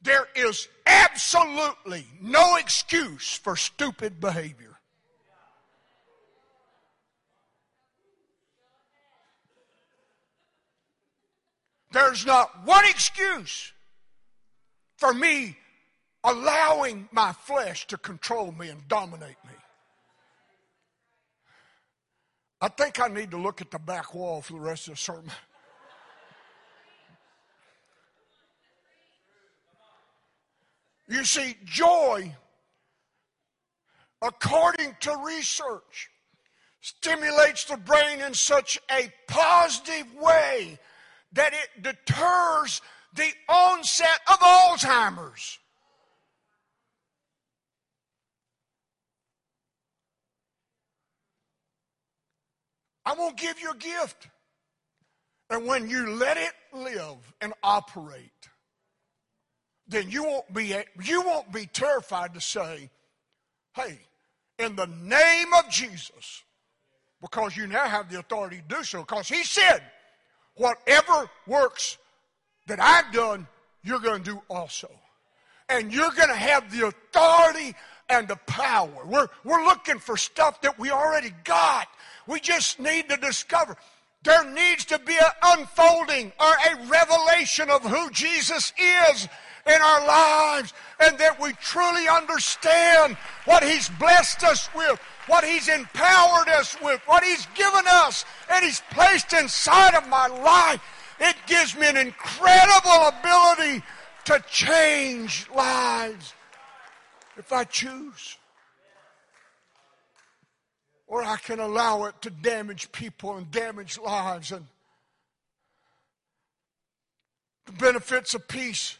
there 0.00 0.28
is 0.36 0.68
absolutely 0.86 2.06
no 2.20 2.54
excuse 2.54 3.34
for 3.34 3.56
stupid 3.56 4.20
behavior. 4.20 4.67
There's 11.90 12.26
not 12.26 12.66
one 12.66 12.84
excuse 12.84 13.72
for 14.96 15.14
me 15.14 15.56
allowing 16.24 17.08
my 17.12 17.32
flesh 17.32 17.86
to 17.86 17.96
control 17.96 18.52
me 18.52 18.68
and 18.68 18.86
dominate 18.88 19.36
me. 19.46 19.54
I 22.60 22.68
think 22.68 23.00
I 23.00 23.06
need 23.08 23.30
to 23.30 23.36
look 23.36 23.60
at 23.60 23.70
the 23.70 23.78
back 23.78 24.14
wall 24.14 24.42
for 24.42 24.54
the 24.54 24.60
rest 24.60 24.88
of 24.88 24.94
the 24.94 24.98
sermon. 24.98 25.30
You 31.10 31.24
see, 31.24 31.56
joy, 31.64 32.36
according 34.20 34.94
to 35.00 35.16
research, 35.24 36.10
stimulates 36.82 37.64
the 37.64 37.78
brain 37.78 38.20
in 38.20 38.34
such 38.34 38.78
a 38.90 39.10
positive 39.26 40.14
way 40.20 40.78
that 41.32 41.52
it 41.52 41.82
deters 41.82 42.80
the 43.14 43.28
onset 43.48 44.20
of 44.28 44.38
Alzheimer's. 44.38 45.58
I'm 53.04 53.16
going 53.16 53.34
to 53.34 53.42
give 53.42 53.58
you 53.60 53.70
a 53.70 53.76
gift. 53.76 54.28
And 55.50 55.66
when 55.66 55.88
you 55.88 56.10
let 56.10 56.36
it 56.36 56.52
live 56.74 57.16
and 57.40 57.54
operate, 57.62 58.48
then 59.86 60.10
you 60.10 60.24
won't 60.24 60.52
be, 60.52 60.74
you 61.02 61.22
won't 61.22 61.50
be 61.50 61.64
terrified 61.66 62.34
to 62.34 62.40
say, 62.40 62.90
hey, 63.72 63.98
in 64.58 64.76
the 64.76 64.86
name 64.86 65.54
of 65.54 65.70
Jesus, 65.70 66.42
because 67.22 67.56
you 67.56 67.66
now 67.66 67.84
have 67.84 68.10
the 68.10 68.18
authority 68.18 68.58
to 68.68 68.76
do 68.76 68.84
so. 68.84 69.00
Because 69.00 69.28
he 69.28 69.42
said, 69.42 69.82
whatever 70.58 71.30
works 71.46 71.96
that 72.66 72.80
I've 72.80 73.12
done, 73.12 73.46
you're 73.82 74.00
going 74.00 74.22
to 74.22 74.30
do 74.32 74.42
also. 74.48 74.90
And 75.68 75.92
you're 75.92 76.10
going 76.10 76.28
to 76.28 76.34
have 76.34 76.70
the 76.70 76.88
authority 76.88 77.74
and 78.08 78.28
the 78.28 78.36
power. 78.46 79.04
We're, 79.06 79.28
we're 79.44 79.64
looking 79.64 79.98
for 79.98 80.16
stuff 80.16 80.60
that 80.62 80.78
we 80.78 80.90
already 80.90 81.32
got. 81.44 81.88
We 82.26 82.40
just 82.40 82.80
need 82.80 83.08
to 83.08 83.16
discover. 83.16 83.76
There 84.24 84.50
needs 84.50 84.84
to 84.86 84.98
be 84.98 85.16
an 85.16 85.58
unfolding 85.58 86.32
or 86.40 86.52
a 86.52 86.86
revelation 86.86 87.70
of 87.70 87.82
who 87.82 88.10
Jesus 88.10 88.72
is 88.78 89.28
in 89.66 89.80
our 89.80 90.06
lives 90.06 90.72
and 91.00 91.18
that 91.18 91.40
we 91.40 91.52
truly 91.54 92.08
understand 92.08 93.16
what 93.44 93.62
He's 93.62 93.88
blessed 93.90 94.42
us 94.44 94.68
with, 94.74 95.00
what 95.28 95.44
He's 95.44 95.68
empowered 95.68 96.48
us 96.48 96.76
with, 96.82 97.00
what 97.06 97.22
He's 97.22 97.46
given 97.54 97.84
us, 97.86 98.24
and 98.50 98.64
He's 98.64 98.82
placed 98.90 99.32
inside 99.32 99.94
of 99.94 100.08
my 100.08 100.26
life. 100.26 100.80
It 101.20 101.36
gives 101.46 101.76
me 101.76 101.86
an 101.86 101.96
incredible 101.96 103.08
ability 103.08 103.84
to 104.24 104.42
change 104.50 105.46
lives 105.54 106.34
if 107.36 107.52
I 107.52 107.64
choose 107.64 108.36
or 111.08 111.24
I 111.24 111.36
can 111.38 111.58
allow 111.58 112.04
it 112.04 112.20
to 112.22 112.30
damage 112.30 112.92
people 112.92 113.36
and 113.36 113.50
damage 113.50 113.98
lives 113.98 114.52
and 114.52 114.66
the 117.66 117.72
benefits 117.72 118.34
of 118.34 118.46
peace. 118.46 118.98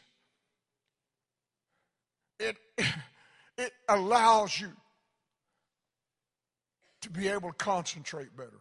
It, 2.41 2.57
it 3.59 3.73
allows 3.89 4.59
you 4.59 4.71
to 7.13 7.21
be 7.21 7.29
able 7.29 7.51
to 7.51 7.57
concentrate 7.57 8.37
better. 8.37 8.61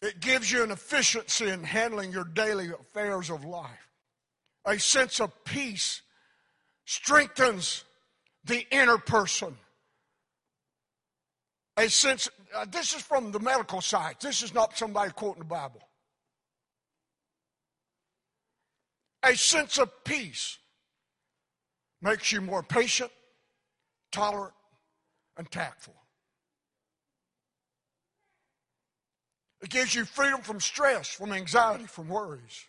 It 0.00 0.20
gives 0.20 0.50
you 0.50 0.62
an 0.62 0.70
efficiency 0.70 1.48
in 1.48 1.64
handling 1.64 2.12
your 2.12 2.24
daily 2.24 2.68
affairs 2.68 3.30
of 3.30 3.44
life. 3.44 3.90
A 4.64 4.78
sense 4.78 5.20
of 5.20 5.32
peace 5.44 6.02
strengthens 6.84 7.84
the 8.44 8.66
inner 8.70 8.98
person 8.98 9.56
a 11.78 11.88
sense, 11.88 12.28
uh, 12.56 12.66
this 12.68 12.92
is 12.92 13.02
from 13.02 13.30
the 13.30 13.38
medical 13.38 13.80
side. 13.80 14.16
This 14.20 14.42
is 14.42 14.52
not 14.52 14.76
somebody 14.76 15.12
quoting 15.12 15.38
the 15.38 15.44
Bible. 15.44 15.80
A 19.22 19.36
sense 19.36 19.78
of 19.78 19.88
peace 20.02 20.58
makes 22.02 22.32
you 22.32 22.40
more 22.40 22.64
patient, 22.64 23.12
tolerant, 24.10 24.54
and 25.38 25.50
tactful. 25.50 25.94
It 29.62 29.70
gives 29.70 29.94
you 29.94 30.04
freedom 30.04 30.42
from 30.42 30.60
stress, 30.60 31.08
from 31.08 31.32
anxiety, 31.32 31.86
from 31.86 32.08
worries. 32.08 32.66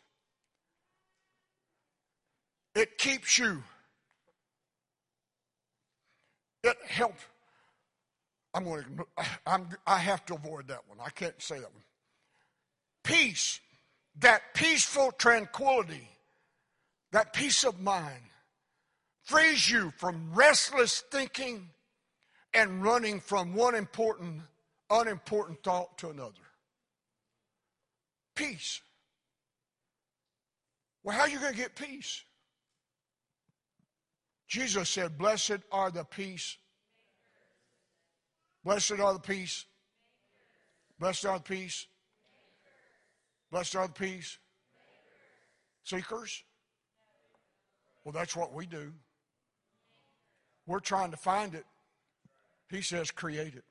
It 2.73 2.97
keeps 2.97 3.37
you 3.37 3.63
it 6.63 6.77
helps. 6.87 7.21
I'm 8.53 8.63
going 8.63 8.83
to, 8.83 9.05
I'm, 9.45 9.67
I 9.85 9.97
have 9.99 10.25
to 10.25 10.35
avoid 10.35 10.67
that 10.69 10.81
one. 10.87 10.97
I 11.03 11.09
can't 11.09 11.39
say 11.41 11.55
that 11.55 11.71
one. 11.71 11.83
Peace, 13.03 13.59
that 14.19 14.41
peaceful 14.53 15.11
tranquility, 15.11 16.09
that 17.11 17.33
peace 17.33 17.63
of 17.63 17.79
mind, 17.79 18.23
frees 19.23 19.69
you 19.69 19.93
from 19.97 20.31
restless 20.33 21.03
thinking 21.11 21.69
and 22.53 22.83
running 22.83 23.19
from 23.19 23.53
one 23.53 23.75
important, 23.75 24.41
unimportant 24.89 25.61
thought 25.63 25.97
to 25.99 26.09
another. 26.09 26.33
Peace. 28.35 28.81
Well, 31.03 31.15
how 31.15 31.23
are 31.23 31.29
you 31.29 31.39
going 31.39 31.53
to 31.53 31.57
get 31.57 31.75
peace? 31.75 32.23
Jesus 34.47 34.89
said, 34.89 35.17
Blessed 35.17 35.59
are 35.71 35.91
the 35.91 36.03
peace. 36.03 36.57
Blessed 38.63 38.99
are 38.99 39.13
the 39.13 39.19
peace. 39.19 39.65
Blessed 40.99 41.25
are 41.25 41.37
the 41.37 41.43
peace. 41.43 41.85
Blessed 43.51 43.75
are 43.75 43.87
the 43.87 43.93
peace. 43.93 44.37
Seekers. 45.83 46.43
Well, 48.03 48.11
that's 48.11 48.35
what 48.35 48.53
we 48.53 48.65
do. 48.65 48.91
We're 50.65 50.79
trying 50.79 51.11
to 51.11 51.17
find 51.17 51.55
it. 51.55 51.65
He 52.69 52.81
says, 52.81 53.11
create 53.11 53.55
it. 53.55 53.63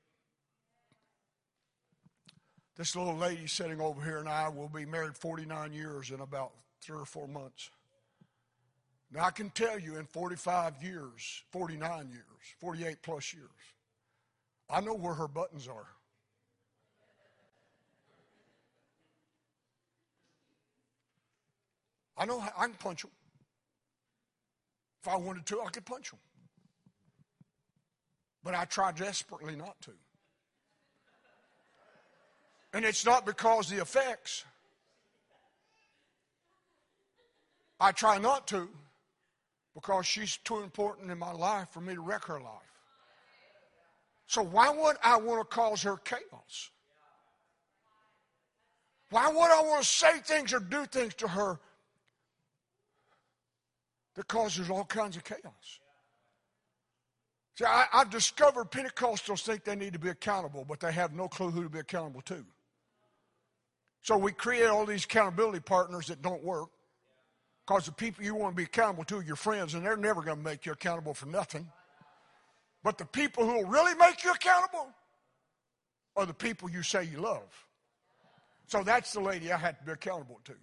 This 2.77 2.95
little 2.95 3.17
lady 3.17 3.47
sitting 3.47 3.81
over 3.81 4.03
here 4.03 4.19
and 4.19 4.29
I 4.29 4.49
will 4.49 4.69
be 4.69 4.85
married 4.85 5.17
49 5.17 5.73
years 5.73 6.11
in 6.11 6.21
about 6.21 6.53
three 6.81 6.97
or 6.97 7.05
four 7.05 7.27
months. 7.27 7.71
Now, 9.11 9.25
I 9.25 9.31
can 9.31 9.51
tell 9.51 9.79
you 9.79 9.97
in 9.97 10.05
45 10.05 10.83
years, 10.83 11.43
49 11.51 12.11
years, 12.11 12.25
48 12.61 13.03
plus 13.03 13.33
years, 13.33 13.49
I 14.69 14.81
know 14.81 14.95
where 14.95 15.15
her 15.15 15.29
buttons 15.29 15.67
are. 15.67 15.87
I 22.19 22.27
know 22.27 22.41
I 22.41 22.67
can 22.67 22.75
punch 22.75 23.03
them. 23.03 23.13
If 25.01 25.09
I 25.09 25.17
wanted 25.17 25.47
to, 25.47 25.63
I 25.63 25.71
could 25.71 25.87
punch 25.87 26.11
them. 26.11 26.19
But 28.45 28.55
I 28.55 28.65
try 28.65 28.93
desperately 28.93 29.57
not 29.57 29.81
to. 29.83 29.93
And 32.73 32.85
it's 32.85 33.05
not 33.05 33.27
because 33.27 33.69
the 33.69 33.81
effects. 33.81 34.45
I 37.81 37.93
try 37.93 38.19
not 38.19 38.47
to 38.49 38.69
because 39.75 40.07
she's 40.07 40.39
too 40.39 40.59
important 40.59 41.11
in 41.11 41.19
my 41.19 41.33
life 41.33 41.69
for 41.71 41.81
me 41.81 41.95
to 41.95 42.01
wreck 42.01 42.25
her 42.25 42.41
life. 42.41 42.53
So 44.27 44.43
why 44.43 44.71
would 44.71 44.97
I 45.03 45.17
want 45.17 45.41
to 45.41 45.57
cause 45.57 45.83
her 45.83 45.97
chaos? 45.97 46.71
Why 49.11 49.29
would 49.29 49.39
I 49.39 49.63
want 49.63 49.83
to 49.83 49.89
say 49.89 50.19
things 50.19 50.53
or 50.53 50.61
do 50.61 50.85
things 50.85 51.15
to 51.15 51.29
her 51.29 51.59
that 54.17 54.29
causes 54.29 54.69
all 54.69 54.85
kinds 54.85 55.17
of 55.17 55.25
chaos? 55.25 55.79
See, 57.59 57.65
I, 57.65 57.87
have 57.91 58.11
discovered 58.11 58.71
Pentecostals 58.71 59.43
think 59.43 59.65
they 59.65 59.75
need 59.75 59.93
to 59.93 59.99
be 59.99 60.11
accountable, 60.11 60.65
but 60.65 60.79
they 60.79 60.93
have 60.93 61.13
no 61.13 61.27
clue 61.27 61.51
who 61.51 61.65
to 61.65 61.69
be 61.69 61.81
accountable 61.81 62.21
to. 62.21 62.45
So 64.01 64.17
we 64.17 64.31
create 64.31 64.69
all 64.69 64.87
these 64.87 65.05
accountability 65.05 65.59
partners 65.59 66.07
that 66.07 66.23
don't 66.23 66.45
work 66.45 66.69
because 67.67 67.87
the 67.87 67.91
people 67.91 68.23
you 68.23 68.37
want 68.37 68.53
to 68.53 68.57
be 68.57 68.63
accountable 68.63 69.03
to 69.07 69.17
are 69.17 69.25
your 69.25 69.35
friends, 69.35 69.75
and 69.75 69.85
they're 69.85 69.97
never 69.97 70.23
going 70.23 70.37
to 70.37 70.43
make 70.43 70.67
you 70.67 70.73
accountable 70.73 71.15
for 71.15 71.27
nothing. 71.27 71.69
But 72.85 72.97
the 72.97 73.07
people 73.07 73.45
who 73.45 73.55
will 73.55 73.69
really 73.69 73.97
make 73.97 74.23
you 74.23 74.31
accountable 74.31 74.91
are 76.15 76.27
the 76.27 76.35
people 76.35 76.71
you 76.71 76.85
say 76.85 77.03
you 77.03 77.19
love. 77.19 77.67
So 78.69 78.85
that's 78.85 79.13
the 79.13 79.21
lady 79.21 79.51
I 79.51 79.57
had 79.57 79.81
to 79.81 79.85
be 79.85 79.91
accountable 79.91 80.39
to. 80.45 80.55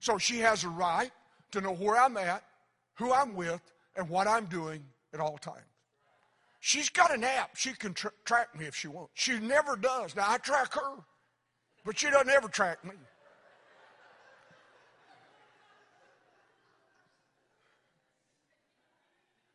So 0.00 0.16
she 0.16 0.38
has 0.38 0.64
a 0.64 0.70
right 0.70 1.10
to 1.50 1.60
know 1.60 1.74
where 1.74 2.00
I'm 2.00 2.16
at, 2.16 2.42
who 2.94 3.12
I'm 3.12 3.34
with, 3.34 3.60
and 3.96 4.08
what 4.08 4.26
I'm 4.26 4.46
doing 4.46 4.82
at 5.12 5.20
all 5.20 5.36
times. 5.36 5.75
She's 6.66 6.88
got 6.88 7.14
an 7.14 7.22
app. 7.22 7.54
She 7.54 7.74
can 7.74 7.94
tra- 7.94 8.10
track 8.24 8.58
me 8.58 8.66
if 8.66 8.74
she 8.74 8.88
wants. 8.88 9.12
She 9.14 9.38
never 9.38 9.76
does. 9.76 10.16
Now, 10.16 10.24
I 10.26 10.38
track 10.38 10.74
her, 10.74 10.96
but 11.84 11.96
she 11.96 12.10
doesn't 12.10 12.28
ever 12.28 12.48
track 12.48 12.84
me. 12.84 12.90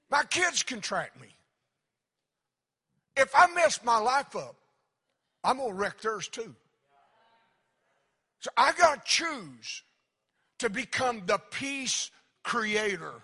My 0.09 0.23
kids 0.23 0.63
can 0.63 0.79
track 0.79 1.19
me. 1.19 1.27
If 3.17 3.29
I 3.35 3.53
mess 3.55 3.81
my 3.83 3.97
life 3.97 4.33
up, 4.33 4.55
I'm 5.43 5.57
going 5.57 5.71
to 5.71 5.75
wreck 5.75 5.99
theirs 5.99 6.29
too. 6.29 6.55
So 8.39 8.51
I 8.55 8.71
got 8.71 9.05
to 9.05 9.11
choose 9.11 9.83
to 10.59 10.69
become 10.69 11.23
the 11.25 11.39
peace 11.51 12.09
creator. 12.43 13.15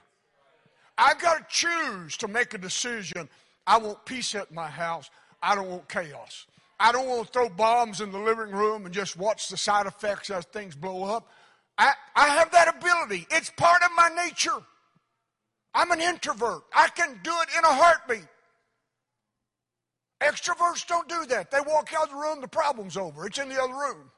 I 0.97 1.13
got 1.13 1.37
to 1.37 1.45
choose 1.49 2.17
to 2.17 2.27
make 2.27 2.53
a 2.53 2.57
decision 2.57 3.29
I 3.67 3.77
want 3.77 4.05
peace 4.05 4.33
at 4.33 4.51
my 4.51 4.67
house. 4.67 5.09
I 5.43 5.53
don't 5.53 5.69
want 5.69 5.89
chaos. 5.89 6.47
I 6.79 6.91
don't 6.91 7.07
want 7.07 7.27
to 7.27 7.33
throw 7.33 7.49
bombs 7.49 8.01
in 8.01 8.11
the 8.11 8.19
living 8.19 8.51
room 8.51 8.85
and 8.85 8.93
just 8.93 9.17
watch 9.17 9.49
the 9.49 9.57
side 9.57 9.85
effects 9.85 10.29
as 10.29 10.45
things 10.45 10.75
blow 10.75 11.03
up. 11.03 11.27
I, 11.77 11.91
I 12.15 12.29
have 12.29 12.51
that 12.51 12.75
ability. 12.77 13.27
It's 13.29 13.51
part 13.51 13.83
of 13.83 13.89
my 13.95 14.09
nature. 14.25 14.57
I'm 15.73 15.91
an 15.91 16.01
introvert. 16.01 16.61
I 16.73 16.87
can 16.89 17.19
do 17.23 17.31
it 17.41 17.49
in 17.57 17.63
a 17.63 17.73
heartbeat. 17.73 18.27
Extroverts 20.21 20.87
don't 20.87 21.07
do 21.07 21.25
that. 21.27 21.51
They 21.51 21.59
walk 21.59 21.93
out 21.95 22.05
of 22.05 22.09
the 22.09 22.15
room, 22.15 22.41
the 22.41 22.47
problem's 22.47 22.97
over. 22.97 23.27
It's 23.27 23.37
in 23.37 23.49
the 23.49 23.61
other 23.61 23.73
room. 23.73 24.09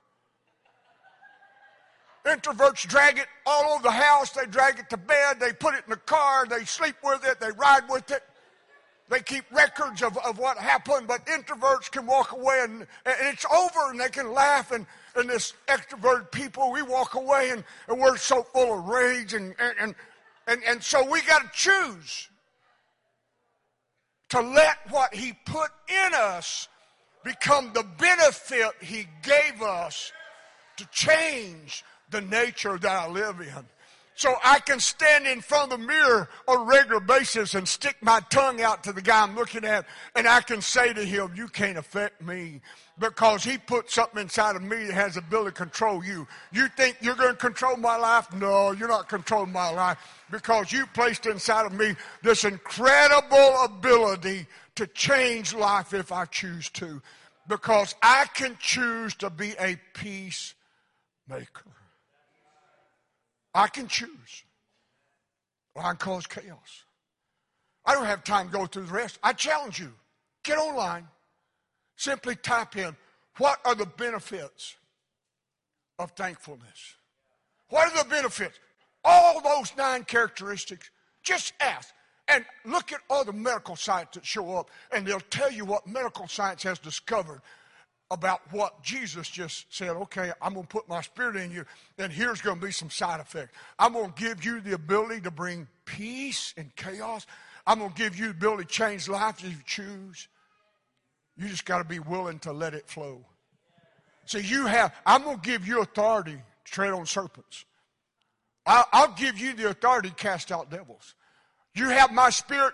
Introverts 2.25 2.87
drag 2.87 3.17
it 3.17 3.27
all 3.45 3.73
over 3.73 3.83
the 3.83 3.91
house. 3.91 4.29
They 4.31 4.45
drag 4.45 4.79
it 4.79 4.89
to 4.91 4.97
bed. 4.97 5.39
They 5.39 5.51
put 5.51 5.73
it 5.73 5.83
in 5.85 5.89
the 5.89 5.97
car. 5.97 6.45
They 6.45 6.63
sleep 6.63 6.95
with 7.03 7.25
it. 7.25 7.39
They 7.39 7.51
ride 7.51 7.89
with 7.89 8.11
it. 8.11 8.21
They 9.09 9.21
keep 9.21 9.43
records 9.51 10.03
of, 10.03 10.17
of 10.19 10.37
what 10.37 10.57
happened, 10.57 11.07
but 11.07 11.25
introverts 11.25 11.89
can 11.91 12.05
walk 12.05 12.31
away 12.31 12.59
and, 12.61 12.81
and 13.05 13.15
it's 13.21 13.45
over 13.45 13.89
and 13.89 13.99
they 13.99 14.09
can 14.09 14.31
laugh. 14.33 14.71
And, 14.71 14.85
and 15.15 15.27
this 15.27 15.53
extroverted 15.67 16.31
people, 16.31 16.71
we 16.71 16.83
walk 16.83 17.15
away 17.15 17.49
and, 17.49 17.63
and 17.87 17.99
we're 17.99 18.17
so 18.17 18.43
full 18.43 18.77
of 18.77 18.85
rage. 18.85 19.33
And, 19.33 19.55
and, 19.57 19.95
and, 20.47 20.61
and 20.63 20.83
so 20.83 21.09
we 21.09 21.21
got 21.23 21.41
to 21.41 21.49
choose 21.53 22.29
to 24.29 24.41
let 24.41 24.77
what 24.91 25.13
He 25.13 25.33
put 25.43 25.71
in 25.87 26.13
us 26.13 26.67
become 27.23 27.71
the 27.73 27.85
benefit 27.97 28.73
He 28.79 29.07
gave 29.23 29.63
us 29.63 30.11
to 30.77 30.87
change 30.91 31.83
the 32.11 32.21
nature 32.21 32.77
that 32.77 32.91
I 32.91 33.09
live 33.09 33.41
in 33.41 33.65
so 34.19 34.35
I 34.43 34.59
can 34.59 34.81
stand 34.81 35.25
in 35.27 35.39
front 35.39 35.71
of 35.71 35.79
the 35.79 35.87
mirror 35.87 36.27
on 36.45 36.57
a 36.57 36.63
regular 36.65 36.99
basis 36.99 37.55
and 37.55 37.65
stick 37.65 37.95
my 38.01 38.19
tongue 38.29 38.61
out 38.61 38.83
to 38.83 38.91
the 38.91 39.01
guy 39.01 39.23
I'm 39.23 39.33
looking 39.33 39.63
at 39.63 39.85
and 40.13 40.27
I 40.27 40.41
can 40.41 40.59
say 40.59 40.91
to 40.91 41.05
him, 41.05 41.31
you 41.35 41.47
can't 41.47 41.77
affect 41.77 42.21
me 42.21 42.59
because 42.99 43.45
he 43.45 43.57
put 43.57 43.89
something 43.89 44.21
inside 44.21 44.57
of 44.57 44.61
me 44.61 44.83
that 44.83 44.93
has 44.93 45.13
the 45.13 45.21
ability 45.21 45.51
to 45.51 45.55
control 45.55 46.03
you. 46.03 46.27
You 46.51 46.67
think 46.67 46.97
you're 46.99 47.15
going 47.15 47.31
to 47.31 47.37
control 47.37 47.77
my 47.77 47.95
life? 47.95 48.27
No, 48.33 48.71
you're 48.71 48.89
not 48.89 49.07
controlling 49.07 49.53
my 49.53 49.69
life 49.69 49.97
because 50.29 50.69
you 50.69 50.85
placed 50.87 51.25
inside 51.25 51.65
of 51.65 51.71
me 51.71 51.95
this 52.21 52.43
incredible 52.43 53.63
ability 53.63 54.47
to 54.75 54.87
change 54.87 55.53
life 55.53 55.93
if 55.93 56.11
I 56.11 56.25
choose 56.25 56.67
to 56.71 57.01
because 57.47 57.95
I 58.03 58.25
can 58.33 58.57
choose 58.59 59.15
to 59.15 59.29
be 59.29 59.53
a 59.57 59.79
peacemaker. 59.93 61.78
I 63.53 63.67
can 63.67 63.87
choose. 63.87 64.43
Or 65.75 65.83
I 65.83 65.89
can 65.89 65.97
cause 65.97 66.27
chaos. 66.27 66.83
I 67.85 67.93
don't 67.95 68.05
have 68.05 68.23
time 68.23 68.47
to 68.47 68.53
go 68.53 68.65
through 68.65 68.85
the 68.85 68.93
rest. 68.93 69.19
I 69.23 69.33
challenge 69.33 69.79
you. 69.79 69.91
Get 70.43 70.57
online. 70.57 71.07
Simply 71.95 72.35
type 72.35 72.75
in 72.77 72.95
what 73.37 73.59
are 73.65 73.75
the 73.75 73.85
benefits 73.85 74.75
of 75.97 76.11
thankfulness? 76.11 76.95
What 77.69 77.91
are 77.91 78.03
the 78.03 78.09
benefits? 78.09 78.59
All 79.03 79.41
those 79.41 79.71
nine 79.77 80.03
characteristics. 80.03 80.89
Just 81.23 81.53
ask. 81.59 81.93
And 82.27 82.45
look 82.63 82.91
at 82.91 82.99
all 83.09 83.25
the 83.25 83.33
medical 83.33 83.75
sites 83.75 84.15
that 84.15 84.25
show 84.25 84.55
up, 84.55 84.69
and 84.91 85.05
they'll 85.05 85.19
tell 85.19 85.51
you 85.51 85.65
what 85.65 85.87
medical 85.87 86.27
science 86.27 86.61
has 86.63 86.77
discovered 86.77 87.41
about 88.11 88.41
what 88.51 88.81
Jesus 88.83 89.29
just 89.29 89.65
said, 89.69 89.91
okay, 89.91 90.31
I'm 90.41 90.53
going 90.53 90.65
to 90.65 90.69
put 90.69 90.89
my 90.89 91.01
spirit 91.01 91.35
in 91.35 91.51
you, 91.51 91.65
and 91.97 92.11
here's 92.11 92.41
going 92.41 92.59
to 92.59 92.65
be 92.65 92.71
some 92.71 92.89
side 92.89 93.19
effects. 93.19 93.53
I'm 93.77 93.93
going 93.93 94.11
to 94.11 94.21
give 94.21 94.43
you 94.43 94.61
the 94.61 94.73
ability 94.73 95.21
to 95.21 95.31
bring 95.31 95.67
peace 95.85 96.53
and 96.57 96.75
chaos. 96.75 97.27
I'm 97.67 97.79
going 97.79 97.91
to 97.91 97.97
give 97.97 98.17
you 98.17 98.25
the 98.25 98.31
ability 98.31 98.63
to 98.63 98.69
change 98.69 99.07
lives 99.07 99.43
if 99.43 99.51
you 99.51 99.57
choose. 99.65 100.27
You 101.37 101.47
just 101.47 101.65
got 101.65 101.77
to 101.77 101.83
be 101.83 101.99
willing 101.99 102.39
to 102.39 102.51
let 102.51 102.73
it 102.73 102.87
flow. 102.87 103.23
See, 104.25 104.41
you 104.41 104.65
have, 104.65 104.93
I'm 105.05 105.23
going 105.23 105.39
to 105.39 105.47
give 105.47 105.67
you 105.67 105.81
authority 105.81 106.33
to 106.33 106.71
tread 106.71 106.93
on 106.93 107.05
serpents. 107.05 107.65
I'll 108.65 109.13
give 109.13 109.39
you 109.39 109.53
the 109.53 109.69
authority 109.69 110.09
to 110.09 110.15
cast 110.15 110.51
out 110.51 110.69
devils. 110.69 111.15
You 111.73 111.89
have 111.89 112.11
my 112.11 112.29
spirit. 112.29 112.73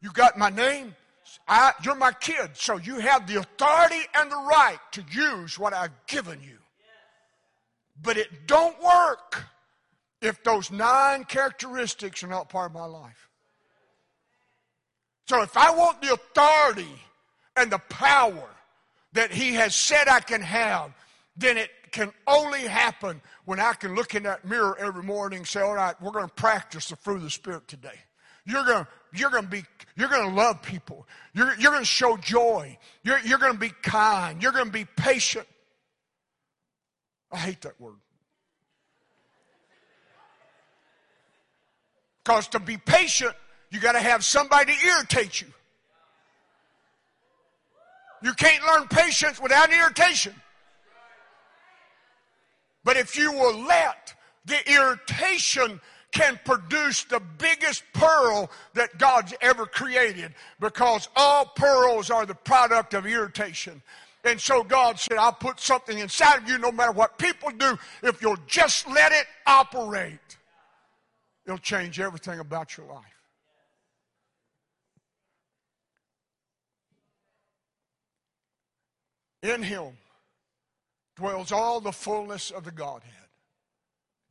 You 0.00 0.12
got 0.12 0.38
my 0.38 0.50
name. 0.50 0.94
I, 1.48 1.72
you're 1.82 1.94
my 1.94 2.12
kid, 2.12 2.50
so 2.54 2.76
you 2.76 2.98
have 2.98 3.26
the 3.26 3.36
authority 3.40 4.00
and 4.14 4.30
the 4.30 4.36
right 4.36 4.78
to 4.92 5.04
use 5.10 5.58
what 5.58 5.72
I've 5.72 6.06
given 6.06 6.40
you. 6.42 6.58
But 8.02 8.16
it 8.16 8.46
don't 8.46 8.76
work 8.82 9.44
if 10.20 10.42
those 10.42 10.70
nine 10.70 11.24
characteristics 11.24 12.22
are 12.22 12.28
not 12.28 12.48
part 12.48 12.70
of 12.70 12.74
my 12.74 12.84
life. 12.84 13.28
So 15.28 15.42
if 15.42 15.56
I 15.56 15.70
want 15.70 16.02
the 16.02 16.12
authority 16.12 17.02
and 17.56 17.70
the 17.70 17.78
power 17.78 18.48
that 19.12 19.32
he 19.32 19.54
has 19.54 19.74
said 19.74 20.08
I 20.08 20.20
can 20.20 20.40
have, 20.42 20.92
then 21.36 21.56
it 21.56 21.70
can 21.90 22.12
only 22.26 22.60
happen 22.60 23.20
when 23.44 23.58
I 23.58 23.72
can 23.72 23.94
look 23.94 24.14
in 24.14 24.24
that 24.24 24.44
mirror 24.44 24.76
every 24.78 25.02
morning 25.02 25.38
and 25.38 25.48
say, 25.48 25.60
all 25.60 25.74
right, 25.74 26.00
we're 26.00 26.12
going 26.12 26.28
to 26.28 26.34
practice 26.34 26.88
the 26.88 26.96
fruit 26.96 27.16
of 27.16 27.22
the 27.22 27.30
Spirit 27.30 27.66
today. 27.68 27.98
You're 28.44 28.64
going 28.64 28.84
to, 28.84 28.88
you're 29.18 29.30
going 29.30 29.44
to 29.44 29.48
be, 29.48 29.64
you're 29.96 30.08
going 30.08 30.28
to 30.28 30.34
love 30.34 30.62
people. 30.62 31.06
You're, 31.34 31.54
you're 31.58 31.72
going 31.72 31.82
to 31.82 31.86
show 31.86 32.16
joy. 32.16 32.78
You're, 33.02 33.18
you're 33.20 33.38
going 33.38 33.52
to 33.52 33.58
be 33.58 33.72
kind. 33.82 34.42
You're 34.42 34.52
going 34.52 34.66
to 34.66 34.72
be 34.72 34.86
patient. 34.96 35.46
I 37.32 37.38
hate 37.38 37.60
that 37.62 37.80
word. 37.80 37.96
Because 42.24 42.48
to 42.48 42.58
be 42.58 42.76
patient, 42.76 43.34
you 43.70 43.80
got 43.80 43.92
to 43.92 44.00
have 44.00 44.24
somebody 44.24 44.72
to 44.72 44.86
irritate 44.86 45.40
you. 45.40 45.46
You 48.22 48.32
can't 48.32 48.64
learn 48.64 48.88
patience 48.88 49.40
without 49.40 49.72
irritation. 49.72 50.34
But 52.82 52.96
if 52.96 53.16
you 53.16 53.32
will 53.32 53.64
let 53.64 54.14
the 54.44 54.56
irritation 54.72 55.80
can 56.16 56.40
produce 56.46 57.04
the 57.04 57.20
biggest 57.36 57.82
pearl 57.92 58.50
that 58.72 58.96
God's 58.96 59.34
ever 59.42 59.66
created 59.66 60.32
because 60.58 61.10
all 61.14 61.44
pearls 61.44 62.08
are 62.08 62.24
the 62.24 62.34
product 62.34 62.94
of 62.94 63.06
irritation. 63.06 63.82
And 64.24 64.40
so 64.40 64.64
God 64.64 64.98
said, 64.98 65.18
I'll 65.18 65.32
put 65.32 65.60
something 65.60 65.98
inside 65.98 66.38
of 66.38 66.48
you 66.48 66.56
no 66.56 66.72
matter 66.72 66.92
what 66.92 67.18
people 67.18 67.50
do. 67.50 67.78
If 68.02 68.22
you'll 68.22 68.38
just 68.46 68.88
let 68.88 69.12
it 69.12 69.26
operate, 69.46 70.38
it'll 71.44 71.58
change 71.58 72.00
everything 72.00 72.40
about 72.40 72.78
your 72.78 72.86
life. 72.86 73.04
In 79.42 79.62
Him 79.62 79.98
dwells 81.14 81.52
all 81.52 81.80
the 81.80 81.92
fullness 81.92 82.50
of 82.50 82.64
the 82.64 82.72
Godhead. 82.72 83.12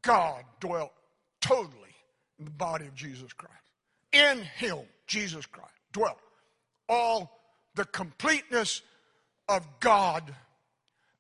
God 0.02 0.44
dwelt 0.60 0.95
totally 1.46 1.96
in 2.40 2.46
the 2.46 2.52
body 2.52 2.88
of 2.88 2.96
Jesus 2.96 3.32
Christ. 3.32 3.54
In 4.12 4.42
him, 4.58 4.80
Jesus 5.06 5.46
Christ, 5.46 5.72
dwelt 5.92 6.18
all 6.90 7.40
the 7.76 7.86
completeness 7.86 8.82
of 9.48 9.68
God. 9.80 10.34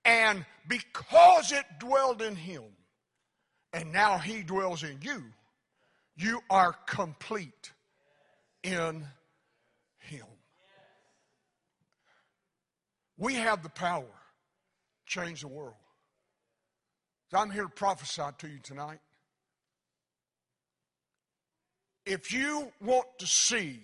And 0.03 0.45
because 0.67 1.51
it 1.51 1.65
dwelled 1.80 2.23
in 2.23 2.36
him, 2.36 2.63
and 3.71 3.91
now 3.91 4.17
he 4.17 4.41
dwells 4.41 4.84
in 4.84 4.97
you, 5.01 5.23
you 6.17 6.41
are 6.49 6.73
complete 6.88 7.71
in 8.63 9.05
him. 9.99 10.26
We 13.17 13.36
have 13.36 13.61
the 13.61 13.69
power 13.69 14.03
to 14.03 15.05
change 15.05 15.41
the 15.41 15.47
world. 15.47 15.76
So 17.30 17.38
I'm 17.38 17.51
here 17.51 17.63
to 17.63 17.69
prophesy 17.69 18.23
to 18.39 18.47
you 18.47 18.59
tonight 18.63 18.99
if 22.05 22.31
you 22.31 22.71
want 22.81 23.07
to 23.19 23.27
see 23.27 23.79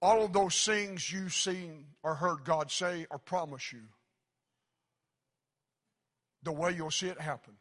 all 0.00 0.24
of 0.24 0.32
those 0.32 0.64
things 0.64 1.10
you've 1.12 1.32
seen 1.32 1.86
or 2.02 2.14
heard 2.14 2.44
God 2.44 2.70
say 2.70 3.06
or 3.10 3.18
promise 3.18 3.72
you, 3.72 3.82
the 6.42 6.52
way 6.52 6.72
you'll 6.72 6.90
see 6.90 7.06
it 7.06 7.20
happen 7.20 7.54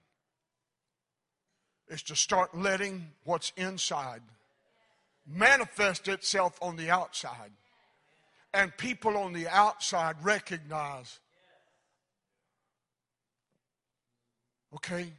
is 1.87 2.01
to 2.03 2.15
start 2.15 2.57
letting 2.57 3.07
what's 3.23 3.51
inside 3.57 4.21
manifest 5.27 6.07
itself 6.07 6.57
on 6.61 6.75
the 6.75 6.89
outside. 6.89 7.51
And 8.53 8.75
people 8.75 9.17
on 9.17 9.33
the 9.33 9.47
outside 9.47 10.15
recognize, 10.23 11.19
okay, 14.75 15.13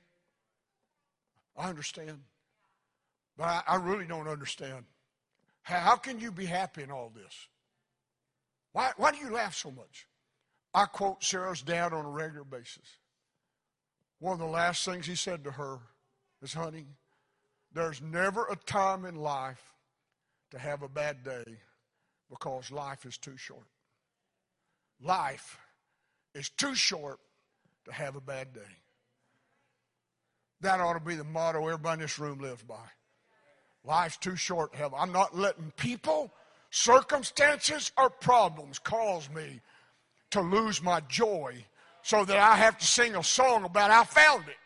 I 1.57 1.69
understand. 1.71 2.21
But 3.37 3.45
I, 3.45 3.63
I 3.67 3.77
really 3.77 4.07
don't 4.07 4.29
understand. 4.29 4.85
How, 5.63 5.79
how 5.79 5.97
can 5.97 6.21
you 6.21 6.31
be 6.33 6.47
happy 6.47 6.83
in 6.83 6.91
all 6.91 7.11
this? 7.15 7.49
Why, 8.73 8.93
why 8.97 9.13
do 9.13 9.19
you 9.19 9.31
laugh 9.33 9.55
so 9.55 9.71
much? 9.71 10.07
I 10.75 10.87
quote 10.87 11.23
Sarah's 11.23 11.63
dad 11.63 11.93
on 11.93 12.05
a 12.05 12.11
regular 12.11 12.45
basis. 12.45 12.97
One 14.19 14.35
of 14.35 14.39
the 14.39 14.47
last 14.47 14.85
things 14.85 15.07
he 15.07 15.15
said 15.15 15.45
to 15.45 15.51
her 15.53 15.79
is, 16.41 16.55
honey, 16.55 16.87
there's 17.75 18.01
never 18.01 18.47
a 18.47 18.57
time 18.57 19.05
in 19.05 19.17
life 19.17 19.75
to 20.51 20.59
have 20.59 20.83
a 20.83 20.89
bad 20.89 21.25
day 21.25 21.45
because 22.31 22.71
life 22.71 23.05
is 23.05 23.19
too 23.19 23.37
short. 23.37 23.67
Life 25.03 25.59
is 26.35 26.49
too 26.51 26.75
short 26.75 27.19
to 27.85 27.93
have 27.93 28.17
a 28.17 28.21
bad 28.21 28.53
day. 28.53 28.61
That 30.61 30.81
ought 30.81 30.95
to 30.95 31.01
be 31.01 31.17
the 31.17 31.25
motto 31.25 31.67
everybody 31.67 31.95
in 31.95 32.01
this 32.01 32.19
room 32.19 32.39
lives 32.39 32.63
by. 32.63 32.87
Life's 33.85 34.17
too 34.17 34.37
short 34.37 34.75
have. 34.75 34.95
I'm 34.95 35.13
not 35.13 35.37
letting 35.37 35.73
people, 35.77 36.31
circumstances, 36.71 37.91
or 37.99 38.11
problems 38.11 38.79
cause 38.79 39.29
me 39.31 39.61
to 40.31 40.41
lose 40.41 40.83
my 40.83 41.01
joy 41.09 41.65
so 42.03 42.25
that 42.25 42.39
I 42.39 42.57
have 42.57 42.79
to 42.79 42.87
sing 42.87 43.17
a 43.17 43.23
song 43.23 43.65
about 43.65 43.91
I 43.91 44.05
found 44.05 44.49
it. 44.49 44.57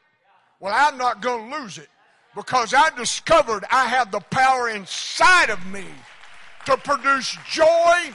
Well, 0.60 0.74
I'm 0.74 0.98
not 0.98 1.20
going 1.20 1.50
to 1.50 1.58
lose 1.58 1.78
it 1.78 1.88
because 2.34 2.74
I 2.74 2.90
discovered 2.90 3.64
I 3.70 3.86
have 3.86 4.10
the 4.10 4.20
power 4.20 4.68
inside 4.68 5.50
of 5.50 5.64
me 5.66 5.84
to 6.66 6.76
produce 6.76 7.36
joy. 7.50 8.14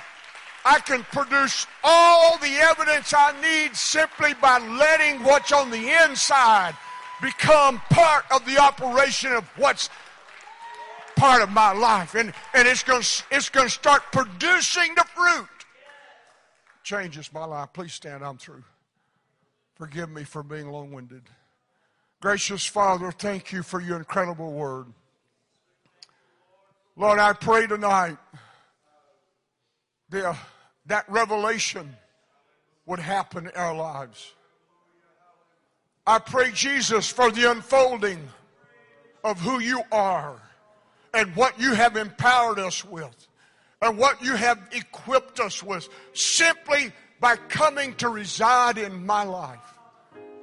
I 0.64 0.80
can 0.86 1.04
produce 1.12 1.66
all 1.84 2.38
the 2.38 2.56
evidence 2.58 3.14
I 3.16 3.34
need 3.42 3.76
simply 3.76 4.36
by 4.36 4.60
letting 4.60 5.24
what's 5.24 5.52
on 5.52 5.72
the 5.72 5.90
inside 6.04 6.76
become 7.22 7.82
part 7.90 8.26
of 8.32 8.46
the 8.46 8.60
operation 8.60 9.32
of 9.34 9.44
what's 9.58 9.90
part 11.22 11.44
of 11.44 11.52
my 11.52 11.72
life. 11.72 12.16
And, 12.16 12.34
and 12.56 12.68
it's 12.68 12.82
going 12.82 13.04
it's 13.30 13.50
gonna 13.50 13.70
start 13.70 14.02
producing 14.12 14.96
the 14.96 15.06
fruit. 15.14 15.48
Changes 16.84 17.32
my 17.32 17.46
life. 17.46 17.70
Please 17.74 17.94
stand. 17.94 18.26
I'm 18.26 18.38
through. 18.38 18.64
Forgive 19.76 20.10
me 20.10 20.24
for 20.24 20.42
being 20.42 20.72
long 20.72 20.92
winded. 20.92 21.22
Gracious 22.22 22.66
Father, 22.66 23.12
thank 23.12 23.52
you 23.52 23.62
for 23.62 23.80
your 23.80 23.98
incredible 23.98 24.52
word. 24.52 24.88
Lord, 26.96 27.20
I 27.20 27.34
pray 27.34 27.68
tonight 27.68 28.18
the, 30.10 30.36
that 30.88 31.06
revelation 31.08 31.96
would 32.88 33.00
happen 33.00 33.46
in 33.46 33.54
our 33.56 33.76
lives. 33.76 34.34
I 36.06 36.18
pray, 36.18 36.52
Jesus, 36.52 37.08
for 37.08 37.32
the 37.32 37.50
unfolding 37.52 38.28
of 39.24 39.40
who 39.40 39.60
you 39.60 39.84
are 39.92 40.42
and 41.14 41.36
what 41.36 41.60
you 41.60 41.74
have 41.74 41.98
empowered 41.98 42.60
us 42.60 42.86
with 42.86 43.28
and 43.82 43.98
what 43.98 44.22
you 44.22 44.36
have 44.36 44.60
equipped 44.72 45.40
us 45.40 45.64
with 45.64 45.88
simply 46.14 46.92
by 47.20 47.36
coming 47.36 47.94
to 47.96 48.10
reside 48.10 48.78
in 48.78 49.06
my 49.06 49.24
life. 49.24 49.60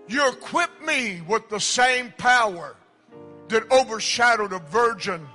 You 0.08 0.28
equip 0.28 0.70
me 0.84 1.20
with 1.26 1.48
the 1.48 1.60
same 1.60 2.12
power 2.16 2.76
that 3.48 3.70
overshadowed 3.70 4.52
a 4.52 4.58
virgin 4.58 5.26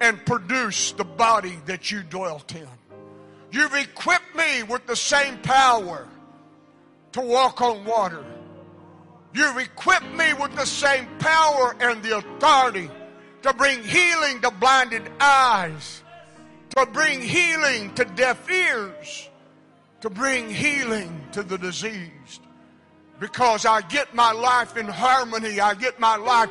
and 0.00 0.24
produced 0.24 0.96
the 0.96 1.04
body 1.04 1.56
that 1.66 1.90
you 1.90 2.02
dwelt 2.02 2.54
in. 2.54 2.68
You've 3.50 3.74
equipped 3.74 4.34
me 4.34 4.62
with 4.62 4.86
the 4.86 4.96
same 4.96 5.38
power 5.38 6.08
to 7.12 7.20
walk 7.20 7.60
on 7.60 7.84
water. 7.84 8.24
You've 9.34 9.58
equipped 9.58 10.12
me 10.14 10.34
with 10.34 10.54
the 10.56 10.66
same 10.66 11.06
power 11.18 11.76
and 11.80 12.02
the 12.02 12.18
authority 12.18 12.90
to 13.42 13.52
bring 13.54 13.82
healing 13.82 14.40
to 14.40 14.50
blinded 14.50 15.02
eyes, 15.20 16.02
to 16.76 16.86
bring 16.86 17.20
healing 17.20 17.94
to 17.94 18.04
deaf 18.04 18.50
ears, 18.50 19.28
to 20.00 20.10
bring 20.10 20.48
healing 20.50 21.26
to 21.32 21.42
the 21.42 21.58
diseased. 21.58 22.40
Because 23.18 23.66
I 23.66 23.82
get 23.82 24.14
my 24.14 24.32
life 24.32 24.76
in 24.76 24.86
harmony, 24.86 25.60
I 25.60 25.74
get 25.74 26.00
my 26.00 26.16
life 26.16 26.50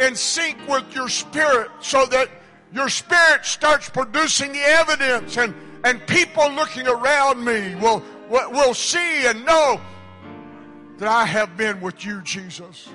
in 0.00 0.14
sync 0.14 0.56
with 0.68 0.94
your 0.94 1.08
spirit 1.08 1.70
so 1.80 2.06
that 2.06 2.28
your 2.72 2.88
spirit 2.88 3.44
starts 3.44 3.88
producing 3.88 4.52
the 4.52 4.60
evidence 4.60 5.36
and, 5.36 5.54
and 5.84 6.04
people 6.06 6.50
looking 6.52 6.88
around 6.88 7.44
me 7.44 7.74
will, 7.76 8.02
will 8.28 8.74
see 8.74 9.26
and 9.26 9.44
know 9.44 9.80
that 10.98 11.08
I 11.08 11.24
have 11.24 11.56
been 11.56 11.80
with 11.80 12.04
you, 12.04 12.22
Jesus. 12.22 12.88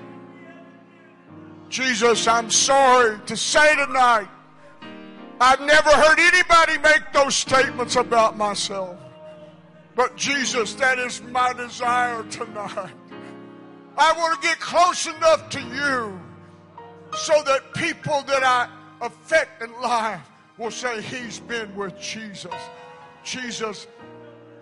Jesus, 1.69 2.27
I'm 2.27 2.49
sorry 2.49 3.19
to 3.27 3.37
say 3.37 3.75
tonight 3.75 4.27
I've 5.41 5.61
never 5.61 5.89
heard 5.89 6.19
anybody 6.19 6.77
make 6.79 7.13
those 7.13 7.35
statements 7.35 7.95
about 7.95 8.35
myself. 8.35 8.97
But 9.95 10.17
Jesus, 10.17 10.73
that 10.75 10.99
is 10.99 11.21
my 11.23 11.53
desire 11.53 12.23
tonight. 12.23 12.91
I 13.97 14.13
want 14.13 14.41
to 14.41 14.47
get 14.47 14.59
close 14.59 15.07
enough 15.07 15.49
to 15.49 15.61
you 15.61 16.19
so 17.17 17.41
that 17.43 17.73
people 17.73 18.21
that 18.23 18.43
I 18.43 18.69
affect 19.01 19.63
in 19.63 19.71
life 19.81 20.21
will 20.57 20.71
say, 20.71 21.01
He's 21.01 21.39
been 21.39 21.73
with 21.75 21.99
Jesus. 21.99 22.53
Jesus, 23.23 23.87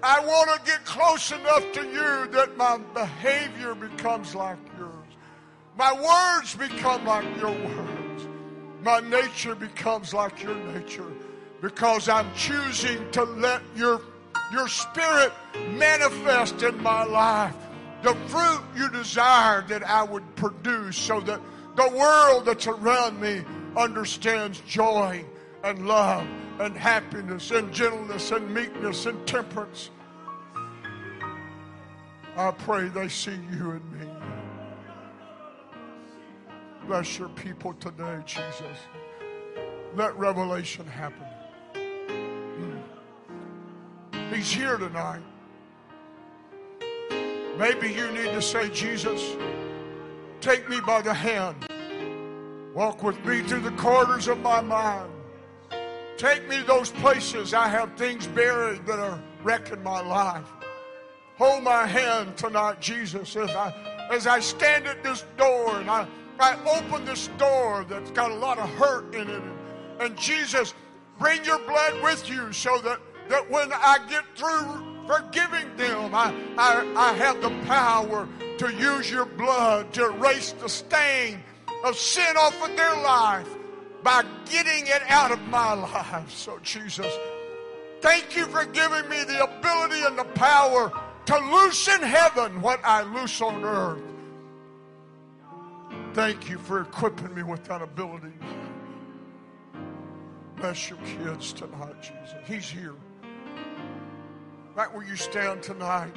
I 0.03 0.20
want 0.26 0.49
to 0.53 0.72
get 0.72 0.86
close 0.86 1.32
enough 1.32 1.72
to 1.74 1.84
you 1.84 2.32
that 2.32 2.55
my 2.55 2.78
behavior 2.93 3.74
becomes 3.74 4.36
like 4.36 4.58
yours. 4.78 4.96
My 5.78 5.93
words 5.93 6.55
become 6.55 7.05
like 7.05 7.38
your 7.38 7.51
words. 7.51 8.28
My 8.82 8.99
nature 8.99 9.53
becomes 9.53 10.11
like 10.11 10.41
your 10.41 10.55
nature 10.55 11.11
because 11.61 12.09
I'm 12.09 12.34
choosing 12.34 13.11
to 13.11 13.23
let 13.23 13.61
your, 13.75 14.01
your 14.51 14.67
spirit 14.67 15.32
manifest 15.73 16.63
in 16.63 16.82
my 16.82 17.03
life. 17.03 17.55
The 18.01 18.15
fruit 18.28 18.61
you 18.75 18.89
desire 18.89 19.61
that 19.67 19.84
I 19.84 20.01
would 20.01 20.36
produce 20.36 20.97
so 20.97 21.19
that 21.21 21.39
the 21.75 21.89
world 21.89 22.45
that's 22.45 22.65
around 22.65 23.21
me 23.21 23.43
understands 23.75 24.61
joy 24.61 25.23
and 25.63 25.88
love 25.88 26.25
and 26.59 26.75
happiness 26.75 27.51
and 27.51 27.71
gentleness 27.71 28.32
and 28.32 28.51
meekness 28.51 29.05
and 29.05 29.28
temperance. 29.28 29.91
I 32.36 32.49
pray 32.49 32.88
they 32.88 33.09
see 33.09 33.38
you 33.51 33.71
and 33.71 33.91
me. 33.91 34.16
Bless 36.88 37.19
your 37.19 37.27
people 37.29 37.73
today, 37.73 38.19
Jesus. 38.25 38.77
Let 39.95 40.17
revelation 40.17 40.88
happen. 40.88 41.25
Hmm. 44.13 44.33
He's 44.33 44.49
here 44.49 44.77
tonight. 44.77 45.19
Maybe 47.57 47.91
you 47.91 48.09
need 48.11 48.31
to 48.31 48.41
say, 48.41 48.69
Jesus, 48.69 49.35
take 50.39 50.69
me 50.69 50.79
by 50.79 51.01
the 51.01 51.13
hand. 51.13 51.67
Walk 52.73 53.03
with 53.03 53.23
me 53.25 53.41
through 53.41 53.61
the 53.61 53.71
corridors 53.71 54.29
of 54.29 54.39
my 54.39 54.61
mind. 54.61 55.11
Take 56.15 56.47
me 56.47 56.61
to 56.61 56.63
those 56.63 56.91
places 56.91 57.53
I 57.53 57.67
have 57.67 57.97
things 57.97 58.27
buried 58.27 58.85
that 58.85 58.97
are 58.97 59.21
wrecking 59.43 59.83
my 59.83 60.01
life. 60.01 60.47
Hold 61.38 61.63
my 61.63 61.85
hand 61.85 62.38
tonight, 62.38 62.79
Jesus, 62.79 63.35
as 63.35 63.49
I 63.49 63.73
as 64.09 64.25
I 64.25 64.39
stand 64.39 64.88
at 64.88 65.03
this 65.03 65.25
door 65.38 65.79
and 65.79 65.89
I, 65.91 66.07
I 66.39 66.57
open 66.79 67.05
this 67.05 67.27
door 67.38 67.85
that's 67.89 68.11
got 68.11 68.31
a 68.31 68.35
lot 68.35 68.59
of 68.59 68.69
hurt 68.71 69.13
in 69.15 69.29
it. 69.29 69.41
And, 69.99 70.15
Jesus, 70.17 70.73
bring 71.17 71.43
your 71.43 71.59
blood 71.59 72.01
with 72.03 72.29
you 72.29 72.53
so 72.53 72.77
that, 72.79 72.99
that 73.29 73.49
when 73.49 73.71
I 73.73 73.97
get 74.09 74.23
through 74.35 75.07
forgiving 75.07 75.75
them, 75.77 76.13
I, 76.13 76.33
I, 76.57 76.93
I 76.95 77.13
have 77.13 77.41
the 77.41 77.49
power 77.65 78.27
to 78.59 78.73
use 78.73 79.09
your 79.09 79.25
blood 79.25 79.91
to 79.93 80.11
erase 80.11 80.51
the 80.51 80.69
stain 80.69 81.39
of 81.83 81.95
sin 81.95 82.38
off 82.38 82.69
of 82.69 82.75
their 82.75 82.95
life 83.01 83.49
by 84.03 84.23
getting 84.49 84.85
it 84.85 85.01
out 85.07 85.31
of 85.31 85.41
my 85.47 85.73
life. 85.73 86.31
So, 86.31 86.59
Jesus, 86.61 87.11
thank 88.01 88.35
you 88.35 88.45
for 88.45 88.65
giving 88.65 89.09
me 89.09 89.23
the 89.23 89.43
ability 89.43 90.03
and 90.03 90.17
the 90.17 90.25
power 90.35 90.91
to 91.25 91.38
loose 91.38 91.88
in 91.88 92.01
heaven 92.01 92.61
what 92.61 92.79
I 92.83 93.01
loose 93.01 93.41
on 93.41 93.63
earth. 93.63 94.01
Thank 96.18 96.49
you 96.49 96.57
for 96.57 96.82
equipping 96.82 97.36
me 97.36 97.43
with 97.43 97.63
that 97.65 97.84
ability. 97.84 98.34
Bless 100.55 100.89
your 100.89 100.97
kids 100.97 101.53
tonight, 101.53 102.01
Jesus. 102.01 102.34
He's 102.47 102.68
here. 102.68 102.95
Right 104.74 104.91
where 104.91 105.05
you 105.05 105.15
stand 105.15 105.61
tonight, 105.61 106.11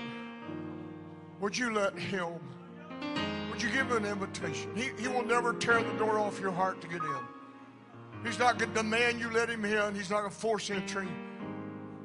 would 1.38 1.58
you 1.58 1.74
let 1.74 1.98
him 1.98 2.40
would 3.50 3.60
you 3.60 3.68
give 3.68 3.88
him 3.88 3.98
an 3.98 4.06
invitation? 4.06 4.74
He, 4.74 4.88
he 4.98 5.06
will 5.06 5.22
never 5.22 5.52
tear 5.52 5.82
the 5.82 5.92
door 5.98 6.18
off 6.18 6.40
your 6.40 6.52
heart 6.52 6.80
to 6.80 6.88
get 6.88 7.02
in. 7.02 8.24
He's 8.24 8.38
not 8.38 8.58
going 8.58 8.72
to 8.72 8.76
demand 8.76 9.20
you 9.20 9.30
let 9.30 9.50
him 9.50 9.66
in. 9.66 9.94
He's 9.94 10.08
not 10.08 10.20
going 10.20 10.30
to 10.30 10.36
force 10.38 10.70
entry. 10.70 11.08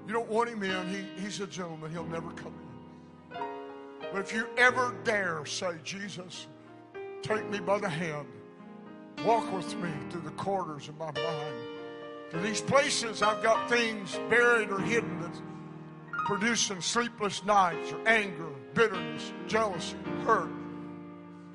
You 0.06 0.12
don't 0.12 0.30
want 0.30 0.50
him 0.50 0.64
in. 0.64 0.90
He, 0.90 1.22
he's 1.22 1.40
a 1.40 1.48
gentleman. 1.48 1.92
He'll 1.92 2.04
never 2.04 2.30
come 2.32 2.52
in. 3.32 3.40
But 4.12 4.20
if 4.20 4.34
you 4.34 4.50
ever 4.58 4.94
dare 5.06 5.46
say, 5.46 5.76
Jesus, 5.86 6.48
take 7.26 7.50
me 7.50 7.60
by 7.60 7.80
the 7.80 7.90
hand, 7.90 8.28
walk 9.26 9.52
with 9.52 9.76
me 9.80 9.90
through 10.10 10.22
the 10.22 10.32
corridors 10.32 10.88
of 10.90 10.98
my 11.00 11.12
mind, 11.12 11.56
to 12.30 12.38
these 12.40 12.62
places 12.62 13.24
I've 13.24 13.42
got 13.42 13.68
things 13.68 14.20
buried 14.30 14.70
or 14.70 14.80
hidden 14.80 15.20
that's 15.22 15.42
producing 16.26 16.82
sleepless 16.82 17.44
nights 17.44 17.92
or 17.92 18.08
anger, 18.08 18.50
bitterness, 18.76 19.34
jealousy, 19.48 19.98
hurt. 20.24 20.52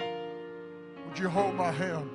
Would 0.00 1.18
you 1.18 1.28
hold 1.28 1.54
my 1.54 1.70
hand? 1.70 2.10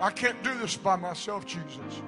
I 0.00 0.10
can't 0.10 0.40
do 0.44 0.56
this 0.58 0.76
by 0.76 0.94
myself, 0.94 1.44
Jesus. 1.44 2.02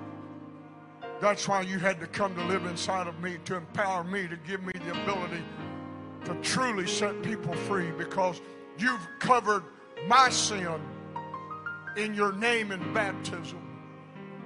That's 1.20 1.48
why 1.48 1.62
you 1.62 1.78
had 1.78 1.98
to 2.00 2.06
come 2.06 2.34
to 2.36 2.44
live 2.44 2.66
inside 2.66 3.08
of 3.08 3.20
me, 3.20 3.38
to 3.46 3.56
empower 3.56 4.04
me, 4.04 4.28
to 4.28 4.36
give 4.36 4.62
me 4.62 4.72
the 4.74 5.02
ability 5.02 5.42
to 6.24 6.34
truly 6.42 6.86
set 6.86 7.20
people 7.22 7.54
free 7.54 7.90
because 7.90 8.40
you've 8.80 9.08
covered 9.18 9.64
my 10.06 10.30
sin 10.30 10.80
in 11.96 12.14
your 12.14 12.32
name 12.32 12.72
in 12.72 12.92
baptism. 12.94 13.58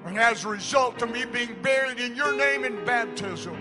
And 0.05 0.18
as 0.18 0.45
a 0.45 0.49
result 0.49 1.01
of 1.03 1.11
me 1.11 1.24
being 1.24 1.57
buried 1.62 1.99
in 1.99 2.14
your 2.16 2.37
name 2.37 2.64
in 2.64 2.85
baptism, 2.85 3.57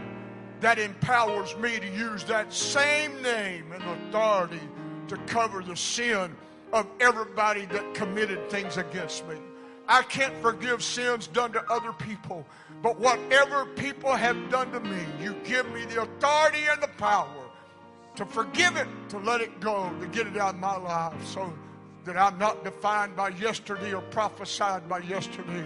that 0.60 0.80
empowers 0.80 1.56
me 1.58 1.80
to 1.80 1.88
use 1.88 2.24
that 2.26 2.52
same 2.54 3.22
name 3.22 3.72
and 3.72 3.84
authority 3.84 4.62
to 5.08 5.18
cover 5.28 5.62
the 5.62 5.76
sin 5.76 6.36
of 6.72 6.88
everybody 7.00 7.66
that 7.66 7.94
committed 7.94 8.50
things 8.50 8.78
against 8.78 9.28
me. 9.28 9.36
I 9.88 10.02
can't 10.04 10.36
forgive 10.42 10.82
sins 10.82 11.28
done 11.28 11.52
to 11.54 11.64
other 11.70 11.92
people, 11.94 12.46
but 12.82 13.00
whatever 13.00 13.66
people 13.66 14.14
have 14.14 14.50
done 14.50 14.72
to 14.72 14.80
me, 14.80 15.06
you 15.22 15.36
give 15.44 15.72
me 15.74 15.86
the 15.86 16.02
authority 16.04 16.66
and 16.72 16.82
the 16.82 16.88
power 16.98 17.43
to 18.16 18.26
forgive 18.26 18.76
it, 18.76 18.88
to 19.10 19.18
let 19.20 19.42
it 19.42 19.60
go, 19.60 19.92
to 20.00 20.08
get 20.08 20.28
it 20.28 20.38
out 20.38 20.56
of 20.56 20.60
my 20.60 20.78
life 20.78 21.26
so 21.26 21.52
that 22.06 22.18
I'm 22.18 22.38
not 22.38 22.64
defined 22.64 23.16
by 23.16 23.30
yesterday 23.30 23.94
or 23.94 24.02
prophesied 24.02 24.88
by 24.88 25.00
yesterday, 25.00 25.66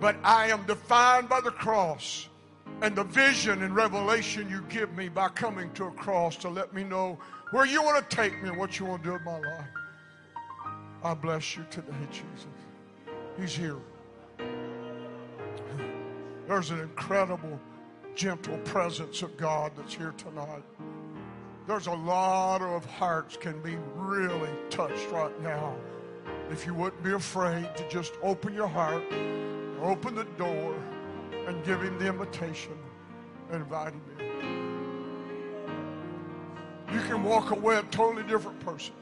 but 0.00 0.16
I 0.24 0.48
am 0.48 0.64
defined 0.66 1.28
by 1.28 1.40
the 1.40 1.50
cross 1.50 2.28
and 2.80 2.96
the 2.96 3.04
vision 3.04 3.62
and 3.62 3.74
revelation 3.74 4.48
you 4.48 4.62
give 4.68 4.96
me 4.96 5.08
by 5.08 5.28
coming 5.28 5.70
to 5.74 5.84
a 5.84 5.90
cross 5.92 6.36
to 6.36 6.48
let 6.48 6.74
me 6.74 6.82
know 6.82 7.18
where 7.50 7.66
you 7.66 7.82
want 7.82 8.08
to 8.08 8.16
take 8.16 8.42
me 8.42 8.48
and 8.48 8.58
what 8.58 8.78
you 8.78 8.86
want 8.86 9.02
to 9.04 9.10
do 9.10 9.16
in 9.16 9.24
my 9.24 9.38
life. 9.38 9.68
I 11.04 11.14
bless 11.14 11.56
you 11.56 11.64
today, 11.70 11.92
Jesus. 12.10 12.46
He's 13.38 13.54
here. 13.54 13.76
There's 16.48 16.70
an 16.70 16.80
incredible, 16.80 17.60
gentle 18.14 18.58
presence 18.58 19.22
of 19.22 19.36
God 19.36 19.72
that's 19.76 19.94
here 19.94 20.14
tonight. 20.16 20.62
There's 21.66 21.86
a 21.86 21.94
lot 21.94 22.60
of 22.60 22.84
hearts 22.84 23.36
can 23.36 23.60
be 23.62 23.76
really 23.94 24.50
touched 24.70 25.10
right 25.10 25.40
now. 25.42 25.76
If 26.50 26.66
you 26.66 26.74
wouldn't 26.74 27.02
be 27.02 27.12
afraid 27.12 27.76
to 27.76 27.88
just 27.88 28.12
open 28.22 28.54
your 28.54 28.68
heart, 28.68 29.04
open 29.80 30.14
the 30.14 30.26
door, 30.36 30.74
and 31.46 31.64
give 31.64 31.82
him 31.82 31.98
the 31.98 32.08
invitation 32.08 32.76
and 33.50 33.62
invite 33.62 33.92
him 33.92 34.02
in 34.18 34.22
you 36.92 37.00
can 37.00 37.22
walk 37.24 37.50
away 37.50 37.76
a 37.78 37.82
totally 37.84 38.22
different 38.24 38.60
person. 38.60 38.94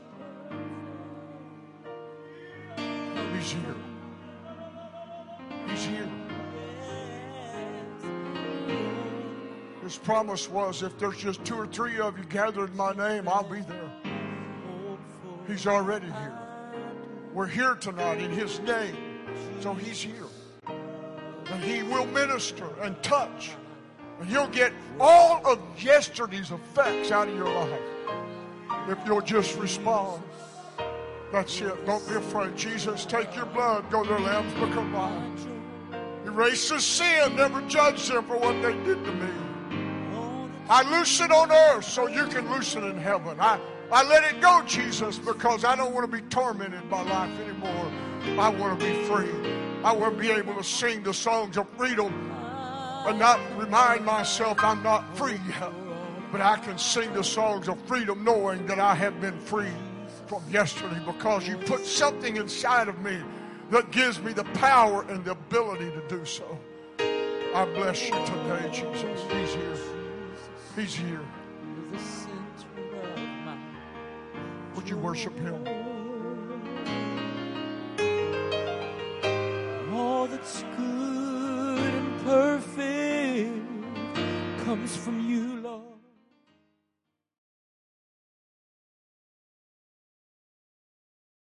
Promise 10.03 10.48
was 10.48 10.82
if 10.82 10.98
there's 10.98 11.18
just 11.18 11.44
two 11.44 11.57
or 11.57 11.66
three 11.66 11.98
of 11.98 12.18
you 12.18 12.24
gathered 12.24 12.70
in 12.70 12.76
my 12.76 12.92
name, 12.92 13.28
I'll 13.28 13.42
be 13.42 13.61
there. 13.61 13.90
He's 15.46 15.66
already 15.66 16.07
here. 16.07 16.38
We're 17.32 17.46
here 17.46 17.74
tonight 17.74 18.20
in 18.20 18.30
his 18.30 18.61
name. 18.61 18.96
So 19.61 19.74
he's 19.74 20.01
here. 20.01 20.26
And 20.66 21.62
he 21.62 21.82
will 21.82 22.07
minister 22.07 22.66
and 22.82 23.01
touch 23.03 23.51
and 24.20 24.30
you'll 24.30 24.48
get 24.48 24.72
all 25.01 25.40
of 25.46 25.59
yesterday's 25.82 26.51
effects 26.51 27.11
out 27.11 27.28
of 27.28 27.34
your 27.34 27.48
life 27.48 27.80
if 28.88 28.98
you'll 29.07 29.22
just 29.22 29.57
respond. 29.59 30.22
That's 31.32 31.61
it. 31.61 31.86
Don't 31.86 32.07
be 32.09 32.16
afraid. 32.16 32.57
Jesus, 32.57 33.07
take 33.07 33.34
your 33.34 33.46
blood. 33.46 33.88
Go 33.90 34.05
their 34.05 34.18
Lamb's 34.18 34.53
book 34.55 34.76
of 34.76 34.90
life. 34.92 35.46
Erase 36.26 36.68
the 36.68 36.80
sin. 36.80 37.36
Never 37.36 37.62
judge 37.62 38.09
them 38.09 38.24
for 38.24 38.36
what 38.36 38.61
they 38.62 38.74
did 38.84 39.03
to 39.05 39.12
me. 39.12 39.49
I 40.71 40.89
loose 40.89 41.21
it 41.21 41.33
on 41.33 41.51
earth 41.51 41.85
so 41.85 42.07
you 42.07 42.27
can 42.27 42.49
loosen 42.49 42.85
in 42.85 42.97
heaven. 42.97 43.41
I, 43.41 43.59
I 43.91 44.05
let 44.05 44.23
it 44.23 44.41
go, 44.41 44.62
Jesus, 44.64 45.18
because 45.18 45.64
I 45.64 45.75
don't 45.75 45.93
want 45.93 46.09
to 46.09 46.16
be 46.16 46.23
tormented 46.29 46.89
by 46.89 47.03
life 47.03 47.41
anymore. 47.41 47.91
I 48.41 48.51
want 48.51 48.79
to 48.79 48.87
be 48.87 48.95
free. 49.03 49.51
I 49.83 49.93
want 49.93 50.14
to 50.14 50.21
be 50.21 50.31
able 50.31 50.55
to 50.55 50.62
sing 50.62 51.03
the 51.03 51.12
songs 51.12 51.57
of 51.57 51.68
freedom 51.71 52.31
and 53.05 53.18
not 53.18 53.41
remind 53.59 54.05
myself 54.05 54.59
I'm 54.61 54.81
not 54.85 55.16
free. 55.16 55.41
But 56.31 56.41
I 56.41 56.57
can 56.59 56.79
sing 56.79 57.12
the 57.14 57.25
songs 57.25 57.66
of 57.66 57.77
freedom 57.87 58.23
knowing 58.23 58.64
that 58.66 58.79
I 58.79 58.95
have 58.95 59.21
been 59.21 59.41
free 59.41 59.73
from 60.29 60.45
yesterday 60.49 61.03
because 61.05 61.49
you 61.49 61.57
put 61.57 61.85
something 61.85 62.37
inside 62.37 62.87
of 62.87 63.01
me 63.01 63.21
that 63.71 63.91
gives 63.91 64.21
me 64.21 64.33
the 64.33 64.45
power 64.45 65.03
and 65.09 65.25
the 65.25 65.33
ability 65.33 65.91
to 65.91 66.03
do 66.09 66.25
so. 66.25 66.57
I 67.57 67.64
bless 67.75 68.09
you 68.09 68.14
today, 68.25 68.68
Jesus. 68.71 69.21
He's 69.33 69.55
here. 69.55 69.99
He's 70.81 70.95
here. 70.95 71.20
Would 74.74 74.89
you 74.89 74.97
worship 74.97 75.37
him? 75.39 75.62
All 79.93 80.26
that's 80.26 80.64
good 80.78 81.81
and 81.81 82.24
perfect 82.24 83.59
comes 84.64 84.97
from 84.97 85.20
you. 85.28 85.89